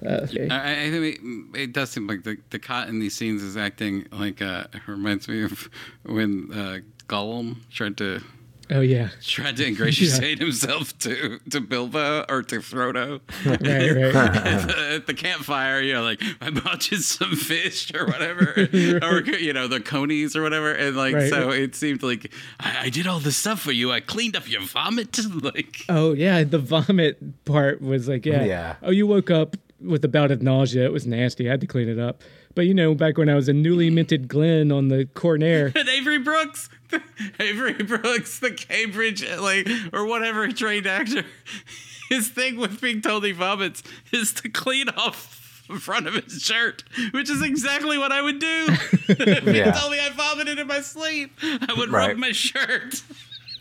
uh, 0.04 0.26
okay. 0.26 0.50
I, 0.50 0.86
I 0.86 0.90
think 0.90 1.20
it, 1.54 1.60
it 1.60 1.74
does 1.74 1.92
seem 1.92 2.08
like 2.08 2.24
the 2.24 2.38
Dukat 2.50 2.90
in 2.90 2.98
these 2.98 3.14
scenes 3.14 3.44
is 3.44 3.56
acting 3.56 4.08
like 4.12 4.42
uh, 4.42 4.66
it 4.74 4.82
reminds 4.88 5.28
me 5.28 5.44
of 5.44 5.70
when 6.08 6.50
uh, 6.52 6.80
Gollum 7.08 7.70
tried 7.70 7.98
to 7.98 8.24
oh 8.72 8.82
yeah, 8.82 9.10
tried 9.22 9.58
to 9.58 9.68
ingratiate 9.68 10.40
himself 10.46 10.98
to 11.00 11.40
to 11.50 11.60
Bilbo 11.62 12.26
or 12.30 12.44
to 12.44 12.58
Frodo 12.60 13.22
right, 13.46 13.62
right. 13.62 14.36
at, 14.46 14.68
the, 14.68 14.92
at 14.96 15.08
the 15.08 15.14
campfire. 15.14 15.82
You 15.82 15.94
know, 15.94 16.04
like 16.04 16.22
I 16.42 16.50
bought 16.50 16.92
you 16.92 16.98
some 16.98 17.36
fish 17.36 17.94
or 17.94 18.06
whatever, 18.06 18.54
or 19.02 19.22
you 19.24 19.54
know 19.54 19.68
the 19.68 19.80
conies 19.80 20.36
or 20.36 20.42
whatever, 20.42 20.72
and 20.72 20.96
like 20.96 21.14
Right. 21.16 21.30
so 21.30 21.52
it 21.52 21.76
seemed 21.76 22.04
like 22.04 22.32
I, 22.60 22.86
I 22.86 22.90
did 22.90 23.08
all 23.08 23.20
this 23.20 23.38
stuff 23.38 23.60
for 23.62 23.72
you. 23.72 23.92
I 23.92 24.00
cleaned 24.00 24.36
up 24.36 24.50
your 24.50 24.62
vomit, 24.62 25.18
like 25.44 25.82
Oh 25.90 26.14
yeah, 26.14 26.44
the 26.44 26.60
vomit 26.60 27.44
part 27.46 27.82
was 27.82 28.08
like 28.08 28.26
yeah. 28.26 28.44
Yeah. 28.44 28.76
Oh, 28.82 28.92
you 28.92 29.08
woke 29.08 29.30
up 29.32 29.56
with 29.80 30.04
a 30.06 30.08
bout 30.08 30.32
of 30.32 30.42
nausea. 30.42 30.86
It 30.86 30.94
was 30.94 31.06
nasty. 31.06 31.48
I 31.48 31.52
had 31.52 31.62
to 31.62 31.68
clean 31.68 31.90
it 31.90 32.00
up. 32.00 32.22
But 32.56 32.68
you 32.68 32.74
know, 32.74 32.94
back 32.94 33.18
when 33.18 33.30
I 33.30 33.36
was 33.36 33.50
a 33.50 33.54
newly 33.54 33.90
minted 33.90 34.28
Glinn 34.28 34.76
on 34.76 34.88
the 34.90 35.06
Cornair, 35.16 35.76
And 35.76 35.90
Avery 35.90 36.20
Brooks, 36.20 36.70
Avery 37.40 37.74
Brooks, 37.74 38.40
the 38.40 38.52
Cambridge 38.52 39.28
like 39.40 39.68
or 39.92 40.06
whatever 40.06 40.48
trained 40.50 40.88
actor, 40.88 41.24
his 42.10 42.30
thing 42.30 42.58
with 42.58 42.82
being 42.82 43.02
told 43.02 43.26
he 43.26 43.32
vomits 43.32 43.84
is 44.12 44.34
to 44.34 44.50
clean 44.50 44.90
off 44.90 45.64
the 45.70 45.80
front 45.80 46.08
of 46.08 46.14
his 46.16 46.42
shirt, 46.42 46.84
which 47.12 47.30
is 47.30 47.42
exactly 47.42 47.98
what 47.98 48.12
I 48.12 48.22
would 48.22 48.40
do. 48.40 48.66
if 49.08 49.44
Yeah. 49.46 49.72
he 49.72 49.80
told 49.80 49.92
me 49.92 50.00
I 50.00 50.10
vomited 50.16 50.60
in 50.60 50.68
my 50.68 50.82
sleep, 50.82 51.32
I 51.42 51.74
would 51.78 51.90
Right. 51.90 52.10
rub 52.10 52.18
my 52.18 52.32
shirt. 52.34 53.02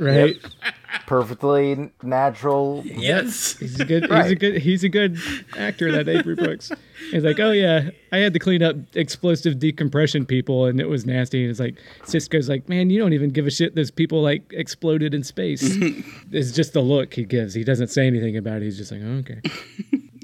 Right? 0.03 0.37
Perfectly 1.07 1.91
natural. 2.03 2.83
Yes. 2.85 3.57
He's 3.59 3.81
a 3.81 3.85
good. 3.85 4.11
He's 4.11 4.31
a 4.31 4.35
good. 4.35 4.57
He's 4.59 4.85
a 4.85 4.89
good 4.89 5.19
actor. 5.57 5.93
That 5.93 6.09
Avery 6.09 6.35
Brooks. 6.35 6.71
He's 7.11 7.25
like, 7.25 7.39
oh 7.41 7.51
yeah, 7.53 7.91
I 8.11 8.19
had 8.19 8.33
to 8.33 8.39
clean 8.39 8.63
up 8.63 8.77
explosive 8.95 9.59
decompression 9.59 10.27
people, 10.27 10.67
and 10.67 10.81
it 10.81 10.89
was 10.89 11.07
nasty. 11.07 11.43
And 11.43 11.51
it's 11.51 11.61
like 11.61 11.77
Sisko's 12.03 12.49
like, 12.49 12.69
man, 12.69 12.91
you 12.91 12.99
don't 12.99 13.13
even 13.13 13.31
give 13.31 13.47
a 13.47 13.51
shit. 13.51 13.75
Those 13.75 13.91
people 13.91 14.23
like 14.23 14.43
exploded 14.53 15.15
in 15.15 15.23
space. 15.23 15.63
it's 16.33 16.53
just 16.53 16.73
the 16.73 16.81
look 16.83 17.15
he 17.15 17.25
gives. 17.25 17.55
He 17.55 17.65
doesn't 17.65 17.89
say 17.89 18.07
anything 18.07 18.37
about 18.37 18.57
it. 18.57 18.65
He's 18.65 18.79
just 18.79 18.93
like, 18.93 19.01
oh, 19.05 19.23
okay. 19.23 19.41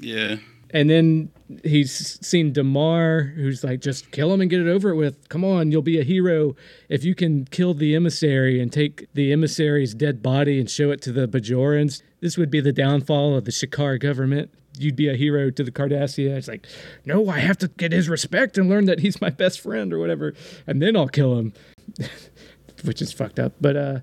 Yeah. 0.01 0.37
And 0.71 0.89
then 0.89 1.31
he's 1.63 2.19
seen 2.25 2.53
Damar, 2.53 3.33
who's 3.35 3.63
like, 3.63 3.81
just 3.81 4.11
kill 4.11 4.31
him 4.31 4.41
and 4.41 4.49
get 4.49 4.61
it 4.61 4.67
over 4.67 4.93
with. 4.93 5.27
Come 5.29 5.43
on, 5.43 5.71
you'll 5.71 5.81
be 5.81 5.99
a 5.99 6.03
hero 6.03 6.55
if 6.89 7.03
you 7.03 7.15
can 7.15 7.45
kill 7.45 7.73
the 7.73 7.95
emissary 7.95 8.61
and 8.61 8.71
take 8.71 9.07
the 9.13 9.31
emissary's 9.31 9.93
dead 9.93 10.21
body 10.21 10.59
and 10.59 10.69
show 10.69 10.91
it 10.91 11.01
to 11.03 11.11
the 11.11 11.27
Bajorans. 11.27 12.03
This 12.21 12.37
would 12.37 12.51
be 12.51 12.59
the 12.59 12.71
downfall 12.71 13.35
of 13.35 13.45
the 13.45 13.51
Shakaar 13.51 13.99
government. 13.99 14.51
You'd 14.77 14.95
be 14.95 15.09
a 15.09 15.15
hero 15.15 15.49
to 15.49 15.63
the 15.63 15.71
Cardassia. 15.71 16.37
It's 16.37 16.47
like, 16.47 16.67
no, 17.03 17.29
I 17.29 17.39
have 17.39 17.57
to 17.59 17.67
get 17.67 17.91
his 17.91 18.07
respect 18.07 18.57
and 18.57 18.69
learn 18.69 18.85
that 18.85 18.99
he's 18.99 19.19
my 19.19 19.29
best 19.29 19.59
friend 19.59 19.91
or 19.91 19.99
whatever, 19.99 20.33
and 20.67 20.81
then 20.81 20.95
I'll 20.95 21.09
kill 21.09 21.37
him. 21.37 21.53
Which 22.85 23.01
is 23.01 23.11
fucked 23.11 23.39
up. 23.39 23.53
But 23.59 23.75
uh, 23.75 23.99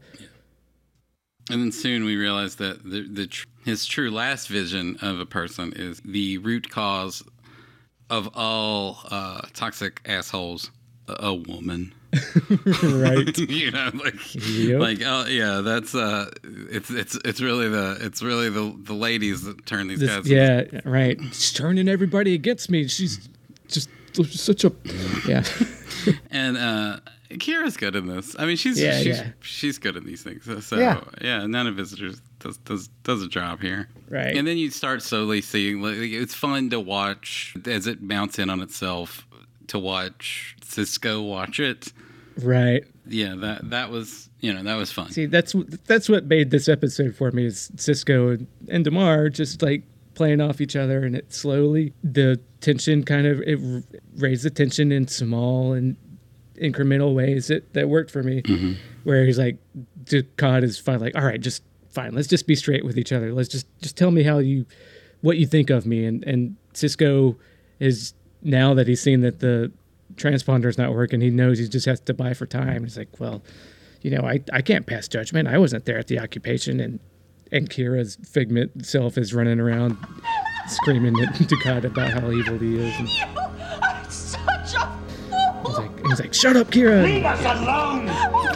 And 1.51 1.61
then 1.63 1.71
soon 1.73 2.05
we 2.05 2.17
realize 2.17 2.57
that 2.57 2.83
the, 2.83 3.03
the 3.09 3.27
tr- 3.29 3.47
his 3.65 3.87
true 3.87 4.11
last 4.11 4.49
vision 4.49 4.97
of 5.01 5.21
a 5.21 5.27
person 5.27 5.73
is 5.77 6.01
the 6.05 6.39
root 6.39 6.71
cause 6.71 7.23
of 8.11 8.29
all 8.35 8.99
uh, 9.11 9.43
toxic 9.55 10.01
assholes, 10.07 10.71
a, 11.09 11.33
woman. 11.35 11.93
right. 12.83 13.37
you 13.39 13.71
know, 13.71 13.91
like, 13.95 14.35
Yep. 14.35 14.81
like, 14.81 14.99
oh 15.05 15.27
yeah, 15.27 15.61
that's 15.61 15.95
uh, 15.95 16.31
it's 16.45 16.89
it's 16.91 17.17
it's 17.25 17.41
really 17.41 17.69
the 17.69 17.99
it's 18.01 18.23
really 18.23 18.49
the 18.49 18.75
the 18.85 18.95
ladies 18.95 19.43
that 19.43 19.67
turn 19.67 19.89
these 19.89 20.01
This- 20.01 20.11
guys. 20.11 20.29
yeah, 20.29 20.65
right. 20.85 21.19
She's 21.27 21.53
turning 21.53 21.89
everybody 21.89 22.35
against 22.35 22.71
me. 22.71 22.89
She's 22.89 23.29
just 23.69 23.89
such 24.33 24.65
a 24.65 24.73
yeah. 25.29 25.43
and 26.31 26.57
uh, 26.57 27.01
Kira's 27.31 27.77
good 27.77 27.97
in 27.97 28.07
this. 28.07 28.37
I 28.39 28.47
mean, 28.47 28.57
she's 28.57 28.81
Yeah, 28.81 28.99
she's 28.99 29.19
yeah. 29.19 29.29
she's 29.41 29.79
good 29.79 29.97
in 29.97 30.05
these 30.05 30.23
things. 30.23 30.45
So, 30.67 30.77
Yeah. 30.79 31.03
yeah. 31.21 31.47
Nana 31.47 31.73
Visitor 31.73 32.11
does 32.39 32.57
does 32.59 32.89
does 33.03 33.23
a 33.23 33.29
job 33.29 33.61
here. 33.61 33.89
Right. 34.09 34.37
And 34.37 34.47
then 34.47 34.57
you 34.59 34.71
start 34.71 35.03
slowly 35.03 35.41
seeing 35.41 35.83
like 35.83 35.97
it's 35.97 36.35
fun 36.35 36.71
to 36.71 36.81
watch 36.81 37.55
as 37.67 37.87
it 37.87 38.03
mounts 38.03 38.39
in 38.39 38.51
on 38.51 38.61
itself 38.61 39.27
to 39.69 39.79
watch 39.79 40.57
Sisko 40.63 41.27
watch 41.29 41.59
it. 41.59 41.93
Right. 42.43 42.85
Yeah, 43.09 43.35
that 43.37 43.71
that 43.71 43.91
was 43.91 44.29
you 44.41 44.53
know 44.53 44.63
that 44.63 44.77
was 44.77 44.93
fun. 44.93 45.11
See, 45.11 45.27
that's 45.27 45.55
that's 45.87 46.09
what 46.09 46.27
made 46.27 46.51
this 46.51 46.69
episode 46.69 47.17
for 47.17 47.31
me 47.33 47.47
is 47.47 47.71
Sisko 47.77 48.35
and, 48.35 48.47
and 48.69 48.85
Demar 48.85 49.29
just 49.29 49.63
like 49.63 49.83
playing 50.17 50.41
off 50.41 50.61
each 50.61 50.75
other, 50.75 51.05
and 51.05 51.15
it 51.15 51.33
slowly 51.33 51.93
the 52.03 52.41
tension 52.61 53.05
kind 53.05 53.27
of 53.27 53.41
it 53.43 53.85
raised 54.17 54.45
the 54.45 54.51
tension 54.51 54.91
in 54.91 55.07
small 55.07 55.73
and 55.73 55.97
incremental 56.57 57.15
ways 57.15 57.47
that 57.47 57.73
that 57.75 57.89
worked 57.89 58.11
for 58.11 58.23
me. 58.23 58.43
Mm-hmm. 58.43 58.73
Where 59.05 59.25
he's 59.25 59.39
like, 59.39 59.59
Dukat 60.03 60.65
is 60.65 60.81
fine, 60.81 60.99
like, 60.99 61.15
all 61.15 61.25
right, 61.25 61.41
just 61.41 61.63
fine, 61.91 62.13
let's 62.13 62.27
just 62.27 62.49
be 62.49 62.57
straight 62.57 62.85
with 62.85 62.99
each 62.99 63.13
other. 63.13 63.33
Let's 63.33 63.49
just 63.49 63.67
just 63.81 63.97
tell 63.97 64.11
me 64.11 64.25
how 64.25 64.39
you 64.39 64.67
what 65.21 65.39
you 65.39 65.47
think 65.47 65.71
of 65.71 65.87
me, 65.87 66.05
and 66.05 66.25
and 66.25 66.57
Sisko 66.75 67.37
is 67.79 68.15
now 68.43 68.75
that 68.75 68.89
he's 68.89 69.01
seen 69.01 69.21
that 69.21 69.39
the 69.39 69.71
transponder 70.15 70.67
is 70.67 70.79
not 70.79 70.93
working, 70.93 71.21
he 71.21 71.31
knows 71.31 71.59
he 71.59 71.69
just 71.69 71.87
has 71.87 72.01
to 72.01 72.15
buy 72.15 72.33
for 72.33 72.47
time. 72.47 72.83
He's 72.83 72.99
like, 72.99 73.21
well 73.21 73.43
you 74.03 74.11
know, 74.11 74.23
I, 74.23 74.41
I 74.53 74.63
can't 74.63 74.87
pass 74.87 75.09
judgment. 75.09 75.49
I 75.49 75.59
wasn't 75.59 75.85
there 75.85 75.99
at 75.99 76.07
the 76.07 76.21
occupation, 76.21 76.79
and 76.79 77.01
and 77.53 77.69
Kira's 77.71 78.17
figment 78.29 78.85
self 78.87 79.17
is 79.19 79.33
running 79.35 79.61
around 79.61 79.97
screaming 80.69 81.19
at 81.23 81.35
Dukat 81.35 81.85
about 81.85 82.11
how 82.11 82.31
evil 82.31 82.59
he 82.59 82.77
is. 82.79 82.99
And 82.99 83.09
Such 84.13 84.75
a 84.75 84.97
he's 85.67 85.79
like, 85.79 86.07
he's 86.07 86.21
like, 86.21 86.35
shut 86.35 86.57
up, 86.57 86.69
Kira. 86.71 87.03
Leave 87.05 87.25
us 87.25 87.41
alone! 87.61 88.07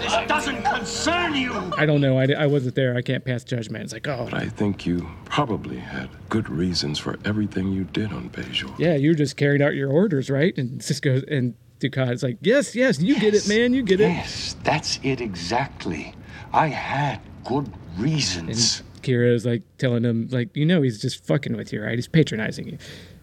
This 0.01 0.29
doesn't 0.29 0.63
concern 0.65 1.35
you! 1.35 1.53
I 1.77 1.87
don't 1.87 2.01
know. 2.01 2.19
I, 2.19 2.27
I 2.37 2.47
wasn't 2.47 2.75
there. 2.75 2.97
I 2.97 3.03
can't 3.03 3.25
pass 3.25 3.45
judgment. 3.45 3.85
It's 3.85 3.93
like, 3.93 4.09
oh, 4.09 4.27
But 4.31 4.41
I 4.43 4.49
think 4.49 4.87
you 4.87 5.09
probably 5.25 5.79
had 5.79 6.09
good 6.29 6.49
reasons 6.49 6.99
for 6.99 7.19
everything 7.25 7.73
you 7.73 7.85
did 7.85 8.13
on 8.13 8.31
Bajor. 8.31 8.73
yeah, 8.79 8.95
you 8.97 9.15
just 9.15 9.37
carried 9.37 9.63
out 9.63 9.75
your 9.75 9.91
orders, 9.91 10.31
right? 10.31 10.57
And 10.59 10.81
Sisko 10.81 11.23
and 11.31 11.55
Dukat's 11.79 12.23
like, 12.23 12.39
yes, 12.43 12.75
yes, 12.75 13.01
you 13.01 13.19
get 13.19 13.35
it, 13.35 13.49
man, 13.49 13.73
you 13.73 13.83
get 13.83 14.01
it. 14.01 14.09
Yes, 14.09 14.57
that's 14.65 14.99
it 15.03 15.21
exactly. 15.21 16.15
I 16.53 16.67
had 16.69 17.21
good 17.45 17.73
reasons. 18.01 18.83
Kira 19.03 19.33
is 19.35 19.47
like 19.47 19.63
telling 19.79 20.05
him, 20.05 20.29
like, 20.31 20.55
you 20.57 20.67
know, 20.67 20.83
he's 20.83 21.01
just 21.01 21.25
fucking 21.27 21.57
with 21.57 21.73
you, 21.73 21.83
right? 21.83 21.97
He's 21.97 22.09
patronizing 22.09 22.69
you. 22.69 22.79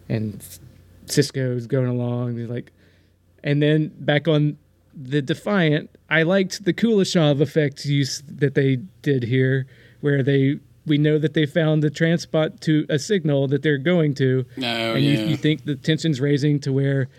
And 0.10 0.44
Sisko's 1.06 1.68
going 1.68 1.88
along. 1.88 2.38
He's 2.38 2.50
like, 2.50 2.72
and 3.44 3.62
then 3.62 3.92
back 4.00 4.28
on 4.28 4.58
the 4.96 5.22
Defiant, 5.22 5.90
I 6.10 6.24
liked 6.24 6.66
the 6.66 6.74
Kuleshov 6.74 7.40
effect 7.42 7.86
use 7.86 8.24
that 8.28 8.56
they 8.56 8.78
did 9.02 9.24
here, 9.24 9.68
where 10.02 10.24
they 10.24 10.60
we 10.88 10.98
know 10.98 11.20
that 11.20 11.34
they 11.34 11.46
found 11.46 11.84
the 11.84 11.90
transport 11.90 12.62
to 12.62 12.86
a 12.90 12.98
signal 12.98 13.48
that 13.50 13.62
they're 13.62 13.78
going 13.78 14.14
to, 14.16 14.46
Oh, 14.58 14.62
and 14.64 15.04
yeah. 15.04 15.20
you, 15.20 15.26
you 15.28 15.38
think 15.38 15.66
the 15.66 15.76
tension's 15.76 16.22
raising 16.22 16.60
to 16.62 16.72
where 16.72 17.10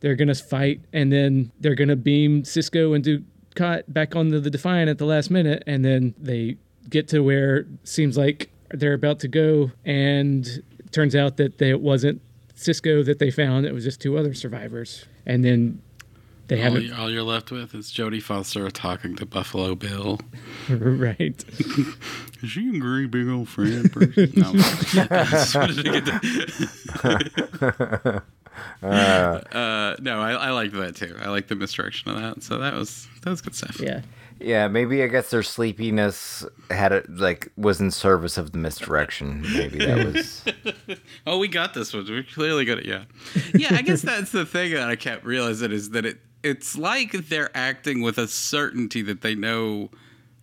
they're 0.00 0.16
gonna 0.16 0.34
fight, 0.34 0.80
and 0.94 1.12
then 1.12 1.52
they're 1.60 1.74
gonna 1.74 1.96
beam 1.96 2.42
Sisko 2.44 2.94
and 2.96 3.04
Dukat 3.04 3.82
back 3.88 4.16
onto 4.16 4.40
the 4.40 4.48
Defiant 4.50 4.88
at 4.88 4.96
the 4.98 5.04
last 5.04 5.30
minute, 5.30 5.62
and 5.66 5.84
then 5.84 6.14
they 6.18 6.56
get 6.88 7.08
to 7.08 7.20
where 7.20 7.58
it 7.58 7.66
seems 7.84 8.16
like 8.16 8.50
they're 8.70 8.94
about 8.94 9.18
to 9.20 9.28
go, 9.28 9.70
and 9.84 10.46
it 10.46 10.92
turns 10.92 11.14
out 11.16 11.36
that 11.38 11.58
they, 11.58 11.70
it 11.70 11.80
wasn't 11.80 12.20
Sisko 12.56 13.04
that 13.04 13.18
they 13.18 13.30
found; 13.30 13.66
it 13.66 13.72
was 13.72 13.84
just 13.84 14.00
two 14.00 14.16
other 14.18 14.32
survivors, 14.34 15.04
and 15.26 15.44
then 15.44 15.80
they 16.48 16.56
all, 16.58 16.62
haven't 16.62 16.82
you- 16.84 16.94
all 16.94 17.10
you're 17.10 17.22
left 17.22 17.50
with 17.50 17.74
is 17.74 17.90
Jodie 17.92 18.22
Foster 18.22 18.70
talking 18.70 19.16
to 19.16 19.26
Buffalo 19.26 19.74
Bill. 19.74 20.18
right. 20.68 21.44
Is 22.42 22.50
she 22.50 22.74
a 22.74 22.78
great 22.80 23.10
big 23.10 23.28
old 23.28 23.48
friend 23.50 23.92
person? 23.92 24.32
no. 24.36 24.50
I 24.54 25.26
just 25.30 25.54
wanted 25.54 25.76
to 25.76 25.82
get 25.82 26.04
the- 26.06 28.22
uh, 28.82 29.96
no, 30.00 30.20
I, 30.20 30.32
I 30.32 30.50
liked 30.50 30.74
that 30.74 30.96
too. 30.96 31.16
I 31.20 31.28
like 31.28 31.48
the 31.48 31.54
misdirection 31.54 32.10
of 32.10 32.16
that. 32.20 32.42
So 32.42 32.58
that 32.58 32.74
was 32.74 33.08
that 33.22 33.30
was 33.30 33.40
good 33.40 33.54
stuff. 33.54 33.80
Yeah. 33.80 34.02
Yeah, 34.40 34.68
maybe 34.68 35.02
I 35.02 35.06
guess 35.06 35.30
their 35.30 35.42
sleepiness 35.42 36.44
had 36.70 36.92
it 36.92 37.10
like 37.10 37.52
was 37.56 37.80
in 37.80 37.90
service 37.90 38.38
of 38.38 38.52
the 38.52 38.58
misdirection. 38.58 39.42
Maybe 39.42 39.78
that 39.78 40.06
was 40.14 40.44
Oh, 41.26 41.38
we 41.38 41.48
got 41.48 41.74
this 41.74 41.92
one. 41.92 42.06
We 42.06 42.22
clearly 42.22 42.64
got 42.64 42.78
it. 42.78 42.86
Yeah, 42.86 43.04
yeah. 43.54 43.68
I 43.72 43.82
guess 43.82 44.02
that's 44.02 44.32
the 44.32 44.46
thing 44.46 44.72
that 44.72 44.88
I 44.88 44.96
kept 44.96 45.24
realizing 45.24 45.72
is 45.72 45.90
that 45.90 46.06
it 46.06 46.18
it's 46.42 46.76
like 46.76 47.12
they're 47.28 47.54
acting 47.54 48.00
with 48.00 48.18
a 48.18 48.26
certainty 48.26 49.02
that 49.02 49.20
they 49.20 49.34
know 49.34 49.90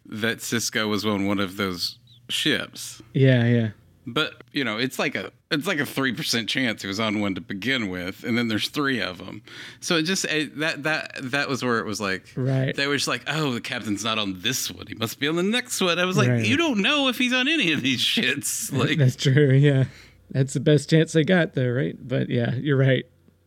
that 0.05 0.37
Sisko 0.39 0.87
was 0.87 1.05
on 1.05 1.25
one 1.25 1.39
of 1.39 1.57
those 1.57 1.97
ships. 2.29 3.01
Yeah, 3.13 3.45
yeah. 3.45 3.69
But 4.05 4.43
you 4.51 4.63
know, 4.63 4.77
it's 4.77 4.99
like 4.99 5.15
a 5.15 5.31
it's 5.49 5.65
like 5.67 5.79
a 5.79 5.85
three 5.85 6.13
percent 6.13 6.49
chance 6.49 6.81
he 6.81 6.87
was 6.87 6.99
on 6.99 7.19
one 7.21 7.35
to 7.35 7.41
begin 7.41 7.89
with, 7.89 8.23
and 8.23 8.37
then 8.37 8.47
there's 8.49 8.69
three 8.69 8.99
of 9.01 9.17
them. 9.19 9.41
So 9.79 9.95
it 9.97 10.03
just 10.03 10.25
it, 10.25 10.57
that 10.59 10.83
that 10.83 11.11
that 11.21 11.47
was 11.49 11.63
where 11.63 11.79
it 11.79 11.85
was 11.85 12.01
like, 12.01 12.25
Right. 12.35 12.75
They 12.75 12.87
were 12.87 12.95
just 12.95 13.07
like, 13.07 13.23
oh, 13.27 13.51
the 13.53 13.61
captain's 13.61 14.03
not 14.03 14.17
on 14.19 14.41
this 14.41 14.69
one; 14.71 14.87
he 14.87 14.95
must 14.95 15.19
be 15.19 15.27
on 15.27 15.35
the 15.35 15.43
next 15.43 15.79
one. 15.79 15.99
I 15.99 16.05
was 16.05 16.17
like, 16.17 16.29
Right. 16.29 16.45
you 16.45 16.57
don't 16.57 16.79
know 16.81 17.07
if 17.07 17.17
he's 17.17 17.33
on 17.33 17.47
any 17.47 17.71
of 17.71 17.81
these 17.81 17.99
shits. 18.03 18.71
Like, 18.71 18.97
That's 18.97 19.15
true. 19.15 19.51
Yeah. 19.53 19.85
That's 20.31 20.53
the 20.53 20.59
best 20.59 20.89
chance 20.89 21.13
they 21.13 21.23
got, 21.23 21.53
though, 21.53 21.69
right? 21.69 21.95
But 22.05 22.29
yeah, 22.29 22.53
you're 22.55 22.75
right. 22.75 23.05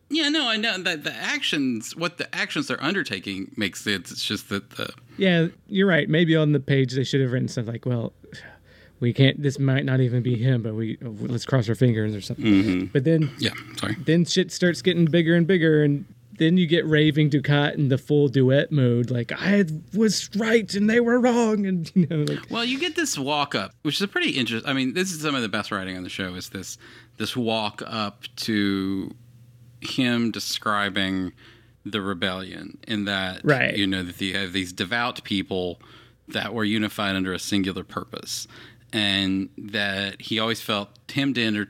yeah, 0.08 0.30
no, 0.30 0.48
I 0.48 0.56
know 0.56 0.78
that 0.78 1.04
the 1.04 1.12
actions, 1.14 1.94
what 1.94 2.16
the 2.16 2.34
actions 2.34 2.68
they're 2.68 2.82
undertaking 2.82 3.52
makes 3.58 3.82
sense. 3.84 4.10
It's 4.10 4.24
just 4.24 4.48
that 4.48 4.70
the 4.70 4.90
Yeah, 5.18 5.48
you're 5.68 5.86
right. 5.86 6.08
Maybe 6.08 6.34
on 6.34 6.52
the 6.52 6.58
page 6.60 6.94
they 6.94 7.04
should 7.04 7.20
have 7.20 7.32
written 7.32 7.48
something 7.48 7.74
like, 7.74 7.84
"Well, 7.84 8.14
we 9.00 9.12
can't. 9.12 9.42
This 9.42 9.58
might 9.58 9.84
not 9.84 10.00
even 10.00 10.22
be 10.22 10.36
him, 10.36 10.62
but 10.62 10.74
we 10.74 10.98
let's 11.00 11.44
cross 11.44 11.68
our 11.68 11.74
fingers 11.74 12.14
or 12.14 12.20
something." 12.20 12.44
Mm-hmm. 12.44 12.84
But 12.92 13.04
then, 13.04 13.30
yeah, 13.38 13.50
sorry, 13.76 13.96
then 14.04 14.24
shit 14.24 14.52
starts 14.52 14.82
getting 14.82 15.06
bigger 15.06 15.34
and 15.34 15.46
bigger, 15.46 15.82
and 15.82 16.04
then 16.38 16.56
you 16.56 16.66
get 16.66 16.86
raving 16.86 17.28
Dukat 17.30 17.74
in 17.74 17.88
the 17.88 17.98
full 17.98 18.28
duet 18.28 18.72
mode, 18.72 19.10
like 19.10 19.30
I 19.32 19.64
was 19.94 20.30
right 20.36 20.72
and 20.74 20.88
they 20.88 21.00
were 21.00 21.20
wrong, 21.20 21.66
and 21.66 21.90
you 21.94 22.06
know, 22.06 22.24
like 22.32 22.50
Well, 22.50 22.64
you 22.64 22.78
get 22.78 22.96
this 22.96 23.18
walk 23.18 23.54
up, 23.54 23.72
which 23.82 23.96
is 23.96 24.02
a 24.02 24.08
pretty 24.08 24.30
interesting. 24.30 24.68
I 24.68 24.72
mean, 24.72 24.94
this 24.94 25.12
is 25.12 25.20
some 25.20 25.34
of 25.34 25.42
the 25.42 25.48
best 25.50 25.70
writing 25.70 25.96
on 25.96 26.02
the 26.02 26.08
show. 26.08 26.34
Is 26.34 26.48
this 26.48 26.78
this 27.18 27.36
walk 27.36 27.82
up 27.86 28.24
to 28.36 29.14
him 29.82 30.30
describing 30.30 31.32
the 31.84 32.00
rebellion 32.00 32.78
in 32.86 33.04
that 33.06 33.40
Right. 33.42 33.76
you 33.76 33.86
know 33.86 34.02
that 34.02 34.20
you 34.20 34.34
have 34.36 34.52
these 34.52 34.72
devout 34.72 35.22
people 35.24 35.80
that 36.28 36.52
were 36.54 36.64
unified 36.64 37.16
under 37.16 37.32
a 37.32 37.38
singular 37.38 37.82
purpose, 37.84 38.46
and 38.92 39.48
that 39.56 40.20
he 40.22 40.38
always 40.38 40.60
felt 40.60 40.88
hemmed 41.12 41.38
in 41.38 41.56
or 41.56 41.68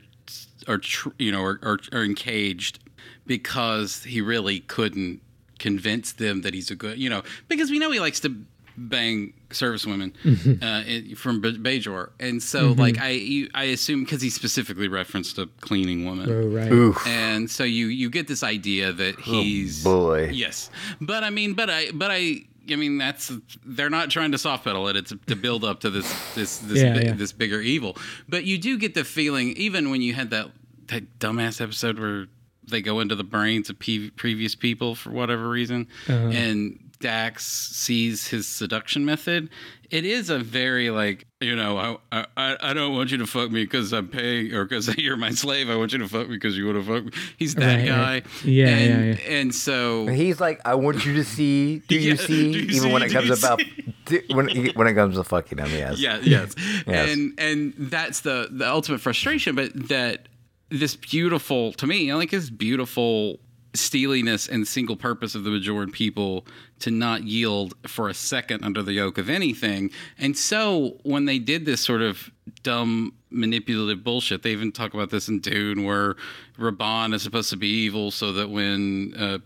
or 0.67 0.81
you 1.17 1.31
know 1.31 1.41
or, 1.41 1.59
or, 1.63 1.79
or 1.91 2.03
encaged 2.03 2.79
because 3.25 4.03
he 4.03 4.21
really 4.21 4.59
couldn't 4.59 5.21
convince 5.59 6.11
them 6.13 6.41
that 6.41 6.53
he's 6.53 6.71
a 6.71 6.75
good 6.75 6.97
you 6.97 7.09
know 7.09 7.21
because 7.47 7.69
we 7.69 7.77
know 7.79 7.91
he 7.91 7.99
likes 7.99 8.19
to 8.19 8.35
bang 8.77 9.33
servicewomen 9.49 10.11
uh, 10.63 11.15
from 11.15 11.41
B- 11.41 11.57
Bajor, 11.57 12.09
and 12.19 12.41
so 12.41 12.71
like 12.71 12.99
I 12.99 13.09
you, 13.09 13.49
I 13.53 13.65
assume 13.65 14.03
because 14.03 14.21
he 14.21 14.29
specifically 14.29 14.87
referenced 14.87 15.37
a 15.37 15.47
cleaning 15.59 16.05
woman. 16.05 16.29
oh 16.31 16.47
right, 16.47 16.71
Oof. 16.71 17.05
And 17.05 17.51
so 17.51 17.63
you 17.63 17.87
you 17.87 18.09
get 18.09 18.27
this 18.27 18.43
idea 18.43 18.91
that 18.93 19.19
he's 19.19 19.83
boy. 19.83 20.29
yes, 20.31 20.69
but 21.01 21.23
I 21.23 21.29
mean, 21.29 21.53
but 21.53 21.69
I 21.69 21.91
but 21.91 22.09
I 22.11 22.45
I 22.69 22.75
mean 22.75 22.97
that's 22.97 23.31
they're 23.65 23.89
not 23.89 24.09
trying 24.11 24.31
to 24.33 24.37
soft 24.37 24.63
pedal 24.65 24.87
it. 24.87 24.95
It's 24.95 25.13
to 25.27 25.35
build 25.35 25.63
up 25.63 25.79
to 25.81 25.89
this 25.89 26.07
this 26.35 26.57
this 26.59 26.81
Yeah, 26.81 26.99
yeah. 26.99 27.13
this 27.13 27.31
bigger 27.31 27.59
evil. 27.61 27.97
But 28.29 28.43
you 28.45 28.57
do 28.57 28.77
get 28.77 28.93
the 28.93 29.03
feeling 29.03 29.49
even 29.57 29.89
when 29.89 30.01
you 30.01 30.13
had 30.13 30.29
that 30.29 30.51
that 30.87 31.19
dumbass 31.19 31.59
episode 31.61 31.97
where 31.99 32.27
they 32.63 32.81
go 32.81 32.99
into 32.99 33.15
the 33.15 33.23
brains 33.23 33.69
of 33.69 33.79
pe- 33.79 34.09
previous 34.11 34.55
people 34.55 34.93
for 34.95 35.09
whatever 35.09 35.49
reason, 35.49 35.87
Uh-huh. 36.07 36.27
and 36.29 36.90
Dax 37.01 37.45
sees 37.45 38.27
his 38.27 38.47
seduction 38.47 39.03
method. 39.05 39.49
It 39.89 40.05
is 40.05 40.29
a 40.29 40.39
very 40.39 40.89
like 40.89 41.25
you 41.41 41.53
know 41.55 41.99
I 42.11 42.25
I, 42.37 42.57
I 42.61 42.73
don't 42.73 42.93
want 42.93 43.11
you 43.11 43.17
to 43.17 43.27
fuck 43.27 43.51
me 43.51 43.63
because 43.63 43.91
I'm 43.91 44.07
paying 44.07 44.53
or 44.53 44.63
because 44.63 44.95
you're 44.97 45.17
my 45.17 45.31
slave. 45.31 45.69
I 45.69 45.75
want 45.75 45.91
you 45.91 45.97
to 45.99 46.07
fuck 46.07 46.29
me 46.29 46.35
because 46.35 46.57
you 46.57 46.65
want 46.67 46.85
to 46.85 46.93
fuck 46.93 47.05
me. 47.05 47.11
He's 47.37 47.55
that 47.55 47.75
Right, 47.79 47.87
guy. 47.87 47.99
right. 47.99 48.25
Yeah, 48.45 48.67
and, 48.69 49.19
yeah, 49.19 49.25
And 49.29 49.53
so 49.53 50.07
He's 50.07 50.39
like, 50.39 50.61
I 50.63 50.75
want 50.75 51.05
you 51.05 51.13
to 51.15 51.25
see. 51.25 51.79
Do 51.87 51.95
you 51.95 52.11
Yeah, 52.11 52.15
see? 52.15 52.53
do 52.53 52.59
you 52.59 52.77
Even 52.77 52.91
when 52.93 53.01
it 53.03 53.09
comes 53.11 53.29
about 53.37 53.61
do- 54.05 54.21
when 54.31 54.47
when 54.75 54.87
it 54.87 54.93
comes 54.93 55.17
to 55.17 55.23
fucking 55.25 55.57
him, 55.57 55.69
yes. 55.71 55.99
yeah, 55.99 56.19
yes. 56.23 56.55
Yes. 56.87 57.09
And 57.11 57.33
and 57.37 57.73
that's 57.77 58.21
the 58.21 58.47
the 58.49 58.69
ultimate 58.69 59.01
frustration, 59.01 59.55
but 59.55 59.71
that 59.89 60.29
this 60.69 60.95
beautiful 60.95 61.73
to 61.73 61.85
me, 61.85 62.09
I 62.09 62.15
like 62.15 62.29
this 62.31 62.49
beautiful 62.49 63.39
steeliness 63.73 64.47
and 64.47 64.67
single 64.67 64.95
purpose 64.95 65.33
of 65.35 65.43
the 65.43 65.49
Bajoran 65.49 65.91
people 65.91 66.45
to 66.79 66.91
not 66.91 67.23
yield 67.23 67.73
for 67.87 68.09
a 68.09 68.13
second 68.13 68.63
under 68.65 68.81
the 68.81 68.93
yoke 68.93 69.17
of 69.17 69.29
anything. 69.29 69.89
And 70.17 70.37
so 70.37 70.97
when 71.03 71.25
they 71.25 71.39
did 71.39 71.65
this 71.65 71.79
sort 71.81 72.01
of 72.01 72.29
dumb 72.63 73.13
manipulative 73.29 74.03
bullshit, 74.03 74.43
they 74.43 74.51
even 74.51 74.71
talk 74.71 74.93
about 74.93 75.09
this 75.09 75.29
in 75.29 75.39
Dune 75.39 75.83
where 75.85 76.15
Rabban 76.59 77.13
is 77.13 77.21
supposed 77.21 77.49
to 77.51 77.57
be 77.57 77.67
evil 77.67 78.11
so 78.11 78.33
that 78.33 78.49
when 78.49 79.13
uh, 79.17 79.37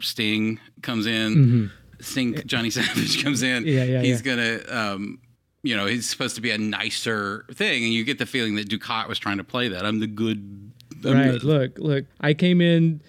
Sting 0.00 0.58
comes 0.82 1.06
in, 1.06 1.70
Sting 2.00 2.40
Johnny 2.46 2.70
Savage 2.78 3.22
comes 3.22 3.42
in, 3.42 3.66
Yeah, 3.66 3.84
yeah, 3.84 4.00
he's 4.02 4.22
gonna 4.22 4.60
um 4.70 5.18
you 5.64 5.76
know, 5.76 5.86
he's 5.86 6.08
supposed 6.08 6.36
to 6.36 6.40
be 6.40 6.52
a 6.52 6.56
nicer 6.58 7.44
thing, 7.52 7.82
and 7.84 7.92
you 7.92 8.04
get 8.04 8.18
the 8.18 8.26
feeling 8.26 8.54
that 8.54 8.68
Dukat 8.68 9.08
was 9.08 9.18
trying 9.18 9.38
to 9.38 9.44
play 9.44 9.66
that. 9.68 9.84
I'm 9.84 9.98
the 9.98 10.06
good 10.06 10.70
I'm 11.04 11.12
right. 11.12 11.40
the- 11.40 11.46
Look, 11.46 11.78
look, 11.78 12.04
I 12.20 12.32
came 12.32 12.60
in. 12.60 13.02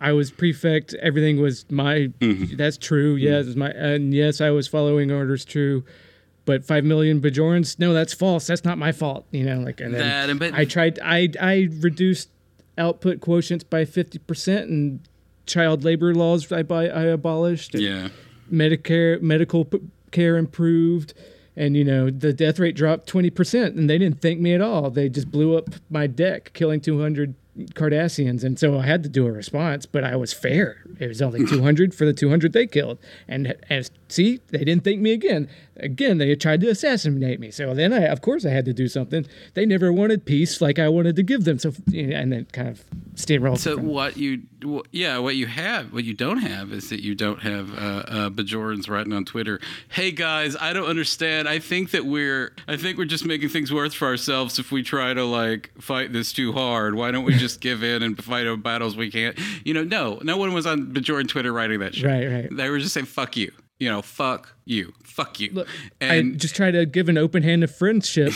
I 0.00 0.12
was 0.12 0.30
prefect. 0.30 0.94
Everything 0.94 1.40
was 1.40 1.64
my. 1.70 2.08
Mm-hmm. 2.20 2.56
That's 2.56 2.78
true. 2.78 3.16
Yes, 3.16 3.54
my. 3.54 3.70
And 3.70 4.12
yes, 4.14 4.40
I 4.40 4.50
was 4.50 4.66
following 4.66 5.10
orders. 5.10 5.44
True. 5.44 5.84
But 6.46 6.64
five 6.64 6.84
million 6.84 7.20
Bajorans? 7.20 7.78
No, 7.78 7.92
that's 7.92 8.14
false. 8.14 8.46
That's 8.46 8.64
not 8.64 8.78
my 8.78 8.92
fault. 8.92 9.26
You 9.30 9.44
know, 9.44 9.60
like 9.60 9.80
and 9.80 9.94
then 9.94 10.28
That, 10.28 10.38
but- 10.38 10.54
I 10.58 10.64
tried. 10.64 10.98
I 11.02 11.28
I 11.40 11.68
reduced 11.80 12.30
output 12.78 13.20
quotients 13.20 13.62
by 13.68 13.84
fifty 13.84 14.18
percent 14.18 14.70
and 14.70 15.00
child 15.46 15.84
labor 15.84 16.14
laws 16.14 16.50
I 16.50 16.62
buy 16.62 16.88
I 16.88 17.02
abolished. 17.04 17.74
and 17.74 17.82
yeah. 17.82 18.08
Medicare 18.50 19.20
medical 19.20 19.64
p- 19.64 19.80
care 20.10 20.36
improved 20.36 21.14
and 21.56 21.76
you 21.76 21.84
know 21.84 22.10
the 22.10 22.32
death 22.32 22.58
rate 22.58 22.74
dropped 22.76 23.12
20% 23.12 23.76
and 23.76 23.88
they 23.90 23.98
didn't 23.98 24.20
thank 24.22 24.40
me 24.40 24.54
at 24.54 24.60
all 24.60 24.90
they 24.90 25.08
just 25.08 25.30
blew 25.30 25.56
up 25.56 25.68
my 25.88 26.06
deck 26.06 26.52
killing 26.52 26.80
200 26.80 27.34
cardassians 27.74 28.44
and 28.44 28.58
so 28.58 28.78
i 28.78 28.86
had 28.86 29.02
to 29.02 29.08
do 29.08 29.26
a 29.26 29.32
response 29.32 29.84
but 29.84 30.04
i 30.04 30.14
was 30.16 30.32
fair. 30.32 30.84
It 30.98 31.08
was 31.08 31.20
only 31.20 31.44
200 31.46 31.94
for 31.94 32.04
the 32.04 32.12
200 32.12 32.52
they 32.52 32.66
killed. 32.66 32.98
And 33.26 33.54
as 33.68 33.90
see 34.08 34.40
they 34.48 34.58
didn't 34.58 34.84
thank 34.84 35.00
me 35.00 35.12
again 35.12 35.48
again 35.82 36.18
they 36.18 36.34
tried 36.34 36.60
to 36.60 36.68
assassinate 36.68 37.40
me 37.40 37.50
so 37.50 37.74
then 37.74 37.92
i 37.92 38.02
of 38.04 38.20
course 38.20 38.44
i 38.44 38.50
had 38.50 38.64
to 38.64 38.72
do 38.72 38.88
something 38.88 39.26
they 39.54 39.66
never 39.66 39.92
wanted 39.92 40.24
peace 40.24 40.60
like 40.60 40.78
i 40.78 40.88
wanted 40.88 41.16
to 41.16 41.22
give 41.22 41.44
them 41.44 41.58
so 41.58 41.72
and 41.94 42.32
then 42.32 42.46
kind 42.52 42.68
of 42.68 42.84
steamrolled 43.20 43.58
So 43.58 43.76
what 43.76 44.16
you, 44.16 44.42
yeah, 44.92 45.18
what 45.18 45.36
you 45.36 45.46
have, 45.46 45.92
what 45.92 46.04
you 46.04 46.14
don't 46.14 46.38
have 46.38 46.72
is 46.72 46.88
that 46.90 47.00
you 47.02 47.14
don't 47.14 47.40
have 47.42 47.72
uh, 47.74 47.76
uh, 48.06 48.30
Bajorans 48.30 48.88
writing 48.88 49.12
on 49.12 49.24
Twitter. 49.24 49.60
Hey 49.88 50.10
guys, 50.10 50.56
I 50.60 50.72
don't 50.72 50.88
understand. 50.88 51.48
I 51.48 51.58
think 51.58 51.90
that 51.90 52.06
we're, 52.06 52.54
I 52.66 52.76
think 52.76 52.98
we're 52.98 53.04
just 53.04 53.24
making 53.24 53.50
things 53.50 53.72
worse 53.72 53.94
for 53.94 54.06
ourselves 54.06 54.58
if 54.58 54.72
we 54.72 54.82
try 54.82 55.14
to 55.14 55.24
like 55.24 55.70
fight 55.80 56.12
this 56.12 56.32
too 56.32 56.52
hard. 56.52 56.94
Why 56.94 57.10
don't 57.10 57.24
we 57.24 57.34
just 57.34 57.60
give 57.66 57.82
in 57.82 58.02
and 58.02 58.22
fight 58.22 58.46
our 58.46 58.56
battles 58.56 58.96
we 58.96 59.10
can't? 59.10 59.38
You 59.64 59.74
know, 59.74 59.84
no, 59.84 60.18
no 60.22 60.36
one 60.36 60.52
was 60.52 60.66
on 60.66 60.92
Bajoran 60.92 61.28
Twitter 61.28 61.52
writing 61.52 61.80
that 61.80 61.94
shit. 61.94 62.06
Right, 62.06 62.26
right. 62.26 62.48
They 62.50 62.70
were 62.70 62.78
just 62.78 62.94
saying 62.94 63.06
fuck 63.06 63.36
you. 63.36 63.52
You 63.80 63.88
know, 63.88 64.02
fuck 64.02 64.54
you, 64.66 64.92
fuck 65.02 65.40
you. 65.40 65.50
Look, 65.52 65.68
and 66.00 66.34
I 66.34 66.36
just 66.36 66.54
try 66.54 66.70
to 66.70 66.84
give 66.86 67.08
an 67.08 67.16
open 67.16 67.42
hand 67.42 67.64
of 67.64 67.74
friendship 67.74 68.34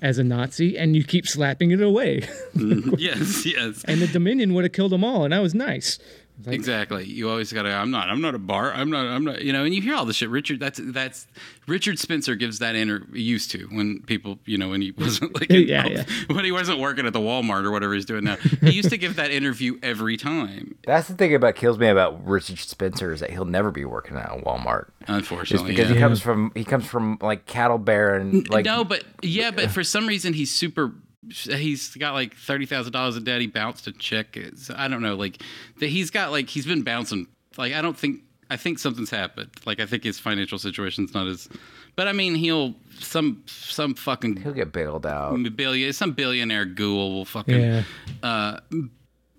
as 0.00 0.18
a 0.18 0.24
Nazi, 0.24 0.76
and 0.76 0.94
you 0.94 1.02
keep 1.02 1.26
slapping 1.26 1.70
it 1.70 1.80
away. 1.80 2.28
yes, 2.54 3.46
yes. 3.46 3.84
and 3.86 4.02
the 4.02 4.06
Dominion 4.06 4.52
would 4.52 4.64
have 4.64 4.72
killed 4.72 4.92
them 4.92 5.02
all, 5.02 5.24
and 5.24 5.34
I 5.34 5.40
was 5.40 5.54
nice. 5.54 5.98
Exactly. 6.44 7.04
You 7.04 7.30
always 7.30 7.52
gotta. 7.52 7.70
I'm 7.70 7.90
not. 7.90 8.10
I'm 8.10 8.20
not 8.20 8.34
a 8.34 8.38
bar. 8.38 8.72
I'm 8.72 8.90
not. 8.90 9.06
I'm 9.06 9.24
not. 9.24 9.42
You 9.42 9.52
know. 9.52 9.64
And 9.64 9.74
you 9.74 9.80
hear 9.80 9.94
all 9.94 10.04
this 10.04 10.16
shit. 10.16 10.28
Richard. 10.28 10.60
That's 10.60 10.78
that's. 10.82 11.26
Richard 11.66 11.98
Spencer 11.98 12.34
gives 12.34 12.58
that 12.58 12.74
inter 12.76 13.02
used 13.12 13.50
to 13.52 13.66
when 13.68 14.02
people. 14.02 14.38
You 14.44 14.58
know 14.58 14.68
when 14.70 14.82
he 14.82 14.90
wasn't 14.98 15.34
like 15.34 15.50
Yeah, 15.50 15.86
yeah. 15.86 16.04
when 16.28 16.44
he 16.44 16.52
wasn't 16.52 16.78
working 16.78 17.06
at 17.06 17.12
the 17.12 17.20
Walmart 17.20 17.64
or 17.64 17.70
whatever 17.70 17.94
he's 17.94 18.04
doing 18.04 18.24
now. 18.24 18.36
He 18.36 18.72
used 18.72 18.90
to 18.90 18.98
give 18.98 19.16
that 19.16 19.30
interview 19.30 19.78
every 19.82 20.16
time. 20.16 20.76
That's 20.84 21.08
the 21.08 21.14
thing 21.14 21.34
about 21.34 21.54
kills 21.54 21.78
me 21.78 21.88
about 21.88 22.24
Richard 22.26 22.58
Spencer 22.58 23.12
is 23.12 23.20
that 23.20 23.30
he'll 23.30 23.44
never 23.44 23.70
be 23.70 23.84
working 23.84 24.16
at 24.16 24.28
Walmart. 24.44 24.88
Just 25.00 25.10
Unfortunately, 25.10 25.70
because 25.70 25.88
yeah. 25.88 25.94
he 25.94 26.00
comes 26.00 26.20
from 26.20 26.52
he 26.54 26.64
comes 26.64 26.86
from 26.86 27.18
like 27.20 27.46
cattle 27.46 27.78
baron 27.78 28.44
like 28.50 28.66
no, 28.66 28.84
but 28.84 29.04
yeah, 29.22 29.50
but 29.50 29.70
for 29.70 29.84
some 29.84 30.06
reason 30.06 30.32
he's 30.34 30.54
super. 30.54 30.92
He's 31.30 31.94
got 31.96 32.14
like 32.14 32.34
thirty 32.36 32.66
thousand 32.66 32.92
dollars 32.92 33.16
in 33.16 33.24
debt. 33.24 33.40
He 33.40 33.46
bounced 33.46 33.86
a 33.86 33.92
check. 33.92 34.36
It's- 34.36 34.70
I 34.74 34.88
don't 34.88 35.02
know, 35.02 35.14
like 35.16 35.42
that. 35.80 35.88
He's 35.88 36.10
got 36.10 36.30
like 36.30 36.48
he's 36.48 36.66
been 36.66 36.82
bouncing. 36.82 37.26
Like 37.56 37.72
I 37.72 37.82
don't 37.82 37.96
think. 37.98 38.20
I 38.48 38.56
think 38.56 38.78
something's 38.78 39.10
happened. 39.10 39.50
Like 39.64 39.80
I 39.80 39.86
think 39.86 40.04
his 40.04 40.20
financial 40.20 40.58
situation's 40.58 41.12
not 41.14 41.26
as. 41.26 41.48
But 41.96 42.06
I 42.06 42.12
mean, 42.12 42.34
he'll 42.36 42.74
some 43.00 43.42
some 43.46 43.94
fucking 43.94 44.36
he'll 44.36 44.52
get 44.52 44.70
bailed 44.72 45.04
out. 45.04 45.36
billion 45.56 45.92
some 45.92 46.12
billionaire 46.12 46.64
ghoul 46.64 47.14
will 47.14 47.24
fucking 47.24 47.60
Yeah. 47.60 47.82
uh, 48.22 48.60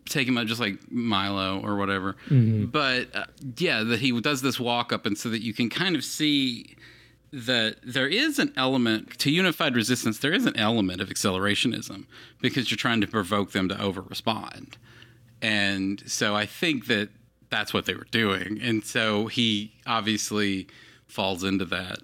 take 0.09 0.27
him 0.27 0.37
out 0.37 0.47
just 0.47 0.59
like 0.59 0.91
Milo 0.91 1.61
or 1.61 1.77
whatever. 1.77 2.13
Mm-hmm. 2.29 2.65
But 2.65 3.15
uh, 3.15 3.25
yeah, 3.57 3.83
that 3.83 3.99
he 4.01 4.19
does 4.19 4.41
this 4.41 4.59
walk 4.59 4.91
up, 4.91 5.05
and 5.05 5.17
so 5.17 5.29
that 5.29 5.41
you 5.41 5.53
can 5.53 5.69
kind 5.69 5.95
of 5.95 6.03
see 6.03 6.75
that 7.31 7.77
there 7.83 8.07
is 8.07 8.39
an 8.39 8.53
element 8.55 9.17
to 9.19 9.31
unified 9.31 9.75
resistance. 9.75 10.19
There 10.19 10.33
is 10.33 10.45
an 10.45 10.57
element 10.57 11.01
of 11.01 11.09
accelerationism 11.09 12.05
because 12.41 12.71
you're 12.71 12.77
trying 12.77 13.01
to 13.01 13.07
provoke 13.07 13.51
them 13.51 13.67
to 13.69 13.81
over 13.81 14.01
respond, 14.01 14.77
and 15.41 16.03
so 16.09 16.35
I 16.35 16.45
think 16.45 16.87
that 16.87 17.09
that's 17.49 17.73
what 17.73 17.85
they 17.85 17.93
were 17.93 18.07
doing, 18.11 18.59
and 18.61 18.83
so 18.83 19.27
he 19.27 19.73
obviously 19.85 20.67
falls 21.05 21.43
into 21.43 21.65
that 21.65 21.99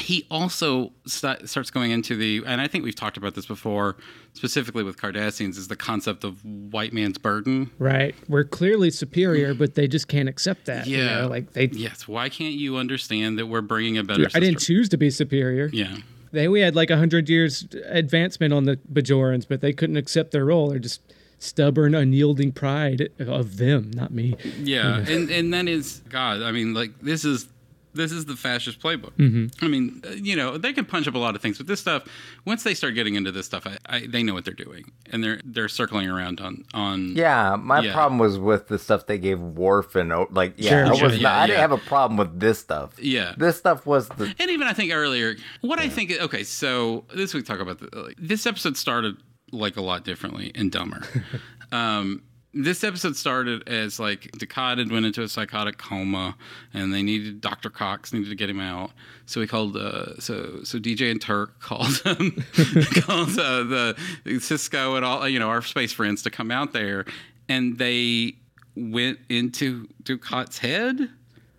he 0.00 0.26
also 0.30 0.92
st- 1.06 1.48
starts 1.48 1.70
going 1.70 1.90
into 1.90 2.16
the 2.16 2.42
and 2.46 2.60
i 2.60 2.66
think 2.66 2.84
we've 2.84 2.94
talked 2.96 3.16
about 3.16 3.34
this 3.34 3.46
before 3.46 3.96
specifically 4.32 4.82
with 4.82 4.96
cardassians 4.96 5.56
is 5.56 5.68
the 5.68 5.76
concept 5.76 6.24
of 6.24 6.44
white 6.44 6.92
man's 6.92 7.18
burden 7.18 7.70
Right? 7.78 8.14
We're 8.28 8.44
clearly 8.44 8.90
superior, 8.90 9.54
but 9.54 9.74
they 9.74 9.88
just 9.88 10.06
can't 10.08 10.28
accept 10.28 10.66
that. 10.66 10.86
you 10.86 10.98
Yeah. 10.98 11.20
know, 11.22 11.28
like 11.28 11.52
they. 11.52 11.66
yes 11.72 12.06
why 12.08 12.28
can't 12.28 12.54
you 12.54 12.76
understand 12.76 13.38
that 13.38 13.46
we're 13.46 13.60
bringing 13.62 13.98
a 13.98 14.04
better 14.04 14.28
I 14.34 14.40
didn't 14.40 14.60
choose 14.60 14.88
to 14.90 14.96
be 14.96 15.10
superior. 15.10 15.68
yeah 15.72 15.96
They 16.32 16.46
we 16.48 16.60
had 16.60 16.74
like 16.76 16.90
a 16.90 16.96
hundred 16.96 17.28
years 17.28 17.66
advancement 17.86 18.52
on 18.52 18.64
the 18.64 18.76
Bajorans, 18.92 19.46
but 19.48 19.60
they 19.60 19.72
couldn't 19.72 19.96
accept 19.96 20.30
their 20.30 20.44
role. 20.44 20.70
They're 20.70 20.78
just 20.78 21.00
stubborn, 21.38 21.94
unyielding 21.94 22.52
pride 22.52 23.08
of 23.18 23.56
them, 23.56 23.90
not 23.94 24.12
me. 24.12 24.36
yeah 24.62 24.98
and 25.08 25.30
and 25.30 25.52
that 25.54 25.66
is 25.68 26.02
god 26.08 26.42
i 26.42 26.52
mean 26.52 26.74
like 26.74 26.92
this 27.00 27.24
is 27.24 27.48
This 27.92 28.12
is 28.12 28.24
the 28.26 28.36
fascist 28.36 28.80
playbook. 28.80 29.12
Mhm. 29.18 29.52
I 29.62 29.68
mean, 29.68 30.02
uh, 30.06 30.10
you 30.10 30.36
know, 30.36 30.56
they 30.56 30.72
can 30.72 30.84
punch 30.84 31.08
up 31.08 31.14
a 31.14 31.18
lot 31.18 31.34
of 31.34 31.42
things, 31.42 31.58
but 31.58 31.66
this 31.66 31.80
stuff, 31.80 32.04
once 32.44 32.62
they 32.62 32.74
start 32.74 32.94
getting 32.94 33.14
into 33.16 33.32
this 33.32 33.46
stuff, 33.46 33.66
I, 33.66 33.78
I, 33.86 34.06
they 34.06 34.22
know 34.22 34.32
what 34.34 34.44
they're 34.44 34.54
doing, 34.54 34.92
and 35.10 35.22
they're 35.24 35.40
they're 35.44 35.68
circling 35.68 36.08
around 36.08 36.40
on 36.40 36.64
on. 36.72 37.16
Yeah, 37.16 37.56
my 37.58 37.80
Yeah. 37.80 37.92
problem 37.92 38.18
was 38.18 38.38
with 38.38 38.68
the 38.68 38.78
stuff 38.78 39.06
they 39.06 39.18
gave 39.18 39.40
Worf 39.40 39.94
and 39.96 40.12
like 40.30 40.54
yeah, 40.56 40.70
Sure, 40.70 40.86
I 40.86 40.96
sure, 40.96 41.08
was 41.08 41.16
yeah, 41.18 41.22
not, 41.22 41.32
I 41.38 41.46
didn't 41.46 41.56
yeah. 41.56 41.60
have 41.62 41.72
a 41.72 41.78
problem 41.78 42.16
with 42.16 42.38
this 42.38 42.58
stuff. 42.58 42.92
Yeah. 43.00 43.34
This 43.36 43.56
stuff 43.56 43.86
was 43.86 44.08
the 44.10 44.34
And 44.38 44.50
even 44.50 44.66
I 44.66 44.72
think 44.72 44.92
earlier, 44.92 45.36
what 45.60 45.78
I 45.78 45.88
think, 45.88 46.12
okay, 46.20 46.44
so 46.44 47.04
this 47.14 47.34
we 47.34 47.42
talk 47.42 47.60
about 47.60 47.78
the, 47.80 47.88
like, 48.02 48.16
this 48.18 48.46
episode 48.46 48.76
started 48.76 49.16
like 49.52 49.76
a 49.76 49.80
lot 49.82 50.04
differently 50.04 50.52
and 50.54 50.70
dumber. 50.70 51.02
um, 51.72 52.22
this 52.52 52.82
episode 52.82 53.16
started 53.16 53.68
as 53.68 54.00
like 54.00 54.22
Dukat 54.32 54.78
had 54.78 54.90
went 54.90 55.06
into 55.06 55.22
a 55.22 55.28
psychotic 55.28 55.78
coma, 55.78 56.36
and 56.74 56.92
they 56.92 57.02
needed 57.02 57.40
Dr. 57.40 57.70
Cox 57.70 58.12
needed 58.12 58.28
to 58.28 58.34
get 58.34 58.50
him 58.50 58.60
out. 58.60 58.90
So 59.26 59.40
he 59.40 59.46
called, 59.46 59.76
uh, 59.76 60.18
so 60.18 60.60
so 60.64 60.78
DJ 60.78 61.10
and 61.10 61.20
Turk 61.22 61.60
called 61.60 62.00
um, 62.04 62.32
called 63.02 63.38
uh, 63.38 63.62
the 63.64 63.94
Sisko 64.26 64.96
and 64.96 65.04
all 65.04 65.28
you 65.28 65.38
know 65.38 65.48
our 65.48 65.62
space 65.62 65.92
friends 65.92 66.22
to 66.24 66.30
come 66.30 66.50
out 66.50 66.72
there, 66.72 67.04
and 67.48 67.78
they 67.78 68.34
went 68.76 69.18
into 69.28 69.86
Dukat's 70.04 70.58
head 70.58 71.10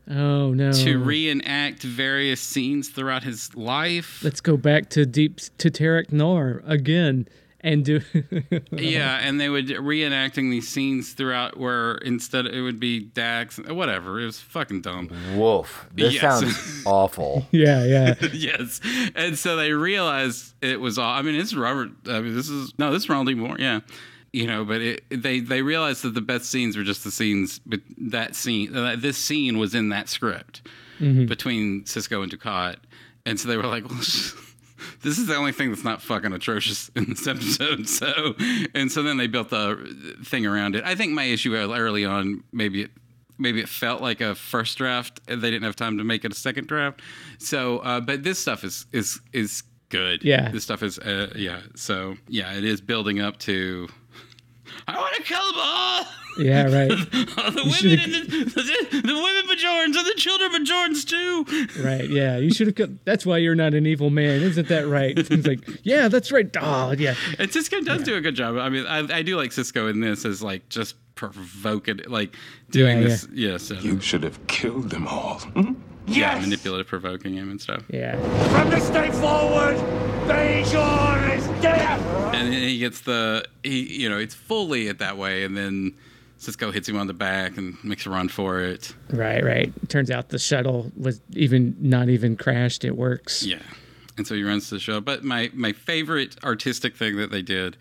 Oh 0.10 0.52
no. 0.52 0.72
to 0.72 0.98
reenact 0.98 1.84
various 1.84 2.42
scenes 2.42 2.90
throughout 2.90 3.24
his 3.24 3.56
life. 3.56 4.22
Let's 4.24 4.42
go 4.42 4.58
back 4.58 4.90
to 4.92 5.06
deep 5.06 5.40
to 5.60 5.70
Terok 5.70 6.12
Nor 6.12 6.64
again 6.66 7.28
and 7.62 7.86
do. 7.86 8.02
yeah, 8.72 9.20
and 9.22 9.40
they 9.40 9.50
would 9.50 9.68
reenacting 9.68 10.50
these 10.52 10.68
scenes 10.68 11.14
throughout 11.14 11.58
where 11.58 11.96
instead 11.96 12.46
it 12.48 12.62
would 12.62 12.80
be 12.80 13.00
Dax, 13.00 13.58
whatever. 13.58 14.20
It 14.20 14.26
was 14.26 14.40
fucking 14.40 14.82
dumb. 14.82 15.10
wolf. 15.36 15.88
This 15.94 16.14
Yes. 16.16 16.22
sounds 16.22 16.84
awful. 16.86 17.46
Yeah, 17.52 17.84
yeah. 17.86 18.16
yes, 18.34 18.82
and 19.16 19.38
so 19.38 19.56
they 19.56 19.72
realized 19.72 20.54
it 20.62 20.80
was 20.82 20.98
all. 20.98 21.12
I 21.14 21.22
mean, 21.22 21.36
it's 21.36 21.54
Robert. 21.54 21.92
I 22.08 22.20
mean, 22.22 22.36
this 22.36 22.50
is 22.50 22.74
no, 22.78 22.92
this 22.92 23.04
is 23.04 23.10
Ronald 23.10 23.28
D. 23.28 23.36
Moore. 23.36 23.56
Yeah, 23.60 23.82
you 24.34 24.48
know, 24.48 24.66
but 24.66 24.82
it, 24.82 25.04
they 25.10 25.40
they 25.40 25.62
realized 25.62 26.04
that 26.04 26.14
the 26.14 26.22
best 26.22 26.46
scenes 26.46 26.76
were 26.76 26.84
just 26.84 27.04
the 27.04 27.12
scenes, 27.12 27.60
but 27.66 27.80
that 27.98 28.36
scene, 28.36 28.76
uh, 28.76 28.96
this 28.98 29.18
scene 29.18 29.58
was 29.58 29.76
in 29.76 29.90
that 29.90 30.10
script 30.10 30.62
Mhm. 31.00 31.28
between 31.28 31.84
Sisko 31.84 32.24
and 32.24 32.32
Dukat, 32.32 32.78
and 33.26 33.40
so 33.40 33.48
they 33.48 33.58
were 33.58 33.64
like, 33.68 33.88
well. 33.90 34.00
This 35.02 35.18
is 35.18 35.28
the 35.28 35.36
only 35.36 35.52
thing 35.52 35.70
that's 35.70 35.84
not 35.84 36.02
fucking 36.02 36.34
atrocious 36.34 36.90
in 36.96 37.10
this 37.10 37.28
episode. 37.28 37.88
So, 37.88 38.36
and 38.76 38.92
so 38.92 39.04
then 39.04 39.18
they 39.18 39.28
built 39.28 39.50
the 39.50 40.18
thing 40.26 40.46
around 40.46 40.76
it. 40.76 40.84
I 40.84 40.96
think 40.96 41.14
my 41.14 41.24
issue 41.24 41.56
early 41.56 42.06
on, 42.06 42.44
maybe 42.52 42.84
it 42.84 42.92
maybe 43.38 43.60
it 43.60 43.70
felt 43.70 44.02
like 44.02 44.22
a 44.22 44.36
first 44.36 44.78
draft 44.78 45.20
and 45.28 45.42
they 45.42 45.50
didn't 45.50 45.64
have 45.64 45.76
time 45.76 45.98
to 45.98 46.04
make 46.04 46.24
it 46.24 46.32
a 46.32 46.36
second 46.36 46.68
draft 46.68 47.02
so 47.40 47.80
uh, 47.80 48.00
but 48.00 48.22
this 48.24 48.38
stuff 48.38 48.64
is 48.64 48.86
is 48.92 49.20
is 49.34 49.64
good 49.90 50.24
Yeah. 50.24 50.50
this 50.52 50.64
stuff 50.64 50.84
is 50.84 51.00
uh, 51.00 51.34
yeah 51.36 51.62
so 51.76 52.18
yeah 52.28 52.54
it 52.54 52.64
is 52.64 52.82
building 52.82 53.20
up 53.20 53.40
to 53.40 53.88
i 54.88 54.98
want 54.98 55.16
to 55.16 55.24
kill 55.24 55.46
them 55.52 55.56
all 55.58 56.06
Yeah, 56.38 56.64
right. 56.64 56.92
Oh, 57.38 57.50
the 57.52 57.64
You 57.64 57.72
women 57.72 57.74
should've- 57.74 58.06
and 58.16 58.48
the, 58.52 58.88
the, 58.92 59.02
the 59.02 59.14
women 59.14 59.44
Bajorans 59.52 59.98
and 59.98 60.06
the 60.08 60.14
children 60.16 60.50
Bajorans 60.52 61.06
too 61.06 61.84
Right. 61.84 62.10
Yeah. 62.10 62.38
You 62.38 62.52
should 62.54 62.78
have. 62.78 63.00
That's 63.04 63.26
why 63.26 63.38
you're 63.40 63.54
not 63.56 63.74
an 63.74 63.86
evil 63.86 64.10
man, 64.10 64.42
isn't 64.42 64.70
that 64.70 64.88
right? 64.88 65.18
He's 65.28 65.46
like, 65.46 65.60
yeah, 65.84 66.08
that's 66.08 66.32
right. 66.32 66.50
Oh, 66.60 66.92
yeah. 66.98 67.16
and 67.38 67.50
Sisko 67.52 67.84
does 67.84 68.04
do 68.04 68.16
a 68.16 68.22
good 68.22 68.36
job. 68.36 68.56
I 68.58 68.70
mean, 68.70 68.86
I, 68.88 69.00
I 69.18 69.22
do 69.24 69.36
like 69.36 69.52
Sisko 69.52 69.90
in 69.90 70.00
this 70.00 70.24
as 70.24 70.42
like 70.42 70.70
just 70.70 70.96
provoking, 71.16 72.00
like 72.08 72.34
doing 72.70 73.02
Yeah, 73.02 73.08
this. 73.08 73.28
Yeah, 73.34 73.58
so 73.58 73.74
You 73.76 74.00
should 74.00 74.24
have 74.24 74.48
killed 74.48 74.90
them 74.90 75.08
all. 75.10 75.40
Hmm? 75.40 75.74
Yeah, 76.08 76.40
manipulative, 76.40 76.88
provoking 76.88 77.36
him 77.36 77.50
and 77.50 77.62
stuff. 77.62 77.84
Yeah. 77.90 78.16
From 78.50 78.70
this 78.70 78.90
day 78.90 79.12
forward, 79.12 79.78
Bajor 80.28 81.38
is 81.38 81.48
dead! 81.62 82.00
And 82.34 82.52
then 82.52 82.62
he 82.62 82.80
gets 82.80 83.02
the 83.02 83.46
he, 83.64 84.02
you 84.02 84.10
know, 84.10 84.18
it's 84.18 84.36
fully 84.36 84.88
it 84.88 85.00
that 85.00 85.18
way, 85.18 85.44
and 85.44 85.56
then 85.56 85.94
Sisko 86.40 86.74
hits 86.74 86.90
him 86.90 86.98
on 86.98 87.08
the 87.08 87.14
back 87.14 87.58
and 87.58 87.82
makes 87.84 88.06
a 88.06 88.10
run 88.10 88.28
for 88.28 88.60
it. 88.60 88.96
Right. 89.10 89.44
Right. 89.44 89.72
Turns 89.90 90.10
out 90.10 90.30
the 90.30 90.40
shuttle 90.40 90.92
was 90.98 91.22
even 91.34 91.76
not 91.80 92.10
even 92.10 92.36
crashed. 92.36 92.84
It 92.84 92.98
works. 92.98 93.44
Yeah, 93.44 93.62
and 94.18 94.26
so 94.26 94.36
he 94.36 94.44
runs 94.44 94.70
to 94.70 94.76
the 94.76 94.80
show. 94.80 95.02
But 95.02 95.24
my 95.24 95.52
my 95.54 95.72
favorite 95.72 96.36
artistic 96.44 96.96
thing 96.96 97.18
that 97.18 97.32
they 97.32 97.42
did 97.42 97.78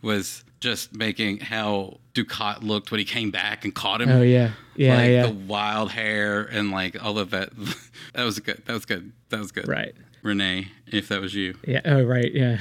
was 0.00 0.44
just 0.60 0.94
making 0.94 1.40
how 1.40 1.98
Dukat 2.14 2.62
looked 2.62 2.90
when 2.90 2.98
he 2.98 3.04
came 3.04 3.30
back 3.30 3.64
and 3.64 3.74
caught 3.74 4.00
him. 4.00 4.08
Oh 4.08 4.22
yeah. 4.22 4.52
Yeah. 4.76 4.96
like 4.96 5.10
yeah. 5.10 5.26
the 5.26 5.32
wild 5.32 5.90
hair 5.90 6.42
and 6.42 6.70
like 6.70 7.02
all 7.02 7.18
of 7.18 7.30
that. 7.30 7.50
that 8.14 8.24
was 8.24 8.38
good. 8.38 8.62
That 8.66 8.72
was 8.72 8.84
good. 8.84 9.12
That 9.28 9.40
was 9.40 9.52
good. 9.52 9.68
Right. 9.68 9.94
Rene, 10.22 10.68
if 10.86 11.08
that 11.08 11.20
was 11.20 11.34
you. 11.34 11.54
Yeah. 11.66 11.82
Oh, 11.84 12.02
right. 12.02 12.32
Yeah. 12.32 12.58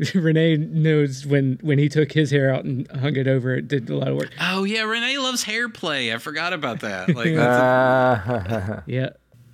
Rene 0.14 0.56
knows 0.56 1.26
when 1.26 1.58
when 1.62 1.78
he 1.78 1.88
took 1.88 2.12
his 2.12 2.30
hair 2.30 2.52
out 2.54 2.64
and 2.64 2.90
hung 2.90 3.16
it 3.16 3.26
over. 3.28 3.54
It 3.54 3.68
did 3.68 3.88
a 3.90 3.96
lot 3.96 4.08
of 4.08 4.16
work. 4.16 4.30
Oh 4.40 4.64
yeah, 4.64 4.82
Rene 4.82 5.18
loves 5.18 5.42
hair 5.42 5.68
play. 5.68 6.12
I 6.12 6.18
forgot 6.18 6.52
about 6.52 6.80
that. 6.80 7.08
Like 7.14 7.34
that's 7.34 8.28
a- 8.28 8.84
Yeah. 8.86 9.10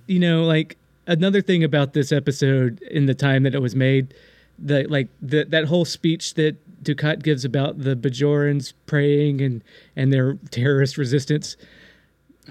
You 0.07 0.19
know, 0.19 0.45
like 0.45 0.77
another 1.05 1.41
thing 1.41 1.63
about 1.63 1.93
this 1.93 2.11
episode 2.11 2.81
in 2.83 3.05
the 3.07 3.15
time 3.15 3.43
that 3.43 3.55
it 3.55 3.61
was 3.61 3.75
made, 3.75 4.13
the 4.57 4.83
like 4.89 5.09
the, 5.21 5.43
that 5.45 5.65
whole 5.65 5.85
speech 5.85 6.33
that 6.35 6.55
Dukat 6.83 7.23
gives 7.23 7.43
about 7.45 7.79
the 7.79 7.95
Bajorans 7.95 8.73
praying 8.85 9.41
and 9.41 9.63
and 9.95 10.11
their 10.13 10.35
terrorist 10.51 10.97
resistance. 10.97 11.57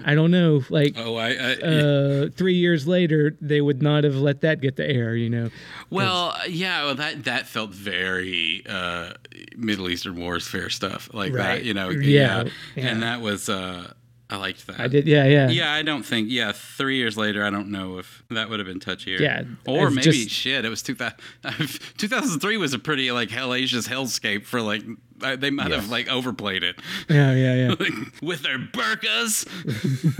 I 0.05 0.13
don't 0.13 0.29
know, 0.29 0.61
like 0.69 0.93
oh, 0.95 1.15
I, 1.15 1.29
I 1.31 1.53
uh, 1.55 2.29
three 2.29 2.53
years 2.53 2.87
later, 2.87 3.35
they 3.41 3.61
would 3.61 3.81
not 3.81 4.03
have 4.03 4.15
let 4.15 4.41
that 4.41 4.61
get 4.61 4.75
the 4.75 4.87
air, 4.87 5.15
you 5.15 5.27
know. 5.27 5.49
well, 5.89 6.37
yeah, 6.47 6.83
well 6.85 6.93
that 6.95 7.23
that 7.23 7.47
felt 7.47 7.71
very 7.71 8.63
uh, 8.69 9.13
Middle 9.55 9.89
Eastern 9.89 10.15
wars 10.17 10.47
fair 10.47 10.69
stuff 10.69 11.09
like 11.13 11.33
Right. 11.33 11.55
that. 11.59 11.63
You 11.65 11.73
know, 11.73 11.89
Yeah, 11.89 12.43
yeah, 12.43 12.49
yeah. 12.75 12.87
and 12.89 13.01
that 13.01 13.21
was. 13.21 13.49
Uh, 13.49 13.91
I 14.29 14.35
liked 14.35 14.67
that. 14.67 14.79
I 14.79 14.87
did, 14.89 15.07
yeah, 15.07 15.23
yeah. 15.25 15.49
Yeah, 15.49 15.71
I 15.71 15.83
don't 15.83 16.03
think. 16.03 16.29
Yeah, 16.29 16.51
three 16.51 16.97
years 16.97 17.15
later, 17.17 17.45
I 17.45 17.49
don't 17.49 17.69
know 17.71 17.97
if 17.97 18.23
that 18.29 18.49
would 18.49 18.59
have 18.59 18.67
been 18.67 18.79
touchier. 18.79 19.19
Yeah, 19.19 19.43
or 19.65 19.89
maybe 19.89 20.01
just- 20.01 20.29
shit. 20.29 20.65
It 20.65 20.69
was 20.69 20.81
2000, 20.81 21.17
2003 21.97 22.57
was 22.57 22.73
a 22.73 22.79
pretty 22.79 23.09
like 23.11 23.29
hellacious 23.29 23.87
hellscape 23.87 24.45
for 24.45 24.61
like 24.61 24.83
uh, 25.21 25.35
they 25.35 25.49
might 25.49 25.71
have 25.71 25.89
like 25.89 26.09
overplayed 26.09 26.63
it. 26.63 26.75
Yeah, 27.09 27.33
yeah, 27.33 27.53
yeah. 27.55 27.67
Like, 27.79 28.21
with 28.21 28.41
their 28.41 28.59
burkas, 28.59 29.45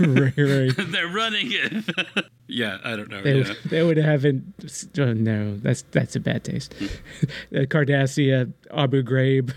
right, 0.00 0.36
right. 0.36 0.90
they're 0.90 1.08
running 1.08 1.48
it. 1.50 2.26
yeah, 2.46 2.78
I 2.84 2.96
don't 2.96 3.10
know. 3.10 3.22
They, 3.22 3.40
yeah. 3.40 3.54
they 3.66 3.82
would 3.82 3.96
haven't. 3.98 4.54
Oh, 4.98 5.12
no, 5.12 5.56
that's 5.58 5.82
that's 5.90 6.16
a 6.16 6.20
bad 6.20 6.44
taste. 6.44 6.74
Uh, 7.54 7.60
Cardassia, 7.66 8.52
Abu 8.72 9.02
Ghraib. 9.02 9.52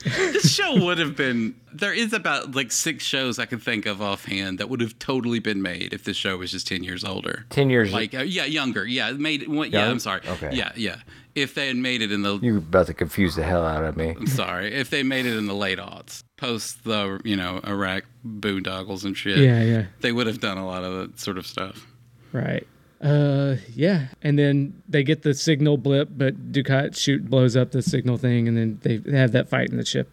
this 0.03 0.53
show 0.53 0.83
would 0.85 0.97
have 0.97 1.15
been. 1.15 1.55
There 1.73 1.93
is 1.93 2.13
about 2.13 2.55
like 2.55 2.71
six 2.71 3.03
shows 3.03 3.39
I 3.39 3.45
can 3.45 3.59
think 3.59 3.85
of 3.85 4.01
offhand 4.01 4.59
that 4.59 4.69
would 4.69 4.81
have 4.81 4.97
totally 4.99 5.39
been 5.39 5.61
made 5.61 5.93
if 5.93 6.03
this 6.03 6.17
show 6.17 6.37
was 6.37 6.51
just 6.51 6.67
ten 6.67 6.83
years 6.83 7.03
older. 7.03 7.45
10 7.49 7.69
years- 7.69 7.93
like 7.93 8.13
uh, 8.13 8.19
yeah, 8.19 8.45
younger. 8.45 8.85
Yeah, 8.85 9.11
made. 9.11 9.43
Yeah, 9.47 9.89
I'm 9.89 9.99
sorry. 9.99 10.21
Okay. 10.27 10.49
Yeah, 10.53 10.71
yeah. 10.75 10.97
If 11.35 11.53
they 11.53 11.67
had 11.67 11.75
made 11.77 12.01
it 12.01 12.11
in 12.11 12.23
the 12.23 12.39
You're 12.41 12.57
about 12.57 12.87
to 12.87 12.95
confuse 12.95 13.35
the 13.35 13.43
hell 13.43 13.63
out 13.63 13.83
of 13.83 13.95
me. 13.95 14.09
I'm 14.09 14.25
sorry. 14.25 14.73
If 14.73 14.89
they 14.89 15.03
made 15.03 15.27
it 15.27 15.37
in 15.37 15.45
the 15.45 15.53
late 15.53 15.77
aughts, 15.77 16.23
post 16.37 16.83
the 16.83 17.19
you 17.23 17.35
know 17.35 17.59
Iraq 17.65 18.05
boondoggles 18.25 19.05
and 19.05 19.15
shit, 19.15 19.37
Yeah, 19.37 19.61
yeah. 19.61 19.85
they 20.01 20.11
would 20.11 20.25
have 20.27 20.39
done 20.39 20.57
a 20.57 20.65
lot 20.65 20.83
of 20.83 20.97
that 20.97 21.19
sort 21.19 21.37
of 21.37 21.45
stuff. 21.45 21.85
Right. 22.33 22.65
Uh, 23.01 23.57
yeah. 23.73 24.07
And 24.21 24.37
then 24.37 24.81
they 24.87 25.03
get 25.03 25.21
the 25.21 25.33
signal 25.33 25.77
blip, 25.77 26.09
but 26.11 26.51
Dukat 26.51 26.97
shoot 26.97 27.29
blows 27.29 27.55
up 27.55 27.71
the 27.71 27.81
signal 27.81 28.17
thing, 28.17 28.47
and 28.47 28.57
then 28.57 28.79
they 28.81 29.17
have 29.17 29.31
that 29.33 29.49
fight 29.49 29.69
in 29.69 29.77
the 29.77 29.85
ship 29.85 30.09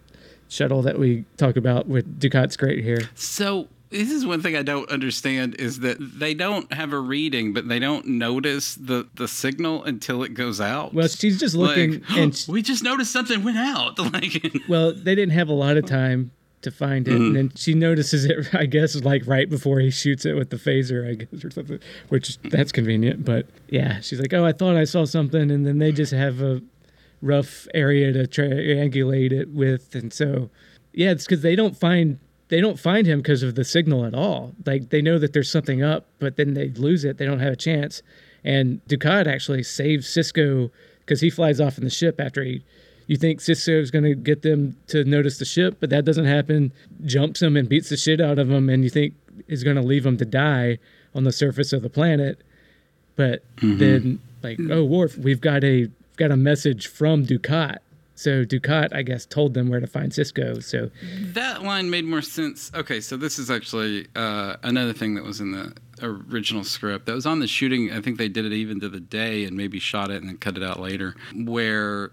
shuttle 0.48 0.82
that 0.82 0.98
we 0.98 1.24
talk 1.36 1.56
about 1.56 1.88
with 1.88 2.20
Dukat's 2.20 2.56
great 2.56 2.84
here. 2.84 3.08
So 3.14 3.68
this 3.90 4.10
is 4.10 4.26
one 4.26 4.42
thing 4.42 4.56
I 4.56 4.62
don't 4.62 4.88
understand 4.90 5.54
is 5.56 5.80
that 5.80 5.96
they 6.00 6.34
don't 6.34 6.70
have 6.72 6.92
a 6.92 6.98
reading, 6.98 7.52
but 7.52 7.68
they 7.68 7.78
don't 7.78 8.06
notice 8.06 8.74
the 8.74 9.08
the 9.14 9.28
signal 9.28 9.84
until 9.84 10.22
it 10.22 10.34
goes 10.34 10.60
out. 10.60 10.92
Well, 10.92 11.08
she's 11.08 11.38
just 11.38 11.54
looking, 11.54 12.00
Like, 12.00 12.10
and 12.16 12.44
we 12.48 12.60
just 12.62 12.82
noticed 12.82 13.12
something 13.12 13.42
went 13.42 13.58
out. 13.58 13.98
Like, 14.14 14.44
well, 14.68 14.92
they 14.92 15.14
didn't 15.14 15.32
have 15.32 15.48
a 15.48 15.54
lot 15.54 15.76
of 15.76 15.86
time 15.86 16.30
to 16.64 16.70
find 16.70 17.06
it, 17.08 17.12
Mhm. 17.12 17.26
and 17.28 17.36
then 17.36 17.52
she 17.54 17.72
notices 17.74 18.24
it. 18.24 18.52
I 18.54 18.66
guess 18.66 18.94
like 19.02 19.22
right 19.26 19.48
before 19.48 19.80
he 19.80 19.90
shoots 19.90 20.26
it 20.26 20.34
with 20.34 20.50
the 20.50 20.56
phaser, 20.56 21.08
I 21.08 21.14
guess, 21.14 21.44
or 21.44 21.50
something. 21.50 21.78
Which 22.08 22.38
that's 22.42 22.72
convenient, 22.72 23.24
but 23.24 23.46
yeah, 23.68 24.00
she's 24.00 24.20
like, 24.20 24.34
"Oh, 24.34 24.44
I 24.44 24.52
thought 24.52 24.76
I 24.76 24.84
saw 24.84 25.04
something," 25.04 25.50
and 25.50 25.66
then 25.66 25.78
they 25.78 25.92
just 25.92 26.12
have 26.12 26.42
a 26.42 26.60
rough 27.22 27.66
area 27.72 28.12
to 28.12 28.24
triangulate 28.24 29.32
it 29.32 29.48
with, 29.50 29.94
and 29.94 30.12
so 30.12 30.50
yeah, 30.92 31.10
it's 31.10 31.24
because 31.24 31.42
they 31.42 31.56
don't 31.56 31.76
find 31.76 32.18
they 32.48 32.60
don't 32.60 32.78
find 32.78 33.06
him 33.06 33.20
because 33.20 33.42
of 33.42 33.54
the 33.54 33.64
signal 33.64 34.04
at 34.04 34.14
all. 34.14 34.54
Like 34.66 34.90
they 34.90 35.00
know 35.00 35.18
that 35.18 35.32
there's 35.32 35.50
something 35.50 35.82
up, 35.82 36.06
but 36.18 36.36
then 36.36 36.54
they 36.54 36.68
lose 36.70 37.04
it. 37.04 37.16
They 37.18 37.24
don't 37.24 37.40
have 37.40 37.52
a 37.54 37.56
chance. 37.56 38.02
And 38.44 38.80
Dukat 38.86 39.26
actually 39.26 39.62
saves 39.62 40.06
Sisko 40.06 40.70
because 41.00 41.22
he 41.22 41.30
flies 41.30 41.60
off 41.60 41.78
in 41.78 41.84
the 41.84 41.90
ship 41.90 42.20
after 42.20 42.44
he 42.44 42.62
you 43.06 43.16
think 43.16 43.40
Sisko's 43.40 43.90
going 43.90 44.04
to 44.04 44.14
get 44.14 44.42
them 44.42 44.76
to 44.88 45.04
notice 45.04 45.38
the 45.38 45.44
ship, 45.44 45.76
but 45.80 45.90
that 45.90 46.04
doesn't 46.04 46.24
happen. 46.26 46.72
Jumps 47.04 47.40
them 47.40 47.56
and 47.56 47.68
beats 47.68 47.88
the 47.90 47.96
shit 47.96 48.20
out 48.20 48.38
of 48.38 48.48
them, 48.48 48.68
and 48.68 48.82
you 48.84 48.90
think 48.90 49.14
is 49.48 49.64
going 49.64 49.76
to 49.76 49.82
leave 49.82 50.04
them 50.04 50.16
to 50.18 50.24
die 50.24 50.78
on 51.14 51.24
the 51.24 51.32
surface 51.32 51.72
of 51.72 51.82
the 51.82 51.90
planet. 51.90 52.40
But 53.16 53.44
then, 53.62 54.20
like, 54.42 54.58
oh, 54.70 54.84
Worf, 54.84 55.16
we've 55.16 55.40
got 55.40 55.62
a 55.64 55.88
got 56.16 56.30
a 56.30 56.36
message 56.36 56.86
from 56.86 57.26
Dukat. 57.26 57.78
So 58.16 58.44
Dukat, 58.44 58.94
I 58.94 59.02
guess, 59.02 59.26
told 59.26 59.54
them 59.54 59.68
where 59.68 59.80
to 59.80 59.86
find 59.86 60.12
Sisko. 60.12 60.62
So 60.62 60.90
That 61.32 61.62
line 61.62 61.90
made 61.90 62.04
more 62.04 62.22
sense. 62.22 62.70
Okay, 62.74 63.00
so 63.00 63.16
this 63.16 63.38
is 63.38 63.50
actually 63.50 64.06
uh, 64.14 64.56
another 64.62 64.92
thing 64.92 65.14
that 65.14 65.24
was 65.24 65.40
in 65.40 65.50
the 65.50 65.74
original 66.02 66.62
script 66.64 67.06
that 67.06 67.14
was 67.14 67.26
on 67.26 67.40
the 67.40 67.46
shooting. 67.48 67.92
I 67.92 68.00
think 68.00 68.18
they 68.18 68.28
did 68.28 68.44
it 68.44 68.52
even 68.52 68.78
to 68.80 68.88
the 68.88 69.00
day 69.00 69.44
and 69.44 69.56
maybe 69.56 69.78
shot 69.80 70.10
it 70.10 70.20
and 70.20 70.28
then 70.28 70.38
cut 70.38 70.56
it 70.56 70.62
out 70.62 70.78
later. 70.80 71.16
Where 71.34 72.12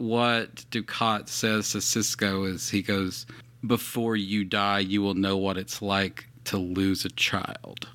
what 0.00 0.54
Dukat 0.70 1.28
says 1.28 1.72
to 1.72 1.78
Sisko 1.78 2.48
is 2.48 2.70
he 2.70 2.82
goes, 2.82 3.26
Before 3.66 4.16
you 4.16 4.44
die, 4.44 4.80
you 4.80 5.02
will 5.02 5.14
know 5.14 5.36
what 5.36 5.56
it's 5.56 5.82
like 5.82 6.26
to 6.44 6.58
lose 6.58 7.04
a 7.04 7.10
child. 7.10 7.86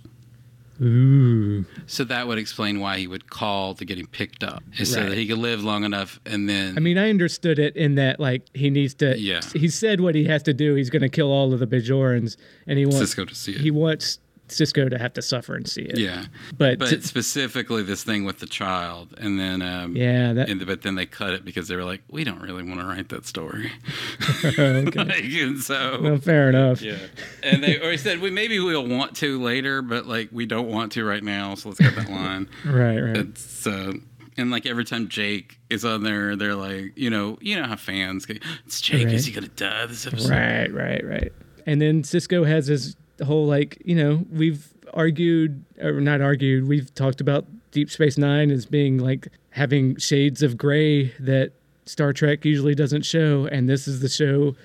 Ooh. 0.82 1.66
So 1.88 2.04
that 2.04 2.28
would 2.28 2.38
explain 2.38 2.80
why 2.80 2.98
he 2.98 3.08
would 3.08 3.30
call 3.30 3.76
to 3.76 3.86
get 3.86 3.98
him 3.98 4.08
picked 4.08 4.44
up, 4.44 4.62
is 4.78 4.92
so 4.92 5.04
that 5.04 5.18
he 5.18 5.26
could 5.26 5.38
live 5.38 5.64
long 5.64 5.86
enough 5.86 6.20
and 6.26 6.50
then. 6.50 6.78
I 6.78 6.82
mean, 6.82 6.98
I 6.98 7.10
understood 7.10 7.60
it 7.60 7.76
in 7.78 7.96
that 7.96 8.20
like 8.20 8.44
he 8.54 8.70
needs 8.70 8.94
to. 8.96 9.18
Yeah. 9.18 9.42
He 9.54 9.70
said 9.70 10.02
what 10.02 10.16
he 10.16 10.26
has 10.26 10.44
to 10.44 10.54
do. 10.54 10.76
He's 10.76 10.90
going 10.90 11.02
to 11.02 11.10
kill 11.10 11.32
all 11.32 11.54
of 11.54 11.60
the 11.60 11.68
Bajorans, 11.68 12.36
and 12.68 12.78
he 12.78 12.86
wants 12.86 13.16
Sisko 13.16 13.28
to 13.28 13.36
see 13.36 13.54
it. 13.54 13.62
He 13.62 13.72
wants 13.72 14.20
Sisko 14.50 14.90
to 14.90 14.98
have 14.98 15.14
to 15.14 15.22
suffer 15.22 15.56
and 15.56 15.68
see 15.68 15.82
it. 15.84 15.98
Yeah, 15.98 16.26
But 16.58 16.80
but 16.80 16.90
t- 16.90 17.02
specifically 17.02 17.82
this 17.84 18.04
thing 18.04 18.26
with 18.26 18.40
the 18.40 18.46
child, 18.46 19.14
and 19.18 19.40
then 19.40 19.62
um, 19.62 19.96
Yeah, 19.96 20.34
that- 20.34 20.50
and, 20.50 20.66
but 20.66 20.82
then 20.84 20.96
they 20.96 21.06
cut 21.06 21.34
it 21.34 21.44
because 21.44 21.68
they 21.68 21.76
were 21.76 21.84
like, 21.84 22.02
we 22.10 22.24
don't 22.24 22.42
really 22.42 22.64
want 22.64 22.80
to 22.80 22.86
write 22.86 23.10
that 23.10 23.26
story. 23.26 23.72
okay. 24.46 24.84
Like, 24.96 25.24
and 25.24 25.60
so 25.60 26.00
Well, 26.02 26.18
fair 26.18 26.50
enough. 26.50 26.82
yeah, 26.82 26.98
and 27.44 27.64
they 27.64 27.80
or 27.80 27.92
he 27.92 27.98
said, 27.98 28.20
we 28.22 28.30
maybe 28.32 28.60
we'll 28.60 28.88
want 28.88 29.16
to 29.18 29.42
later, 29.42 29.82
but 29.82 30.06
like 30.06 30.30
we 30.32 30.46
don't 30.46 30.68
want 30.68 30.92
to 30.94 31.06
right 31.06 31.24
now, 31.24 31.56
so 31.56 31.70
let's 31.70 31.80
cut 31.82 31.96
that 31.96 32.10
line. 32.10 32.50
Right. 32.66 33.00
Right. 33.00 33.18
It's 33.18 33.66
uh, 33.68 33.94
and 34.38 34.52
like 34.52 34.66
every 34.66 34.84
time 34.86 35.08
Jake 35.08 35.60
is 35.70 35.86
on 35.86 36.04
there, 36.04 36.36
they're 36.36 36.56
like, 36.56 36.94
you 36.98 37.10
know, 37.10 37.38
you 37.42 37.56
know 37.60 37.66
how 37.68 37.76
fans, 37.78 38.26
get, 38.26 38.44
it's 38.66 38.82
Jake, 38.82 39.08
is 39.08 39.26
he 39.26 39.32
gonna 39.32 39.48
die 39.48 39.86
this 39.86 40.06
episode? 40.06 40.30
Right, 40.32 40.74
right, 40.74 41.06
right. 41.06 41.34
And 41.66 41.82
then 41.82 42.04
Sisko 42.04 42.46
has 42.48 42.68
his 42.68 42.96
whole 43.24 43.46
like, 43.46 43.82
you 43.86 43.96
know, 43.96 44.26
we've 44.32 44.74
argued 44.94 45.64
or 45.82 46.02
not 46.02 46.22
argued, 46.22 46.68
we've 46.68 46.94
talked 46.96 47.22
about 47.22 47.46
Deep 47.72 47.90
Space 47.90 48.18
9 48.18 48.52
as 48.52 48.66
being 48.66 48.98
like 48.98 49.28
having 49.52 49.98
shades 49.98 50.42
of 50.44 50.58
gray 50.58 51.10
that 51.20 51.52
Star 51.86 52.14
Trek 52.14 52.44
usually 52.46 52.76
doesn't 52.76 53.04
show 53.06 53.48
and 53.52 53.70
this 53.70 53.88
is 53.88 54.00
the 54.00 54.10
show 54.10 54.56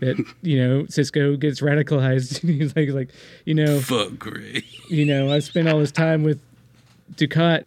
that, 0.00 0.16
you 0.42 0.58
know, 0.58 0.82
Sisko 0.88 1.38
gets 1.38 1.60
radicalized. 1.60 2.40
He's 2.58 2.76
like 2.76 2.90
like, 2.90 3.10
you 3.44 3.54
know, 3.54 3.80
Fuck 3.80 4.18
Gray. 4.18 4.62
you 4.88 5.04
know, 5.04 5.32
I 5.32 5.38
spent 5.38 5.68
all 5.68 5.78
this 5.78 5.92
time 5.92 6.22
with 6.22 6.40
Dukat 7.14 7.64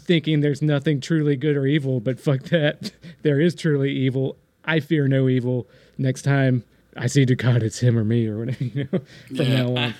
thinking 0.00 0.40
there's 0.40 0.62
nothing 0.62 1.00
truly 1.00 1.36
good 1.36 1.56
or 1.56 1.66
evil, 1.66 2.00
but 2.00 2.20
fuck 2.20 2.42
that. 2.44 2.92
There 3.22 3.38
is 3.38 3.54
truly 3.54 3.92
evil. 3.92 4.36
I 4.64 4.80
fear 4.80 5.06
no 5.06 5.28
evil. 5.28 5.66
Next 5.98 6.22
time 6.22 6.64
I 6.96 7.06
see 7.06 7.24
Dukat, 7.26 7.62
it's 7.62 7.78
him 7.78 7.96
or 7.98 8.04
me 8.04 8.26
or 8.26 8.38
whatever, 8.38 8.64
you 8.64 8.88
know, 8.92 8.98
from 9.28 9.36
Yeah, 9.36 9.62
now 9.62 9.68
on. 9.70 9.78
I, 9.78 9.94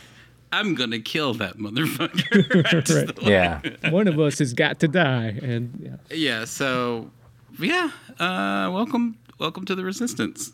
I'm 0.52 0.74
gonna 0.74 0.98
kill 0.98 1.34
that 1.34 1.58
motherfucker. 1.58 3.16
Right. 3.22 3.22
Yeah. 3.22 3.90
One 3.90 4.08
of 4.08 4.18
us 4.18 4.38
has 4.40 4.52
got 4.52 4.80
to 4.80 4.88
die. 4.88 5.38
And 5.42 5.98
yeah. 6.10 6.16
yeah 6.16 6.44
so 6.44 7.10
yeah 7.58 7.90
uh 8.18 8.70
welcome 8.72 9.18
welcome 9.38 9.64
to 9.66 9.74
the 9.74 9.84
resistance 9.84 10.52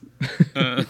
uh, 0.56 0.82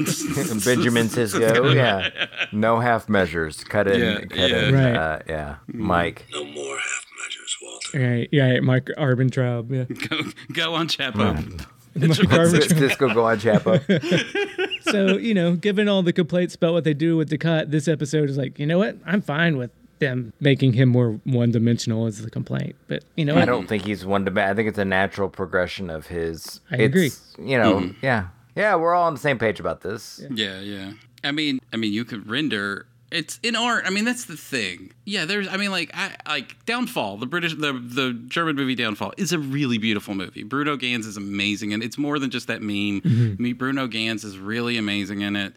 Benjamin 0.64 1.08
Sisko, 1.08 1.74
yeah. 1.74 2.26
No 2.52 2.78
half 2.80 3.08
measures. 3.08 3.62
Cut 3.64 3.88
in, 3.88 4.00
Yeah, 4.00 4.20
cut 4.20 4.50
yeah. 4.50 4.68
in. 4.68 4.74
Right. 4.74 4.94
Uh, 4.96 5.18
yeah. 5.28 5.56
Mike. 5.66 6.26
No 6.32 6.44
more 6.44 6.76
half 6.76 7.06
measures, 7.24 7.56
Walter. 7.62 7.98
Right, 8.00 8.28
yeah, 8.32 8.60
Mark 8.60 8.86
Ehrmantraut, 8.96 9.70
yeah. 9.70 10.08
go, 10.08 10.30
go 10.52 10.74
on 10.74 10.88
chapo 10.88 11.66
Mark 11.98 12.18
Ehrmantraut. 12.18 12.88
Sisko 12.88 13.14
go 13.14 13.24
on 13.26 13.38
Chapo. 13.38 14.82
so 14.90 15.16
you 15.16 15.34
know, 15.34 15.56
given 15.56 15.88
all 15.88 16.02
the 16.02 16.12
complaints 16.12 16.54
about 16.54 16.72
what 16.72 16.84
they 16.84 16.94
do 16.94 17.16
with 17.16 17.30
Dukat, 17.30 17.70
this 17.70 17.88
episode 17.88 18.30
is 18.30 18.36
like, 18.36 18.58
you 18.58 18.66
know 18.66 18.78
what? 18.78 18.96
I'm 19.06 19.22
fine 19.22 19.56
with 19.56 19.70
them 19.98 20.32
making 20.40 20.74
him 20.74 20.90
more 20.90 21.18
one-dimensional 21.24 22.06
as 22.06 22.20
the 22.20 22.30
complaint. 22.30 22.76
But 22.86 23.04
you 23.16 23.24
know, 23.24 23.34
I 23.34 23.40
what? 23.40 23.46
don't 23.46 23.66
think 23.66 23.84
he's 23.84 24.04
one 24.04 24.24
to. 24.26 24.44
I 24.44 24.54
think 24.54 24.68
it's 24.68 24.78
a 24.78 24.84
natural 24.84 25.28
progression 25.28 25.90
of 25.90 26.06
his. 26.06 26.60
I 26.70 26.76
it's, 26.76 26.84
agree. 26.84 27.10
You 27.38 27.58
know, 27.58 27.74
mm-hmm. 27.80 28.04
yeah, 28.04 28.28
yeah. 28.54 28.74
We're 28.76 28.94
all 28.94 29.06
on 29.06 29.14
the 29.14 29.20
same 29.20 29.38
page 29.38 29.60
about 29.60 29.80
this. 29.80 30.22
yeah 30.30 30.60
yeah 30.60 30.92
i 31.24 31.32
mean 31.32 31.58
i 31.72 31.76
mean 31.76 31.92
you 31.92 32.04
could 32.04 32.28
render 32.28 32.86
it's 33.10 33.38
in 33.42 33.56
art. 33.56 33.84
I 33.86 33.90
mean 33.90 34.04
that's 34.04 34.24
the 34.24 34.36
thing. 34.36 34.92
Yeah 35.04 35.24
there's 35.24 35.48
i 35.48 35.56
mean 35.56 35.70
like 35.70 35.90
i 35.94 36.16
like 36.26 36.64
downfall 36.66 37.16
the 37.18 37.26
british 37.26 37.54
the 37.54 37.72
the 37.72 38.12
german 38.26 38.56
movie 38.56 38.74
downfall 38.74 39.12
is 39.16 39.32
a 39.32 39.38
really 39.38 39.78
beautiful 39.78 40.14
movie. 40.14 40.42
Bruno 40.42 40.76
Ganz 40.76 41.06
is 41.06 41.16
amazing 41.16 41.72
and 41.72 41.82
it's 41.82 41.98
more 41.98 42.18
than 42.18 42.30
just 42.30 42.48
that 42.48 42.62
meme. 42.62 43.00
Mm-hmm. 43.00 43.34
I 43.38 43.42
mean, 43.42 43.54
bruno 43.56 43.86
Ganz 43.86 44.24
is 44.24 44.38
really 44.38 44.76
amazing 44.76 45.20
in 45.20 45.36
it. 45.36 45.54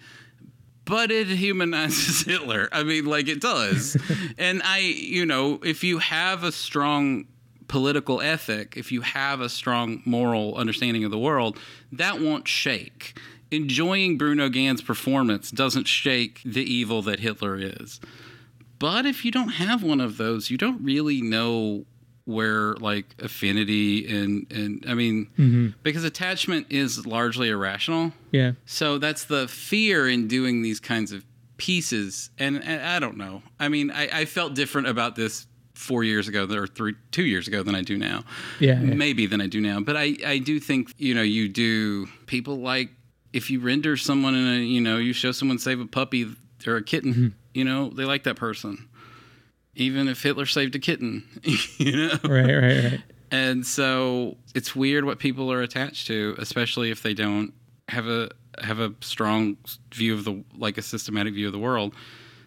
But 0.85 1.11
it 1.11 1.27
humanizes 1.27 2.21
Hitler. 2.25 2.67
I 2.71 2.81
mean, 2.81 3.05
like 3.05 3.27
it 3.27 3.41
does. 3.41 3.95
and 4.39 4.61
I, 4.63 4.79
you 4.79 5.23
know, 5.23 5.59
if 5.63 5.83
you 5.83 5.99
have 5.99 6.43
a 6.43 6.51
strong 6.51 7.27
political 7.67 8.21
ethic, 8.21 8.75
if 8.75 8.91
you 8.91 9.01
have 9.01 9.39
a 9.39 9.49
strong 9.49 10.01
moral 10.03 10.55
understanding 10.55 11.03
of 11.03 11.11
the 11.11 11.19
world, 11.19 11.57
that 11.91 12.19
won't 12.19 12.47
shake. 12.47 13.17
Enjoying 13.51 14.17
Bruno 14.17 14.49
Ganz' 14.49 14.81
performance 14.81 15.51
doesn't 15.51 15.87
shake 15.87 16.41
the 16.45 16.61
evil 16.61 17.01
that 17.03 17.19
Hitler 17.19 17.57
is. 17.57 17.99
But 18.77 19.05
if 19.05 19.25
you 19.25 19.31
don't 19.31 19.49
have 19.49 19.83
one 19.83 19.99
of 19.99 20.17
those, 20.17 20.49
you 20.49 20.57
don't 20.57 20.83
really 20.83 21.21
know 21.21 21.85
where 22.25 22.75
like 22.75 23.15
affinity 23.17 24.07
and 24.07 24.45
and 24.51 24.85
I 24.87 24.93
mean 24.93 25.29
mm-hmm. 25.35 25.67
because 25.81 26.03
attachment 26.03 26.67
is 26.69 27.07
largely 27.07 27.49
irrational. 27.49 28.13
yeah. 28.31 28.51
So 28.65 28.99
that's 28.99 29.25
the 29.25 29.47
fear 29.47 30.07
in 30.07 30.27
doing 30.27 30.61
these 30.61 30.79
kinds 30.79 31.11
of 31.11 31.25
pieces. 31.59 32.31
And, 32.39 32.63
and 32.63 32.81
I 32.81 32.97
don't 32.97 33.17
know. 33.17 33.43
I 33.59 33.69
mean, 33.69 33.91
I, 33.91 34.21
I 34.21 34.25
felt 34.25 34.55
different 34.55 34.87
about 34.87 35.15
this 35.15 35.45
four 35.75 36.03
years 36.03 36.27
ago 36.27 36.47
or 36.49 36.65
three, 36.65 36.95
two 37.11 37.23
years 37.23 37.47
ago 37.47 37.61
than 37.61 37.75
I 37.75 37.83
do 37.83 37.97
now. 37.97 38.23
Yeah, 38.59 38.81
yeah. 38.81 38.95
Maybe 38.95 39.27
than 39.27 39.39
I 39.39 39.47
do 39.47 39.61
now. 39.61 39.79
But 39.79 39.95
I, 39.95 40.15
I 40.25 40.39
do 40.39 40.59
think, 40.59 40.91
you 40.97 41.13
know, 41.13 41.21
you 41.21 41.47
do 41.47 42.07
people 42.25 42.57
like 42.57 42.89
if 43.33 43.49
you 43.49 43.59
render 43.59 43.95
someone 43.97 44.35
in 44.35 44.47
a, 44.47 44.57
you 44.57 44.81
know, 44.81 44.97
you 44.97 45.13
show 45.13 45.31
someone 45.31 45.59
save 45.59 45.79
a 45.79 45.85
puppy 45.85 46.27
or 46.67 46.77
a 46.77 46.83
kitten, 46.83 47.13
Mm-hmm. 47.13 47.27
you 47.53 47.63
know, 47.63 47.89
they 47.89 48.05
like 48.05 48.23
that 48.23 48.35
person. 48.35 48.87
Even 49.75 50.07
if 50.07 50.21
Hitler 50.21 50.45
saved 50.45 50.75
a 50.75 50.79
kitten, 50.79 51.23
you 51.77 51.95
know? 51.95 52.17
Right, 52.23 52.53
right, 52.53 52.83
right. 52.91 53.01
And 53.31 53.65
so 53.65 54.37
it's 54.55 54.75
weird 54.75 55.05
what 55.05 55.19
people 55.19 55.51
are 55.53 55.61
attached 55.61 56.07
to, 56.07 56.35
especially 56.39 56.89
if 56.91 57.03
they 57.03 57.13
don't 57.13 57.53
have 57.87 58.07
a 58.07 58.29
have 58.61 58.79
a 58.79 58.93
strong 59.01 59.55
view 59.93 60.13
of 60.15 60.25
the 60.25 60.43
like 60.57 60.77
a 60.77 60.81
systematic 60.81 61.33
view 61.35 61.45
of 61.45 61.53
the 61.53 61.59
world. 61.59 61.93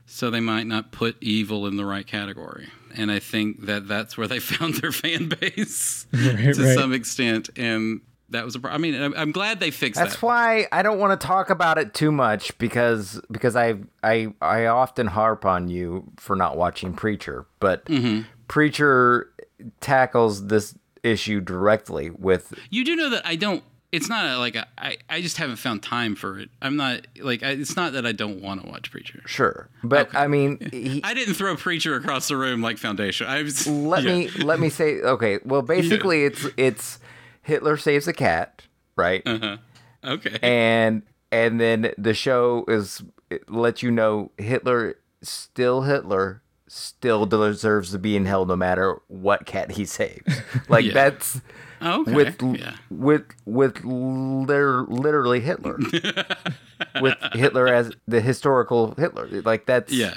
So 0.06 0.30
they 0.30 0.40
might 0.40 0.66
not 0.66 0.90
put 0.92 1.16
evil 1.22 1.66
in 1.66 1.76
the 1.76 1.86
right 1.86 2.06
category. 2.06 2.68
And 2.96 3.10
I 3.10 3.18
think 3.20 3.64
that 3.66 3.86
that's 3.88 4.18
where 4.18 4.26
they 4.26 4.38
found 4.40 4.74
their 4.74 4.92
fan 4.92 5.28
base 5.28 6.06
Right, 6.12 6.52
to 6.54 6.62
right. 6.64 6.74
some 6.76 6.92
extent. 6.92 7.48
And 7.56 8.00
that 8.32 8.44
was 8.44 8.54
a. 8.56 8.60
pro- 8.60 8.70
I 8.72 8.78
mean, 8.78 8.94
I'm, 9.00 9.14
I'm 9.16 9.32
glad 9.32 9.60
they 9.60 9.70
fixed 9.70 10.00
That's 10.00 10.16
that. 10.16 10.22
why 10.22 10.66
I 10.72 10.82
don't 10.82 10.98
want 10.98 11.18
to 11.18 11.26
talk 11.26 11.48
about 11.50 11.78
it 11.78 11.94
too 11.94 12.12
much 12.12 12.56
because 12.58 13.20
because 13.30 13.56
I 13.56 13.76
I 14.02 14.34
I 14.42 14.66
often 14.66 15.06
harp 15.06 15.44
on 15.46 15.68
you 15.68 16.04
for 16.18 16.36
not 16.36 16.56
watching 16.56 16.92
Preacher, 16.92 17.46
but 17.60 17.84
Mm-hmm. 17.86 18.22
Preacher 18.48 19.32
tackles 19.80 20.46
this 20.48 20.74
issue 21.02 21.40
directly 21.40 22.10
with 22.10 22.52
You 22.70 22.84
do 22.84 22.94
know 22.96 23.10
that 23.10 23.26
I 23.26 23.36
don't. 23.36 23.62
It's 23.92 24.08
not 24.08 24.38
like 24.38 24.56
a, 24.56 24.66
I. 24.78 24.96
I 25.10 25.20
just 25.20 25.36
haven't 25.36 25.56
found 25.56 25.82
time 25.82 26.14
for 26.14 26.38
it. 26.38 26.48
I'm 26.62 26.76
not 26.76 27.06
like. 27.20 27.42
I, 27.42 27.50
it's 27.50 27.76
not 27.76 27.92
that 27.92 28.06
I 28.06 28.12
don't 28.12 28.40
want 28.40 28.62
to 28.62 28.68
watch 28.68 28.90
Preacher. 28.90 29.20
sure, 29.26 29.68
but 29.84 30.14
I 30.14 30.28
mean 30.28 30.58
he, 30.72 31.02
I 31.04 31.12
didn't 31.12 31.34
throw 31.34 31.54
Preacher 31.56 31.94
across 31.94 32.28
the 32.28 32.36
room 32.38 32.62
like 32.62 32.78
Foundation. 32.78 33.26
I 33.26 33.42
was. 33.42 33.66
let 33.66 34.02
yeah. 34.04 34.12
me 34.14 34.28
let 34.28 34.60
me 34.60 34.70
say 34.70 35.00
okay. 35.02 35.40
Well, 35.44 35.60
basically 35.60 36.24
it's 36.24 36.46
it's 36.56 37.00
Hitler 37.42 37.76
saves 37.76 38.06
a 38.08 38.12
cat, 38.12 38.62
right? 38.96 39.22
Uh-huh. 39.26 39.56
Okay. 40.04 40.38
and 40.42 41.02
and 41.30 41.60
then 41.60 41.92
the 41.96 42.14
show 42.14 42.64
is 42.68 43.02
it 43.30 43.48
lets 43.50 43.82
you 43.82 43.90
know 43.90 44.30
Hitler 44.36 44.96
still 45.22 45.82
Hitler 45.82 46.42
still 46.66 47.26
deserves 47.26 47.90
to 47.92 47.98
be 47.98 48.16
in 48.16 48.24
hell 48.24 48.44
no 48.46 48.56
matter 48.56 49.00
what 49.08 49.46
cat 49.46 49.72
he 49.72 49.84
saves. 49.84 50.40
Like 50.68 50.84
Yeah. 50.86 50.94
that's 50.94 51.40
okay. 51.82 52.12
with 52.12 52.42
yeah. 52.42 52.76
with 52.90 53.24
with 53.44 53.84
liter- 53.84 54.84
literally 54.88 55.40
Hitler. 55.40 55.78
with 57.00 57.16
Hitler 57.34 57.68
as 57.68 57.92
the 58.08 58.20
historical 58.20 58.94
Hitler. 58.96 59.28
Like 59.42 59.66
that's 59.66 59.92
Yeah. 59.92 60.16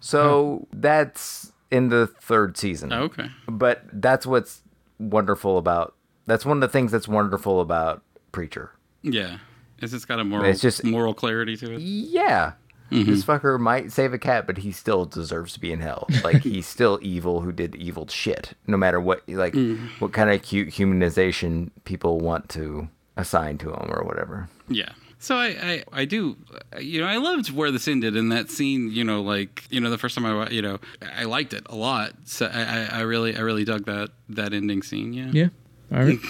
So 0.00 0.66
that's 0.72 1.52
in 1.70 1.88
the 1.88 2.06
third 2.06 2.56
season. 2.56 2.92
Okay. 2.92 3.30
But 3.48 3.84
that's 3.92 4.26
what's 4.26 4.62
wonderful 4.98 5.56
about 5.58 5.94
that's 6.26 6.44
one 6.46 6.56
of 6.56 6.60
the 6.60 6.68
things 6.68 6.92
that's 6.92 7.08
wonderful 7.08 7.60
about 7.60 8.02
Preacher 8.32 8.70
Yeah. 9.02 9.38
It's 9.80 9.92
just 9.92 10.08
got 10.08 10.18
a 10.20 10.24
moral, 10.24 10.44
It's 10.46 10.60
just- 10.60 10.84
moral 10.84 11.14
clarity 11.14 11.56
to 11.58 11.74
it. 11.74 11.80
Yeah. 11.80 12.52
Mm-hmm. 12.90 13.10
This 13.10 13.24
fucker 13.24 13.58
might 13.58 13.90
save 13.92 14.12
a 14.12 14.18
cat, 14.18 14.46
but 14.46 14.58
he 14.58 14.70
still 14.70 15.04
deserves 15.04 15.52
to 15.54 15.60
be 15.60 15.72
in 15.72 15.80
hell. 15.80 16.06
Like 16.24 16.42
he's 16.42 16.66
still 16.66 16.98
evil 17.02 17.40
who 17.40 17.50
did 17.52 17.74
evil 17.74 18.06
shit, 18.08 18.52
no 18.66 18.76
matter 18.76 19.00
what 19.00 19.22
like 19.28 19.54
Mm. 19.54 19.88
what 20.00 20.12
kind 20.12 20.30
of 20.30 20.42
cute 20.42 20.68
humanization 20.68 21.70
people 21.84 22.18
want 22.20 22.48
to 22.50 22.88
assign 23.16 23.58
to 23.58 23.70
him 23.72 23.90
or 23.90 24.04
whatever. 24.04 24.48
Yeah. 24.68 24.90
So 25.18 25.36
I, 25.36 25.46
I, 25.46 25.84
I 26.02 26.04
do, 26.04 26.36
you 26.78 27.00
know, 27.00 27.06
I 27.06 27.16
loved 27.16 27.50
where 27.50 27.70
this 27.70 27.88
ended 27.88 28.14
in 28.16 28.28
that 28.28 28.50
scene. 28.50 28.90
You 28.92 29.04
know, 29.04 29.22
like 29.22 29.64
you 29.70 29.80
know, 29.80 29.88
the 29.90 29.98
first 29.98 30.14
time 30.14 30.26
I, 30.26 30.50
you 30.50 30.60
know, 30.62 30.78
I 31.16 31.24
liked 31.24 31.52
it 31.54 31.64
a 31.70 31.74
lot. 31.74 32.12
So 32.24 32.46
I, 32.52 32.62
I, 32.62 32.98
I 32.98 33.00
really, 33.02 33.34
I 33.36 33.40
really 33.40 33.64
dug 33.64 33.86
that 33.86 34.10
that 34.28 34.52
ending 34.52 34.82
scene. 34.82 35.12
Yeah. 35.14 35.30
Yeah. 35.32 35.48
All 35.94 36.02
right. 36.04 36.18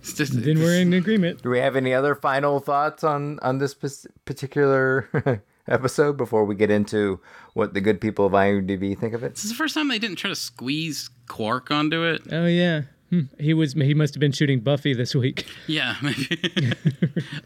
It's 0.00 0.14
just, 0.14 0.42
then 0.42 0.58
we're 0.58 0.80
in 0.80 0.92
agreement. 0.94 1.42
Do 1.42 1.50
we 1.50 1.58
have 1.58 1.76
any 1.76 1.94
other 1.94 2.14
final 2.14 2.58
thoughts 2.60 3.04
on 3.04 3.38
on 3.40 3.58
this 3.58 3.74
pers- 3.74 4.06
particular 4.24 5.42
episode 5.68 6.16
before 6.16 6.44
we 6.44 6.54
get 6.54 6.70
into 6.70 7.20
what 7.54 7.72
the 7.74 7.80
good 7.80 8.00
people 8.00 8.26
of 8.26 8.32
IMDb 8.32 8.98
think 8.98 9.14
of 9.14 9.22
it? 9.22 9.34
This 9.34 9.44
is 9.44 9.50
the 9.50 9.56
first 9.56 9.74
time 9.74 9.88
they 9.88 9.98
didn't 9.98 10.16
try 10.16 10.28
to 10.30 10.34
squeeze 10.36 11.10
Quark 11.28 11.70
onto 11.70 12.02
it. 12.02 12.22
Oh 12.32 12.46
yeah. 12.46 12.82
Hmm. 13.10 13.20
He 13.38 13.52
was 13.54 13.74
he 13.74 13.94
must 13.94 14.14
have 14.14 14.20
been 14.20 14.32
shooting 14.32 14.60
Buffy 14.60 14.94
this 14.94 15.14
week. 15.14 15.46
Yeah, 15.66 15.96
maybe. 16.02 16.72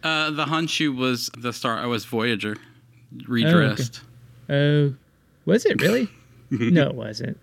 uh, 0.03 0.31
the 0.31 0.45
Honshu 0.47 0.97
was 0.97 1.31
the 1.37 1.53
star. 1.53 1.77
I 1.79 1.87
was 1.87 2.05
Voyager, 2.05 2.57
redressed. 3.29 4.01
Oh, 4.49 4.95
was 5.45 5.67
it 5.67 5.81
really? 5.83 6.09
no, 6.51 6.87
it 6.89 6.95
wasn't. 6.95 7.39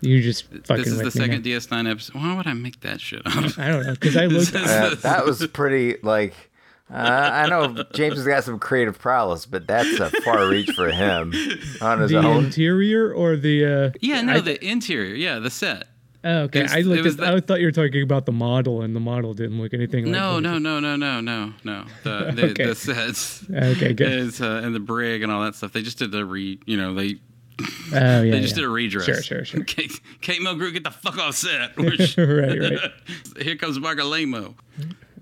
You 0.00 0.22
just 0.22 0.44
fucking 0.44 0.76
This 0.76 0.86
is 0.88 0.98
the 0.98 1.04
me 1.04 1.10
second 1.10 1.44
now. 1.44 1.50
DS9 1.58 1.90
episode. 1.90 2.14
Why 2.16 2.36
would 2.36 2.46
I 2.46 2.52
make 2.54 2.80
that 2.80 3.00
shit 3.00 3.22
up? 3.26 3.58
I 3.58 3.68
don't 3.68 3.86
know 3.86 3.92
because 3.92 4.16
I 4.16 4.26
looked. 4.26 4.54
Uh, 4.54 4.94
that 5.02 5.24
was 5.24 5.46
pretty 5.52 5.96
like. 6.02 6.34
Uh, 6.90 6.94
I 6.96 7.46
know 7.48 7.84
James 7.92 8.16
has 8.16 8.26
got 8.26 8.44
some 8.44 8.58
creative 8.58 8.98
prowess, 8.98 9.44
but 9.44 9.66
that's 9.66 10.00
a 10.00 10.08
far 10.22 10.48
reach 10.48 10.70
for 10.70 10.88
him 10.90 11.34
on 11.82 12.00
his 12.00 12.10
the 12.12 12.16
own. 12.18 12.46
interior 12.46 13.12
or 13.12 13.36
the 13.36 13.64
uh 13.66 13.90
yeah, 14.00 14.22
no, 14.22 14.34
I- 14.34 14.40
the 14.40 14.64
interior. 14.64 15.14
Yeah, 15.14 15.38
the 15.38 15.50
set. 15.50 15.84
oh, 16.24 16.38
okay 16.44 16.62
was- 16.62 16.72
i 16.72 16.80
looked 16.80 17.04
was 17.04 17.20
at, 17.20 17.34
i 17.34 17.40
thought 17.40 17.60
you 17.60 17.66
were 17.66 17.72
talking 17.72 18.02
about 18.02 18.24
the 18.24 18.32
model 18.32 18.80
and 18.80 18.96
the 18.96 19.00
model 19.00 19.34
didn't 19.34 19.60
look 19.60 19.74
anything 19.74 20.04
like 20.06 20.12
No, 20.12 20.40
no, 20.40 20.56
no, 20.58 20.80
no, 20.80 20.96
no, 20.96 21.20
no, 21.20 21.52
no. 21.62 21.84
The 22.04 22.32
the, 22.34 22.50
Okay. 22.52 22.64
the 22.64 22.74
sets. 22.74 23.44
Okay, 23.50 23.92
good. 23.92 24.10
Is, 24.10 24.40
uh, 24.40 24.62
and 24.64 24.74
the 24.74 24.80
brig 24.80 25.22
and 25.22 25.30
all 25.30 25.42
that 25.44 25.56
stuff. 25.56 25.72
They 25.74 25.82
just 25.82 25.98
did 25.98 26.10
the 26.10 26.24
re. 26.24 26.58
You 26.64 26.78
know, 26.78 26.94
they 26.94 27.20
oh 27.60 28.22
yeah 28.22 28.30
they 28.32 28.40
just 28.40 28.52
yeah. 28.54 28.62
did 28.62 28.64
a 28.64 28.68
redress. 28.68 29.04
sure 29.04 29.22
sure 29.22 29.44
sure 29.44 29.64
Kate, 29.64 29.92
Kate 30.20 30.40
Mulgrew, 30.40 30.72
get 30.72 30.84
the 30.84 30.90
fuck 30.90 31.18
off 31.18 31.34
set. 31.34 31.72
right 31.78 32.16
right 32.16 32.92
Here 33.42 33.56
comes 33.56 33.78
Marc 33.80 33.98
Alaimo. 33.98 34.54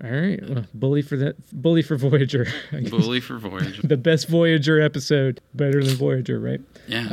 all 0.03 0.09
right 0.11 0.39
well, 0.49 0.65
bully 0.73 1.01
for 1.01 1.17
that 1.17 1.35
bully 1.51 1.81
for 1.81 1.95
voyager 1.97 2.45
Bully 2.89 3.19
for 3.19 3.37
Voyager. 3.37 3.81
the 3.85 3.97
best 3.97 4.27
voyager 4.27 4.79
episode 4.79 5.41
better 5.55 5.83
than 5.83 5.95
voyager 5.95 6.39
right 6.39 6.61
Yeah. 6.87 7.07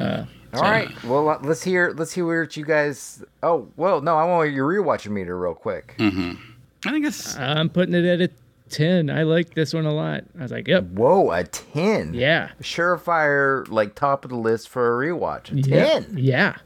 uh 0.53 0.57
All 0.59 0.62
right, 0.62 0.91
well 1.05 1.29
uh, 1.29 1.39
let's 1.43 1.62
hear 1.64 1.93
let's 1.97 2.12
hear 2.12 2.43
what 2.43 2.57
you 2.57 2.64
guys. 2.64 3.25
Oh 3.43 3.66
well, 3.77 4.01
no, 4.03 4.16
I 4.16 4.25
want 4.25 4.53
your 4.53 4.68
rewatch 4.68 5.09
meter 5.11 5.37
real 5.39 5.55
quick. 5.55 5.97
I 5.99 6.91
think 6.93 7.07
it's 7.07 7.35
i'm 7.37 7.70
putting 7.70 7.95
it 7.95 8.05
at 8.05 8.20
a 8.20 8.31
10 8.75 9.11
i 9.11 9.22
like 9.22 9.55
this 9.55 9.72
one 9.72 9.87
a 9.87 9.93
lot 9.93 10.25
i 10.39 10.43
was 10.43 10.51
like 10.51 10.66
yep 10.68 10.85
Whoa, 10.85 11.31
a 11.31 11.45
ten. 11.45 12.12
yeah 12.14 12.51
surefire 12.61 13.68
like 13.68 13.95
top 13.95 14.25
of 14.25 14.31
the 14.31 14.37
list 14.37 14.68
for 14.68 15.03
a 15.03 15.07
rewatch. 15.07 15.57
A 15.59 15.62
ten. 15.62 16.07
yeah. 16.16 16.57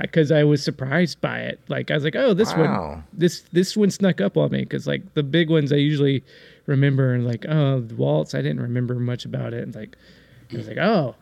Because 0.00 0.32
I 0.32 0.42
was 0.42 0.60
surprised 0.60 1.20
by 1.20 1.38
it. 1.38 1.60
Like 1.68 1.90
I 1.92 1.94
was 1.94 2.02
like, 2.02 2.16
oh, 2.16 2.34
this 2.34 2.52
Wow. 2.54 2.88
one, 2.90 3.04
this 3.12 3.42
this 3.52 3.76
one 3.76 3.90
snuck 3.92 4.20
up 4.20 4.36
on 4.36 4.50
me. 4.50 4.60
Because 4.62 4.88
like 4.88 5.14
the 5.14 5.22
big 5.22 5.50
ones, 5.50 5.72
I 5.72 5.76
usually 5.76 6.24
remember 6.66 7.14
and 7.14 7.24
like, 7.24 7.46
oh, 7.48 7.78
the 7.80 7.94
waltz. 7.94 8.34
I 8.34 8.38
didn't 8.42 8.60
remember 8.60 8.94
much 8.96 9.24
about 9.24 9.54
it. 9.54 9.62
And 9.62 9.72
like, 9.72 9.96
I 10.52 10.56
was 10.56 10.66
like, 10.66 10.78
oh, 10.78 11.14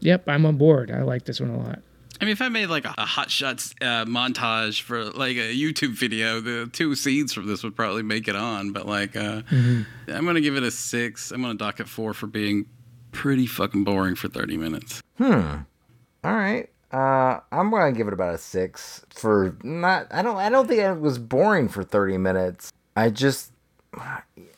yep, 0.00 0.26
I'm 0.28 0.46
on 0.46 0.56
board. 0.56 0.90
I 0.90 1.02
like 1.02 1.26
this 1.26 1.40
one 1.40 1.50
a 1.50 1.58
lot. 1.58 1.80
I 2.20 2.24
mean, 2.24 2.32
if 2.32 2.42
I 2.42 2.48
made 2.50 2.66
like 2.66 2.84
a, 2.84 2.94
a 2.98 3.06
hot 3.06 3.30
shots 3.30 3.74
uh, 3.80 4.04
montage 4.04 4.82
for 4.82 5.04
like 5.04 5.36
a 5.36 5.54
YouTube 5.54 5.92
video, 5.92 6.40
the 6.40 6.68
two 6.70 6.94
scenes 6.94 7.32
from 7.32 7.46
this 7.46 7.62
would 7.62 7.74
probably 7.74 8.02
make 8.02 8.28
it 8.28 8.36
on. 8.36 8.72
But 8.72 8.86
like, 8.86 9.16
uh, 9.16 9.42
I'm 9.50 9.86
gonna 10.06 10.42
give 10.42 10.56
it 10.56 10.62
a 10.62 10.70
six. 10.70 11.30
I'm 11.30 11.40
gonna 11.40 11.54
dock 11.54 11.80
it 11.80 11.88
four 11.88 12.12
for 12.12 12.26
being 12.26 12.66
pretty 13.12 13.46
fucking 13.46 13.84
boring 13.84 14.14
for 14.14 14.28
30 14.28 14.56
minutes. 14.58 15.02
Hmm. 15.16 15.56
All 16.22 16.34
right. 16.34 16.68
Uh, 16.92 17.40
I'm 17.52 17.70
gonna 17.70 17.92
give 17.92 18.06
it 18.06 18.12
about 18.12 18.34
a 18.34 18.38
six 18.38 19.04
for 19.10 19.56
not. 19.62 20.08
I 20.10 20.22
don't. 20.22 20.36
I 20.36 20.50
don't 20.50 20.66
think 20.68 20.80
it 20.80 21.00
was 21.00 21.18
boring 21.18 21.68
for 21.68 21.84
30 21.84 22.18
minutes. 22.18 22.72
I 22.96 23.10
just. 23.10 23.52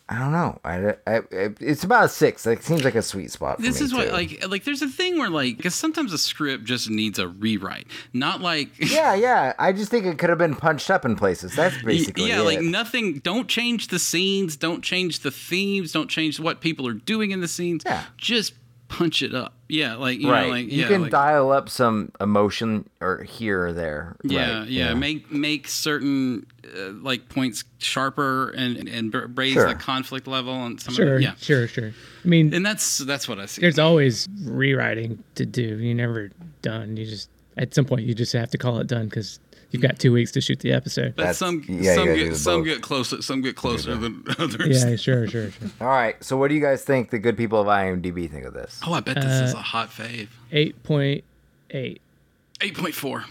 I 0.08 0.18
don't 0.18 0.32
know. 0.32 0.58
I, 0.64 0.94
I, 1.06 1.20
it's 1.60 1.84
about 1.84 2.04
a 2.04 2.08
six. 2.08 2.46
It 2.46 2.62
seems 2.62 2.84
like 2.84 2.94
a 2.96 3.02
sweet 3.02 3.30
spot. 3.30 3.56
For 3.56 3.62
This 3.62 3.80
me, 3.80 3.86
is 3.86 3.94
what 3.94 4.06
too. 4.08 4.12
like 4.12 4.46
like 4.48 4.64
there's 4.64 4.82
a 4.82 4.88
thing 4.88 5.16
where 5.18 5.30
like 5.30 5.56
because 5.56 5.74
sometimes 5.74 6.12
a 6.12 6.18
script 6.18 6.64
just 6.64 6.90
needs 6.90 7.18
a 7.18 7.28
rewrite, 7.28 7.86
not 8.12 8.40
like 8.40 8.68
Yeah, 8.78 9.14
yeah. 9.14 9.54
I 9.58 9.72
just 9.72 9.90
think 9.90 10.04
it 10.04 10.18
could 10.18 10.28
have 10.28 10.38
been 10.38 10.56
punched 10.56 10.90
up 10.90 11.04
in 11.04 11.16
places. 11.16 11.54
That's 11.54 11.80
basically 11.82 12.28
yeah, 12.28 12.40
it. 12.40 12.44
like 12.44 12.60
nothing. 12.60 13.20
Don't 13.20 13.48
change 13.48 13.88
the 13.88 13.98
scenes. 13.98 14.56
Don't 14.56 14.82
change 14.82 15.20
the 15.20 15.30
themes. 15.30 15.92
Don't 15.92 16.10
change 16.10 16.38
what 16.38 16.60
people 16.60 16.86
are 16.88 16.92
doing 16.94 17.30
in 17.30 17.40
the 17.40 17.48
scenes. 17.48 17.82
Yeah. 17.86 18.02
just 18.18 18.52
punch 18.92 19.22
it 19.22 19.34
up. 19.34 19.54
Yeah, 19.68 19.94
like 19.96 20.20
you 20.20 20.30
right. 20.30 20.46
know, 20.46 20.52
like 20.52 20.66
you 20.66 20.82
yeah, 20.82 20.88
can 20.88 21.02
like, 21.02 21.10
dial 21.10 21.50
up 21.50 21.68
some 21.70 22.12
emotion 22.20 22.88
or 23.00 23.22
here 23.22 23.66
or 23.66 23.72
there. 23.72 24.16
Yeah, 24.22 24.60
Right, 24.60 24.68
yeah, 24.68 24.92
Make 24.94 25.32
make 25.32 25.66
certain 25.66 26.44
uh, 26.66 26.90
like 27.00 27.28
points 27.30 27.64
sharper 27.78 28.50
and 28.50 28.86
and 28.88 29.36
raise 29.38 29.54
Sure. 29.54 29.68
the 29.68 29.74
conflict 29.74 30.26
level 30.26 30.54
and 30.66 30.78
some 30.78 30.92
Sure, 30.94 31.16
of 31.16 31.20
it. 31.20 31.24
Yeah, 31.24 31.34
sure, 31.40 31.66
sure. 31.66 31.92
I 32.24 32.28
mean, 32.28 32.52
and 32.52 32.64
that's 32.66 32.98
that's 32.98 33.26
what 33.26 33.38
I 33.40 33.46
see. 33.46 33.62
there's 33.62 33.78
always 33.78 34.28
rewriting 34.44 35.22
to 35.36 35.46
do. 35.46 35.78
You're 35.78 35.94
never 35.94 36.30
done. 36.60 36.96
You 36.98 37.06
just 37.06 37.30
at 37.56 37.74
some 37.74 37.86
point 37.86 38.02
you 38.02 38.14
just 38.14 38.32
have 38.34 38.50
to 38.50 38.58
call 38.58 38.78
it 38.78 38.86
done 38.88 39.06
because 39.06 39.40
you've 39.72 39.82
got 39.82 39.98
two 39.98 40.12
weeks 40.12 40.30
to 40.32 40.40
shoot 40.40 40.60
the 40.60 40.72
episode. 40.72 41.14
but 41.16 41.22
That's- 41.22 41.38
some 41.38 41.64
yeah, 41.68 41.94
some 41.94 42.06
get 42.14 42.36
some 42.36 42.60
both. 42.60 42.66
get 42.66 42.82
closer 42.82 43.22
some 43.22 43.40
get 43.42 43.56
closer 43.56 43.94
than 43.96 44.24
others. 44.38 44.82
Yeah, 44.84 44.96
sure, 44.96 45.26
sure, 45.26 45.50
sure. 45.50 45.68
All 45.80 45.88
right. 45.88 46.22
So, 46.22 46.36
what 46.36 46.48
do 46.48 46.54
you 46.54 46.60
guys 46.60 46.84
think 46.84 47.10
the 47.10 47.18
good 47.18 47.36
people 47.36 47.60
of 47.60 47.66
IMDb 47.66 48.30
think 48.30 48.44
of 48.44 48.54
this? 48.54 48.80
Oh, 48.86 48.92
I 48.92 49.00
bet 49.00 49.16
this 49.16 49.24
Uh, 49.24 49.44
is 49.44 49.54
a 49.54 49.58
hot 49.58 49.90
fave. 49.90 50.28
Eight 50.52 50.82
point 50.82 51.24
eight. 51.70 52.00
Eight 52.60 52.76
point 52.76 52.94
four. 52.94 53.24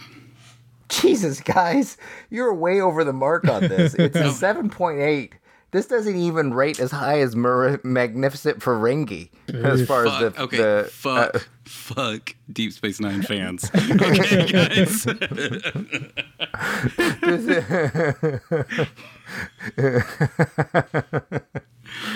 Jesus, 0.89 1.39
guys, 1.39 1.95
you're 2.29 2.53
way 2.53 2.81
over 2.81 3.05
the 3.05 3.13
mark 3.13 3.47
on 3.47 3.61
this. 3.61 3.93
It's 3.93 4.15
a 4.17 4.23
7.8. 4.23 5.31
This 5.72 5.88
doesn't 5.88 6.15
even 6.17 6.53
rate 6.53 6.80
as 6.82 6.91
high 6.91 7.22
as 7.22 7.34
Mar- 7.36 7.80
Magnificent 7.84 8.59
Ferengi 8.59 9.30
as 9.53 9.86
far 9.88 10.05
as 10.05 10.19
the 10.34 10.41
okay. 10.43 10.57
the 10.57 10.89
fuck. 10.91 11.36
uh, 11.36 11.39
fuck. 11.63 12.36
Deep 12.51 12.74
Space 12.74 12.99
Nine 12.99 13.22
fans. 13.22 13.72
Okay, 14.01 14.47
guys. 14.51 15.07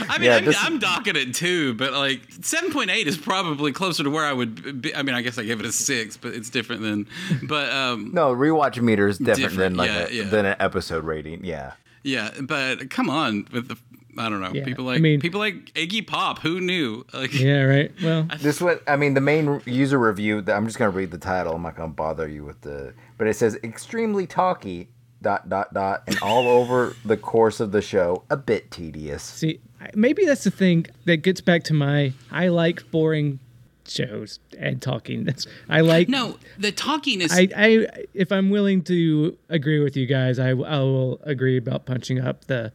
I 0.08 0.18
mean, 0.18 0.24
Yeah, 0.24 0.38
I'm, 0.38 0.74
I'm 0.74 0.80
docking 0.80 1.16
it 1.16 1.34
too, 1.34 1.74
but 1.76 1.94
like 1.94 2.28
7.8 2.30 3.06
is 3.06 3.18
probably 3.18 3.72
closer 3.72 4.04
to 4.04 4.10
where 4.10 4.26
I 4.26 4.34
would 4.34 4.82
be. 4.82 4.96
I 4.96 5.02
mean, 5.02 5.16
I 5.16 5.22
guess 5.22 5.38
I 5.38 5.44
gave 5.44 5.60
it 5.60 5.66
a 5.66 5.72
six, 5.72 6.18
but 6.18 6.34
it's 6.34 6.50
different 6.50 6.82
than. 6.82 7.08
But 7.44 7.72
um, 7.72 8.12
no 8.14 8.34
rewatch 8.34 8.82
meter 8.82 9.08
is 9.08 9.18
different, 9.18 9.38
Different, 9.38 9.60
than 9.60 9.76
like 9.76 9.90
yeah, 9.90 10.08
a, 10.08 10.12
yeah. 10.12 10.24
than 10.30 10.46
an 10.46 10.56
episode 10.60 11.04
rating. 11.04 11.44
Yeah. 11.46 11.74
Yeah, 12.06 12.32
but 12.42 12.90
come 12.90 13.10
on 13.10 13.48
with 13.52 13.68
the. 13.68 13.78
I 14.18 14.30
don't 14.30 14.40
know. 14.40 14.52
Yeah, 14.54 14.64
people 14.64 14.88
I 14.88 14.94
like 14.94 15.02
mean- 15.02 15.20
people 15.20 15.42
like 15.42 15.74
Iggy 15.74 16.08
Pop. 16.08 16.40
Who 16.40 16.62
knew? 16.62 17.06
Like, 17.14 17.34
Yeah, 17.38 17.64
right. 17.64 17.92
Well, 18.02 18.26
This 18.40 18.62
what 18.62 18.82
I 18.88 18.96
mean. 18.96 19.14
The 19.14 19.20
main 19.20 19.62
user 19.66 20.00
review. 20.00 20.42
I'm 20.48 20.66
just 20.68 20.78
gonna 20.78 20.92
read 20.92 21.12
the 21.12 21.18
title. 21.18 21.54
I'm 21.56 21.62
not 21.64 21.76
gonna 21.76 21.92
bother 21.92 22.26
you 22.30 22.46
with 22.46 22.62
the. 22.62 22.94
But 23.18 23.28
it 23.28 23.36
says 23.36 23.58
extremely 23.64 24.26
talky. 24.26 24.88
Dot 25.22 25.50
dot 25.50 25.74
dot, 25.74 26.04
and 26.06 26.20
all 26.22 26.48
over 26.48 26.96
the 27.04 27.18
course 27.18 27.60
of 27.60 27.72
the 27.72 27.82
show, 27.82 28.24
a 28.30 28.38
bit 28.38 28.70
tedious. 28.70 29.24
see, 29.24 29.60
maybe 29.96 30.24
that's 30.24 30.44
the 30.44 30.52
thing 30.52 30.86
that 31.06 31.18
gets 31.18 31.42
back 31.42 31.64
to 31.64 31.74
my. 31.74 32.14
I 32.32 32.50
like 32.50 32.92
boring 32.92 33.40
shows 33.88 34.40
and 34.58 34.82
talking. 34.82 35.24
That's 35.24 35.48
I 35.70 35.82
like. 35.82 36.10
no, 36.10 36.38
the 36.58 36.72
talking 36.72 37.22
is. 37.22 37.32
I, 37.32 37.48
I 37.56 37.88
if 38.14 38.32
I'm 38.32 38.50
willing 38.50 38.84
to 38.84 39.38
agree 39.50 39.80
with 39.80 39.96
you 39.96 40.06
guys, 40.06 40.40
I, 40.40 40.50
I 40.50 40.80
will 40.80 41.20
agree 41.24 41.58
about 41.58 41.86
punching 41.86 42.20
up 42.20 42.46
the 42.46 42.72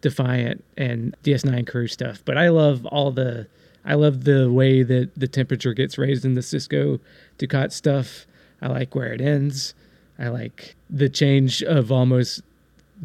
Defiant 0.00 0.64
and 0.76 1.14
DS9 1.24 1.66
crew 1.66 1.86
stuff. 1.86 2.22
But 2.24 2.38
I 2.38 2.48
love 2.48 2.86
all 2.86 3.10
the 3.10 3.46
I 3.84 3.94
love 3.94 4.24
the 4.24 4.50
way 4.50 4.82
that 4.82 5.10
the 5.16 5.28
temperature 5.28 5.74
gets 5.74 5.98
raised 5.98 6.24
in 6.24 6.34
the 6.34 6.40
Sisko 6.40 7.00
Dukat 7.38 7.72
stuff. 7.72 8.26
I 8.62 8.68
like 8.68 8.94
where 8.94 9.12
it 9.12 9.20
ends. 9.20 9.74
I 10.18 10.28
like 10.28 10.76
the 10.88 11.08
change 11.08 11.62
of 11.62 11.90
almost 11.90 12.42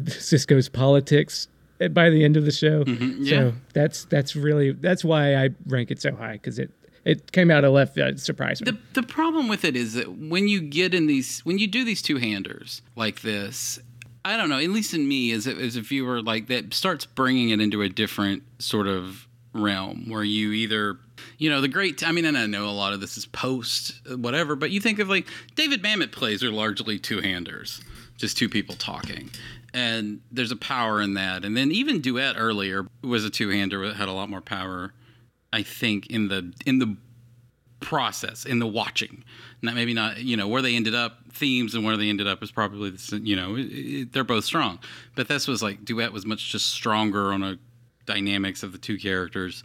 Sisko's 0.02 0.68
politics 0.68 1.48
by 1.90 2.10
the 2.10 2.24
end 2.24 2.36
of 2.36 2.44
the 2.44 2.52
show. 2.52 2.84
Mm-hmm, 2.84 3.24
yeah. 3.24 3.30
So 3.30 3.52
that's 3.72 4.04
that's 4.06 4.36
really 4.36 4.72
that's 4.72 5.04
why 5.04 5.34
I 5.34 5.50
rank 5.66 5.90
it 5.90 6.00
so 6.00 6.14
high 6.14 6.32
because 6.32 6.58
it 6.58 6.70
it 7.06 7.32
came 7.32 7.50
out 7.50 7.64
of 7.64 7.72
left 7.72 7.94
field. 7.94 8.08
It 8.14 8.20
surprised 8.20 8.64
me. 8.64 8.72
the 8.72 9.00
the 9.00 9.06
problem 9.06 9.48
with 9.48 9.64
it 9.64 9.76
is 9.76 9.94
that 9.94 10.18
when 10.18 10.48
you 10.48 10.60
get 10.60 10.92
in 10.92 11.06
these 11.06 11.40
when 11.40 11.58
you 11.58 11.66
do 11.66 11.84
these 11.84 12.02
two 12.02 12.16
handers 12.16 12.82
like 12.96 13.22
this 13.22 13.78
I 14.26 14.36
don't 14.36 14.48
know. 14.48 14.58
At 14.58 14.70
least 14.70 14.92
in 14.92 15.06
me, 15.06 15.30
as 15.30 15.46
a, 15.46 15.52
as 15.52 15.76
a 15.76 15.80
viewer, 15.80 16.20
like 16.20 16.48
that 16.48 16.74
starts 16.74 17.06
bringing 17.06 17.50
it 17.50 17.60
into 17.60 17.80
a 17.82 17.88
different 17.88 18.42
sort 18.60 18.88
of 18.88 19.28
realm 19.52 20.08
where 20.08 20.24
you 20.24 20.50
either, 20.50 20.98
you 21.38 21.48
know, 21.48 21.60
the 21.60 21.68
great. 21.68 22.04
I 22.04 22.10
mean, 22.10 22.24
and 22.24 22.36
I 22.36 22.46
know 22.46 22.68
a 22.68 22.74
lot 22.74 22.92
of 22.92 23.00
this 23.00 23.16
is 23.16 23.26
post 23.26 24.00
uh, 24.10 24.16
whatever, 24.16 24.56
but 24.56 24.72
you 24.72 24.80
think 24.80 24.98
of 24.98 25.08
like 25.08 25.28
David 25.54 25.80
Mamet 25.80 26.10
plays 26.10 26.42
are 26.42 26.50
largely 26.50 26.98
two 26.98 27.20
handers, 27.20 27.80
just 28.16 28.36
two 28.36 28.48
people 28.48 28.74
talking. 28.74 29.30
And 29.72 30.22
there's 30.32 30.50
a 30.50 30.56
power 30.56 31.00
in 31.00 31.14
that. 31.14 31.44
And 31.44 31.56
then 31.56 31.70
even 31.70 32.00
Duet 32.00 32.34
earlier 32.36 32.88
was 33.02 33.24
a 33.24 33.30
two 33.30 33.50
hander 33.50 33.86
that 33.86 33.94
had 33.94 34.08
a 34.08 34.12
lot 34.12 34.28
more 34.28 34.40
power, 34.40 34.92
I 35.52 35.62
think, 35.62 36.06
in 36.08 36.28
the 36.28 36.52
in 36.64 36.78
the 36.78 36.96
process 37.80 38.44
in 38.44 38.58
the 38.58 38.66
watching. 38.66 39.24
Not 39.62 39.74
maybe 39.74 39.94
not 39.94 40.18
you 40.18 40.36
know 40.36 40.48
where 40.48 40.62
they 40.62 40.74
ended 40.74 40.94
up 40.94 41.32
themes 41.32 41.74
and 41.74 41.84
where 41.84 41.96
they 41.96 42.08
ended 42.08 42.26
up 42.26 42.42
is 42.42 42.50
probably 42.50 42.90
the, 42.90 43.20
you 43.22 43.36
know 43.36 43.56
it, 43.56 43.60
it, 43.60 44.12
they're 44.12 44.24
both 44.24 44.44
strong. 44.44 44.78
But 45.14 45.28
this 45.28 45.46
was 45.46 45.62
like 45.62 45.84
duet 45.84 46.12
was 46.12 46.26
much 46.26 46.50
just 46.50 46.66
stronger 46.66 47.32
on 47.32 47.42
a 47.42 47.58
dynamics 48.06 48.62
of 48.62 48.72
the 48.72 48.78
two 48.78 48.98
characters. 48.98 49.64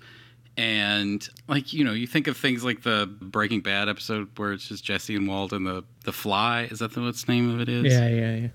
And 0.57 1.27
like 1.47 1.73
you 1.73 1.83
know 1.83 1.93
you 1.93 2.07
think 2.07 2.27
of 2.27 2.37
things 2.37 2.63
like 2.63 2.83
the 2.83 3.09
breaking 3.21 3.61
bad 3.61 3.87
episode 3.87 4.37
where 4.37 4.51
it's 4.51 4.67
just 4.67 4.83
jesse 4.83 5.15
and 5.15 5.27
walt 5.27 5.53
and 5.53 5.65
the 5.65 5.83
the 6.03 6.11
fly. 6.11 6.67
Is 6.69 6.79
that 6.79 6.93
the 6.93 7.01
what's 7.01 7.23
the 7.23 7.31
name 7.31 7.49
of 7.49 7.61
it 7.61 7.69
is? 7.69 7.91
Yeah, 7.91 8.07
yeah, 8.09 8.35
yeah. 8.35 8.47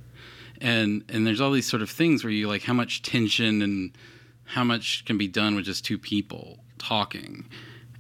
and 0.61 1.05
and 1.09 1.27
there's 1.27 1.41
all 1.41 1.51
these 1.51 1.69
sort 1.69 1.83
of 1.83 1.91
things 1.91 2.23
where 2.23 2.33
you 2.33 2.49
like 2.49 2.63
how 2.63 2.75
much 2.75 3.03
tension 3.03 3.63
and 3.63 3.97
how 4.45 4.63
much 4.63 5.05
can 5.07 5.17
be 5.17 5.27
done 5.27 5.57
with 5.57 5.65
just 5.65 5.85
two 5.85 5.99
people 5.99 6.61
talking 6.79 7.47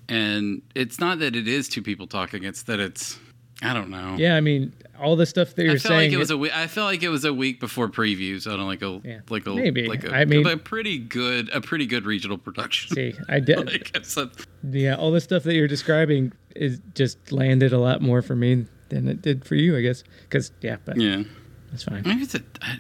and 0.09 0.63
it's 0.75 1.01
not 1.01 1.19
that 1.19 1.35
it 1.35 1.49
is 1.49 1.69
two 1.69 1.83
people 1.83 2.07
talking 2.07 2.45
it's 2.45 2.63
that 2.65 2.79
it's 2.81 3.19
i 3.63 3.73
don't 3.73 3.91
know 3.91 4.15
Yeah, 4.19 4.37
I 4.37 4.41
mean, 4.41 4.73
all 5.01 5.17
the 5.17 5.27
stuff 5.27 5.55
that 5.55 5.63
you're 5.65 5.73
I 5.73 5.79
feel 5.79 5.89
saying. 5.91 6.11
like 6.11 6.13
it 6.13 6.17
was 6.19 6.31
a 6.31 6.37
we- 6.39 6.51
I 6.51 6.67
feel 6.67 6.85
like 6.85 7.03
it 7.03 7.09
was 7.09 7.25
a 7.25 7.33
week 7.35 7.59
before 7.61 7.89
previews 7.89 8.47
on 8.51 8.61
like 8.67 8.83
a 8.83 9.01
Yeah, 9.05 9.21
like 9.31 9.47
a 9.47 9.55
maybe. 9.55 9.87
like 9.89 10.05
a, 10.05 10.15
I 10.15 10.25
mean- 10.27 10.47
a 10.47 10.57
pretty 10.57 10.99
good 10.99 11.49
a 11.55 11.61
pretty 11.61 11.87
good 11.87 12.05
regional 12.07 12.39
production. 12.39 12.95
See, 12.95 13.15
I 13.29 13.41
did. 13.41 13.67
like, 13.73 13.97
a- 13.97 14.31
yeah, 14.71 14.95
all 14.97 15.11
the 15.11 15.21
stuff 15.21 15.43
that 15.45 15.55
you're 15.55 15.69
describing 15.69 16.33
is 16.55 16.81
just 16.95 17.33
landed 17.33 17.73
a 17.73 17.79
lot 17.79 18.01
more 18.03 18.21
for 18.23 18.37
me 18.37 18.67
than 18.91 19.09
it 19.09 19.21
did 19.23 19.45
for 19.45 19.55
you, 19.55 19.77
I 19.77 19.81
guess. 19.83 20.03
Because 20.23 20.51
yeah, 20.63 20.77
but 20.85 20.97
yeah. 20.99 21.23
That's 21.77 21.85
fine. 21.85 22.03
Maybe 22.07 22.23
it's 22.23 22.35
a 22.35 22.43
I- 22.63 22.79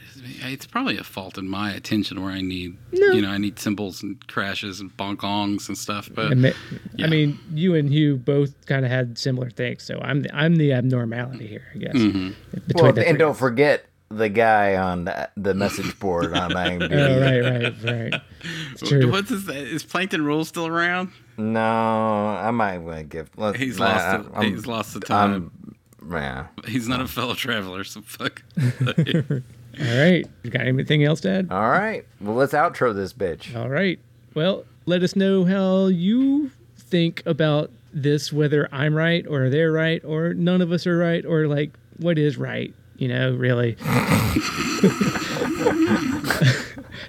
it's 0.48 0.66
probably 0.66 0.96
a 0.98 1.04
fault 1.04 1.38
in 1.38 1.48
my 1.48 1.72
attention 1.72 2.22
where 2.22 2.32
I 2.32 2.40
need 2.40 2.76
No. 2.92 3.12
you 3.12 3.22
know 3.22 3.30
I 3.30 3.38
need 3.38 3.58
cymbals 3.58 4.02
and 4.02 4.26
crashes 4.28 4.80
and 4.80 4.94
bonkongs 4.96 5.68
and 5.68 5.76
stuff. 5.76 6.08
But 6.14 6.32
I 6.32 6.34
mean, 6.34 6.54
yeah. 6.96 7.06
I 7.06 7.08
mean, 7.08 7.38
you 7.52 7.74
and 7.74 7.90
Hugh 7.90 8.16
both 8.16 8.64
kind 8.66 8.84
of 8.84 8.90
had 8.90 9.18
similar 9.18 9.50
things, 9.50 9.82
so 9.82 9.98
I'm 10.02 10.22
the, 10.22 10.34
I'm 10.34 10.56
the 10.56 10.72
abnormality 10.72 11.46
here, 11.46 11.64
I 11.74 11.78
guess. 11.78 11.94
Mm-hmm. 11.94 12.30
Well, 12.74 12.98
and 12.98 13.18
don't 13.18 13.36
forget 13.36 13.86
the 14.08 14.28
guy 14.28 14.76
on 14.76 15.04
the, 15.04 15.28
the 15.36 15.52
message 15.54 15.98
board 15.98 16.32
on 16.32 16.50
IMDb. 16.52 16.92
Oh, 16.92 17.20
right, 17.20 17.74
right, 17.84 18.12
right. 18.12 18.22
It's 18.72 18.88
true. 18.88 19.10
what's 19.10 19.30
his 19.30 19.48
is 19.48 19.82
Plankton 19.82 20.24
Rule 20.24 20.44
still 20.44 20.66
around? 20.68 21.10
No, 21.38 21.60
I 21.60 22.50
might 22.52 22.78
want 22.78 22.98
to 22.98 23.04
give. 23.04 23.30
Let's, 23.36 23.58
He's 23.58 23.78
nah, 23.78 23.86
lost. 23.86 24.28
The, 24.30 24.34
I'm- 24.38 24.50
he's 24.54 24.66
lost 24.66 24.94
the 24.94 25.00
time. 25.00 25.32
I'm- 25.32 25.65
yeah. 26.10 26.46
he's 26.66 26.88
not 26.88 27.00
a 27.00 27.08
fellow 27.08 27.34
traveler, 27.34 27.84
so 27.84 28.02
fuck. 28.02 28.42
All 28.58 29.98
right, 29.98 30.26
you 30.42 30.50
got 30.50 30.66
anything 30.66 31.04
else 31.04 31.20
to 31.22 31.30
add? 31.30 31.48
All 31.50 31.68
right. 31.68 32.06
Well, 32.20 32.34
let's 32.34 32.54
outro 32.54 32.94
this 32.94 33.12
bitch. 33.12 33.54
All 33.54 33.68
right. 33.68 33.98
Well, 34.34 34.64
let 34.86 35.02
us 35.02 35.14
know 35.16 35.44
how 35.44 35.86
you 35.86 36.50
think 36.78 37.22
about 37.26 37.70
this, 37.92 38.32
whether 38.32 38.68
I'm 38.72 38.94
right 38.94 39.26
or 39.26 39.50
they're 39.50 39.72
right 39.72 40.02
or 40.04 40.32
none 40.34 40.62
of 40.62 40.72
us 40.72 40.86
are 40.86 40.96
right 40.96 41.24
or 41.24 41.46
like 41.46 41.72
what 41.98 42.18
is 42.18 42.36
right, 42.36 42.72
you 42.96 43.08
know, 43.08 43.34
really. 43.34 43.76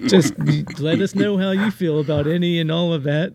Just 0.06 0.38
let 0.78 1.00
us 1.00 1.14
know 1.14 1.38
how 1.38 1.50
you 1.50 1.70
feel 1.70 2.00
about 2.00 2.26
any 2.26 2.58
and 2.60 2.70
all 2.70 2.92
of 2.92 3.02
that 3.04 3.34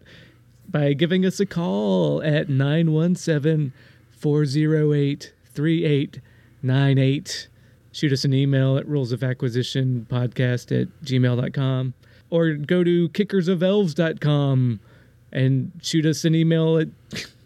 by 0.70 0.94
giving 0.94 1.26
us 1.26 1.40
a 1.40 1.46
call 1.46 2.22
at 2.24 2.50
917 2.50 3.74
408 4.12 5.33
3898. 5.54 7.48
Shoot 7.92 8.12
us 8.12 8.26
an 8.26 8.34
email 8.34 8.78
at 8.78 8.88
rules 8.88 9.12
of 9.12 9.24
acquisition 9.24 10.08
podcast 10.10 10.72
at 10.82 10.88
gmail.com 11.04 11.94
or 12.30 12.54
go 12.54 12.84
to 12.84 13.10
kickersofelves.com 13.10 14.80
and 15.32 15.72
shoot 15.82 16.06
us 16.06 16.26
an 16.26 16.34
email 16.36 16.78
at 16.78 16.88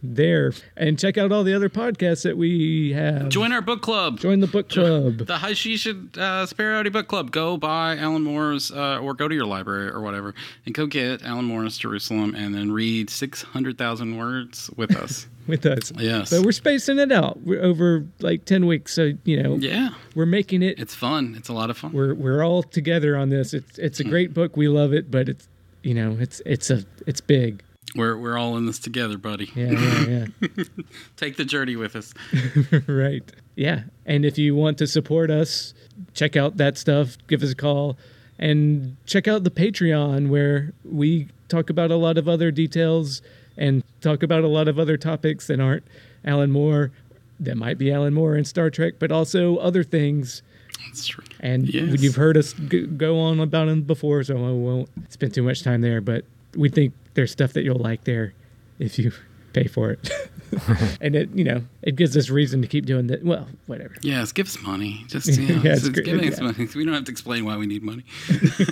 there 0.03 0.53
and 0.75 0.97
check 0.99 1.17
out 1.17 1.31
all 1.31 1.43
the 1.43 1.53
other 1.53 1.69
podcasts 1.69 2.23
that 2.23 2.37
we 2.37 2.93
have. 2.93 3.29
Join 3.29 3.51
our 3.51 3.61
book 3.61 3.81
club. 3.81 4.19
Join 4.19 4.39
the 4.39 4.47
book 4.47 4.69
club. 4.69 5.17
The 5.27 5.37
Hashish 5.37 5.87
uh, 6.17 6.45
Superiority 6.45 6.89
Book 6.89 7.07
Club. 7.07 7.31
Go 7.31 7.57
buy 7.57 7.97
Alan 7.97 8.23
Moore's, 8.23 8.71
uh, 8.71 8.99
or 8.99 9.13
go 9.13 9.27
to 9.27 9.35
your 9.35 9.45
library 9.45 9.89
or 9.89 10.01
whatever, 10.01 10.33
and 10.65 10.73
go 10.73 10.85
get 10.85 11.21
Alan 11.23 11.45
Moore's 11.45 11.77
Jerusalem, 11.77 12.33
and 12.35 12.55
then 12.55 12.71
read 12.71 13.09
six 13.09 13.41
hundred 13.41 13.77
thousand 13.77 14.17
words 14.17 14.69
with 14.77 14.95
us. 14.95 15.27
with 15.47 15.65
us. 15.65 15.91
Yes. 15.97 16.29
But 16.29 16.45
we're 16.45 16.51
spacing 16.51 16.99
it 16.99 17.11
out. 17.11 17.41
We're 17.41 17.63
over 17.63 18.05
like 18.19 18.45
10 18.45 18.65
weeks. 18.65 18.93
So, 18.93 19.13
you 19.23 19.41
know, 19.41 19.55
yeah, 19.55 19.89
we're 20.13 20.25
making 20.25 20.61
it. 20.61 20.79
it's 20.79 20.93
fun. 20.93 21.35
It's 21.37 21.49
a 21.49 21.53
lot 21.53 21.69
of 21.69 21.77
fun. 21.77 21.93
We're, 21.93 22.13
we're 22.13 22.43
all 22.43 22.63
together 22.63 23.17
on 23.17 23.29
this. 23.29 23.53
It's, 23.53 23.77
it's 23.77 23.99
a 23.99 24.03
great 24.03 24.33
book. 24.33 24.57
We 24.57 24.67
love 24.67 24.93
it, 24.93 25.09
but 25.09 25.29
it's, 25.29 25.47
you 25.83 25.93
know, 25.93 26.17
it's, 26.19 26.41
it's 26.45 26.69
a, 26.69 26.83
it's 27.05 27.21
big. 27.21 27.63
We're 27.97 28.15
we're 28.17 28.37
all 28.37 28.55
in 28.57 28.65
this 28.65 28.79
together, 28.79 29.17
buddy. 29.17 29.51
Yeah. 29.55 29.71
Yeah. 29.71 30.25
Yeah. 30.39 30.63
Take 31.17 31.35
the 31.37 31.45
journey 31.45 31.75
with 31.75 31.95
us. 31.95 32.13
right. 32.87 33.23
Yeah. 33.55 33.81
And 34.05 34.23
if 34.23 34.37
you 34.37 34.55
want 34.55 34.77
to 34.77 34.87
support 34.87 35.29
us, 35.31 35.73
check 36.13 36.35
out 36.35 36.57
that 36.57 36.77
stuff, 36.77 37.17
give 37.27 37.41
us 37.43 37.51
a 37.51 37.55
call, 37.55 37.97
and 38.39 38.95
check 39.05 39.27
out 39.27 39.43
the 39.43 39.49
Patreon 39.51 40.29
where 40.29 40.73
we 40.85 41.27
talk 41.49 41.69
about 41.69 41.91
a 41.91 41.95
lot 41.95 42.17
of 42.17 42.27
other 42.29 42.51
details 42.51 43.21
and 43.57 43.83
talk 44.01 44.21
about 44.21 44.43
a 44.43 44.47
lot 44.47 44.67
of 44.67 44.77
other 44.77 44.95
topics 44.97 45.47
that 45.47 45.59
aren't 45.59 45.83
Alan 46.23 46.51
Moore. 46.51 46.91
That 47.39 47.57
might 47.57 47.77
be 47.77 47.91
Alan 47.91 48.13
Moore 48.13 48.35
in 48.35 48.45
Star 48.45 48.69
Trek, 48.69 48.95
but 48.99 49.11
also 49.11 49.57
other 49.57 49.83
things. 49.83 50.41
That's 50.85 51.07
true. 51.07 51.23
And 51.39 51.67
Yes. 51.71 52.01
you've 52.01 52.15
heard 52.15 52.37
us 52.37 52.53
go 52.53 53.19
on 53.19 53.39
about 53.39 53.65
them 53.65 53.81
before, 53.83 54.23
so 54.23 54.35
I 54.37 54.51
won't 54.51 54.89
spend 55.11 55.33
too 55.33 55.43
much 55.43 55.63
time 55.63 55.81
there. 55.81 56.01
But 56.01 56.25
we 56.55 56.69
think 56.69 56.93
there's 57.17 57.31
stuff 57.31 57.51
that 57.53 57.63
you'll 57.63 57.79
like 57.79 58.05
there 58.05 58.33
if 58.79 58.97
you 58.97 59.11
pay 59.53 59.67
for 59.67 59.91
it. 59.91 60.09
and 61.01 61.15
it, 61.15 61.29
you 61.33 61.43
know, 61.43 61.61
it 61.81 61.95
gives 61.97 62.15
us 62.15 62.29
reason 62.29 62.61
to 62.61 62.67
keep 62.67 62.85
doing 62.85 63.07
that. 63.07 63.25
Well, 63.25 63.47
whatever. 63.65 63.95
Yes, 64.01 64.31
give 64.31 64.47
us 64.47 64.61
money. 64.61 65.03
Just 65.07 65.27
you 65.37 65.55
know, 65.55 65.61
Yeah, 65.61 65.71
it's 65.73 65.81
just 65.81 65.93
great. 65.93 66.05
give 66.05 66.19
us 66.21 66.37
Yeah. 66.39 66.45
money. 66.45 66.67
We 66.73 66.85
don't 66.85 66.93
have 66.93 67.03
to 67.05 67.11
explain 67.11 67.43
why 67.43 67.57
we 67.57 67.65
need 67.65 67.83
money. 67.83 68.05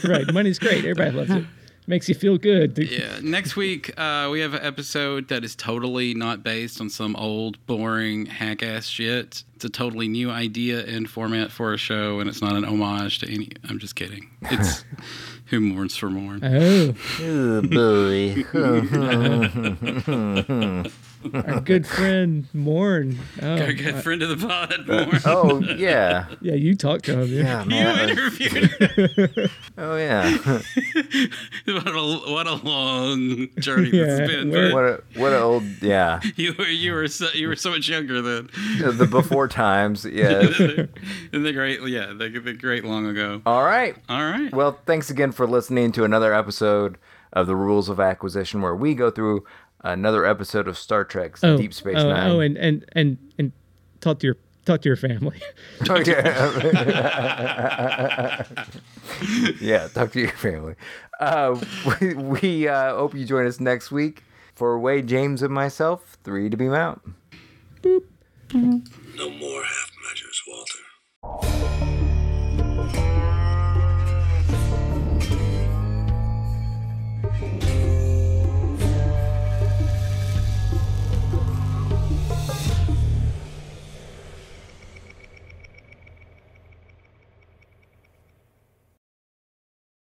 right. 0.06 0.32
Money's 0.34 0.60
great. 0.60 0.86
Everybody 0.86 1.12
loves 1.12 1.32
it. 1.32 1.43
Makes 1.88 2.10
you 2.10 2.16
feel 2.16 2.38
good. 2.39 2.78
Yeah. 2.80 3.20
Next 3.22 3.56
week, 3.56 3.93
uh, 4.00 4.30
we 4.32 4.39
have 4.39 4.56
an 4.56 4.64
episode 4.64 5.28
that 5.28 5.43
is 5.43 5.56
totally 5.56 6.16
not 6.16 6.41
based 6.43 6.82
on 6.82 6.89
some 6.89 7.16
old, 7.16 7.64
boring, 7.68 8.26
hack 8.26 8.64
ass 8.64 8.88
shit. 8.88 9.43
It's 9.56 9.66
a 9.66 9.70
totally 9.70 10.08
new 10.08 10.32
idea 10.32 10.84
and 10.86 11.08
format 11.08 11.52
for 11.52 11.74
a 11.74 11.78
show, 11.78 12.20
and 12.20 12.28
it's 12.30 12.41
not 12.41 12.56
an 12.56 12.64
homage 12.66 13.20
to 13.20 13.32
any. 13.32 13.50
I'm 13.70 13.78
just 13.78 13.96
kidding. 13.96 14.32
It's 14.50 14.84
Who 15.50 15.60
Mourns 15.60 15.96
for 15.96 16.10
Morn. 16.10 16.39
Oh, 16.43 16.96
Oh, 17.22 17.62
boy. 17.62 18.43
our 21.34 21.59
good 21.61 21.86
friend 21.88 22.47
Morn. 22.53 23.17
Oh, 23.41 23.51
Our 23.61 23.73
good 23.73 23.95
friend 24.03 24.21
of 24.21 24.30
the 24.39 24.47
pod, 24.47 24.88
Morn. 24.88 25.21
oh, 25.26 25.59
yeah. 25.78 26.28
yeah, 26.41 26.53
you 26.53 26.76
talked 26.76 27.05
to 27.05 27.21
him. 27.21 27.28
Yeah, 27.30 27.63
You 27.63 27.69
man. 27.69 28.09
interviewed 28.09 29.51
Oh, 29.78 29.97
yeah. 29.97 30.38
what 31.65 31.88
a 31.88 32.32
what 32.32 32.47
a 32.47 32.53
long 32.55 33.47
journey 33.59 33.89
Yeah, 33.89 34.05
this 34.05 34.19
has 34.19 34.30
been. 34.30 34.73
what 34.73 34.84
a, 34.86 35.03
what 35.15 35.34
a 35.34 35.39
old, 35.41 35.63
yeah. 35.82 36.21
you 36.36 36.53
were 36.57 36.65
you 36.67 36.93
were 36.93 37.07
so, 37.07 37.28
you 37.34 37.47
were 37.47 37.55
so 37.55 37.71
much 37.71 37.88
younger 37.89 38.21
then. 38.21 38.49
The 38.97 39.05
before 39.07 39.47
times, 39.47 40.05
yeah. 40.05 40.41
In 41.34 41.43
the 41.43 41.51
great 41.53 41.82
yeah, 41.88 42.07
the, 42.13 42.30
the 42.30 42.53
great 42.53 42.84
long 42.86 43.05
ago. 43.07 43.41
All 43.45 43.63
right. 43.63 43.95
All 44.09 44.23
right. 44.23 44.53
Well, 44.53 44.80
thanks 44.86 45.09
again 45.09 45.32
for 45.32 45.45
listening 45.47 45.91
to 45.93 46.03
another 46.03 46.34
episode 46.34 46.97
of 47.34 47.47
the 47.47 47.55
Rules 47.55 47.89
of 47.89 47.99
Acquisition, 47.99 48.61
where 48.61 48.76
we 48.76 48.93
go 48.95 49.11
through 49.11 49.43
another 49.86 50.25
episode 50.25 50.67
of 50.67 50.77
Star 50.77 51.05
Trek's 51.05 51.43
Oh, 51.43 51.57
Deep 51.57 51.73
Space 51.73 51.97
oh, 51.97 52.09
Nine. 52.09 52.31
Oh, 52.31 52.39
and 52.39 52.57
and 52.57 52.86
and 52.93 53.17
and 53.38 53.51
talk 54.01 54.19
to 54.19 54.27
your 54.27 54.38
talk 54.65 54.81
to 54.81 54.89
your 54.89 54.97
family. 54.97 55.41
Oh, 55.89 55.99
yeah. 55.99 56.25
yeah, 59.61 59.88
talk 59.89 60.11
to 60.13 60.19
your 60.19 60.31
family. 60.31 60.75
Uh, 61.19 61.59
we 62.01 62.13
we 62.13 62.67
uh, 62.67 62.95
hope 62.95 63.13
you 63.13 63.25
join 63.25 63.45
us 63.45 63.59
next 63.59 63.91
week 63.91 64.23
for 64.53 64.79
Wade, 64.79 65.07
James, 65.07 65.41
and 65.41 65.53
myself. 65.53 66.17
Three 66.23 66.49
to 66.49 66.57
be 66.57 66.67
out. 66.67 67.01
No 67.83 68.01
more 69.29 69.63
half 69.63 69.91
measures, 70.07 70.41
Walter. 70.47 72.01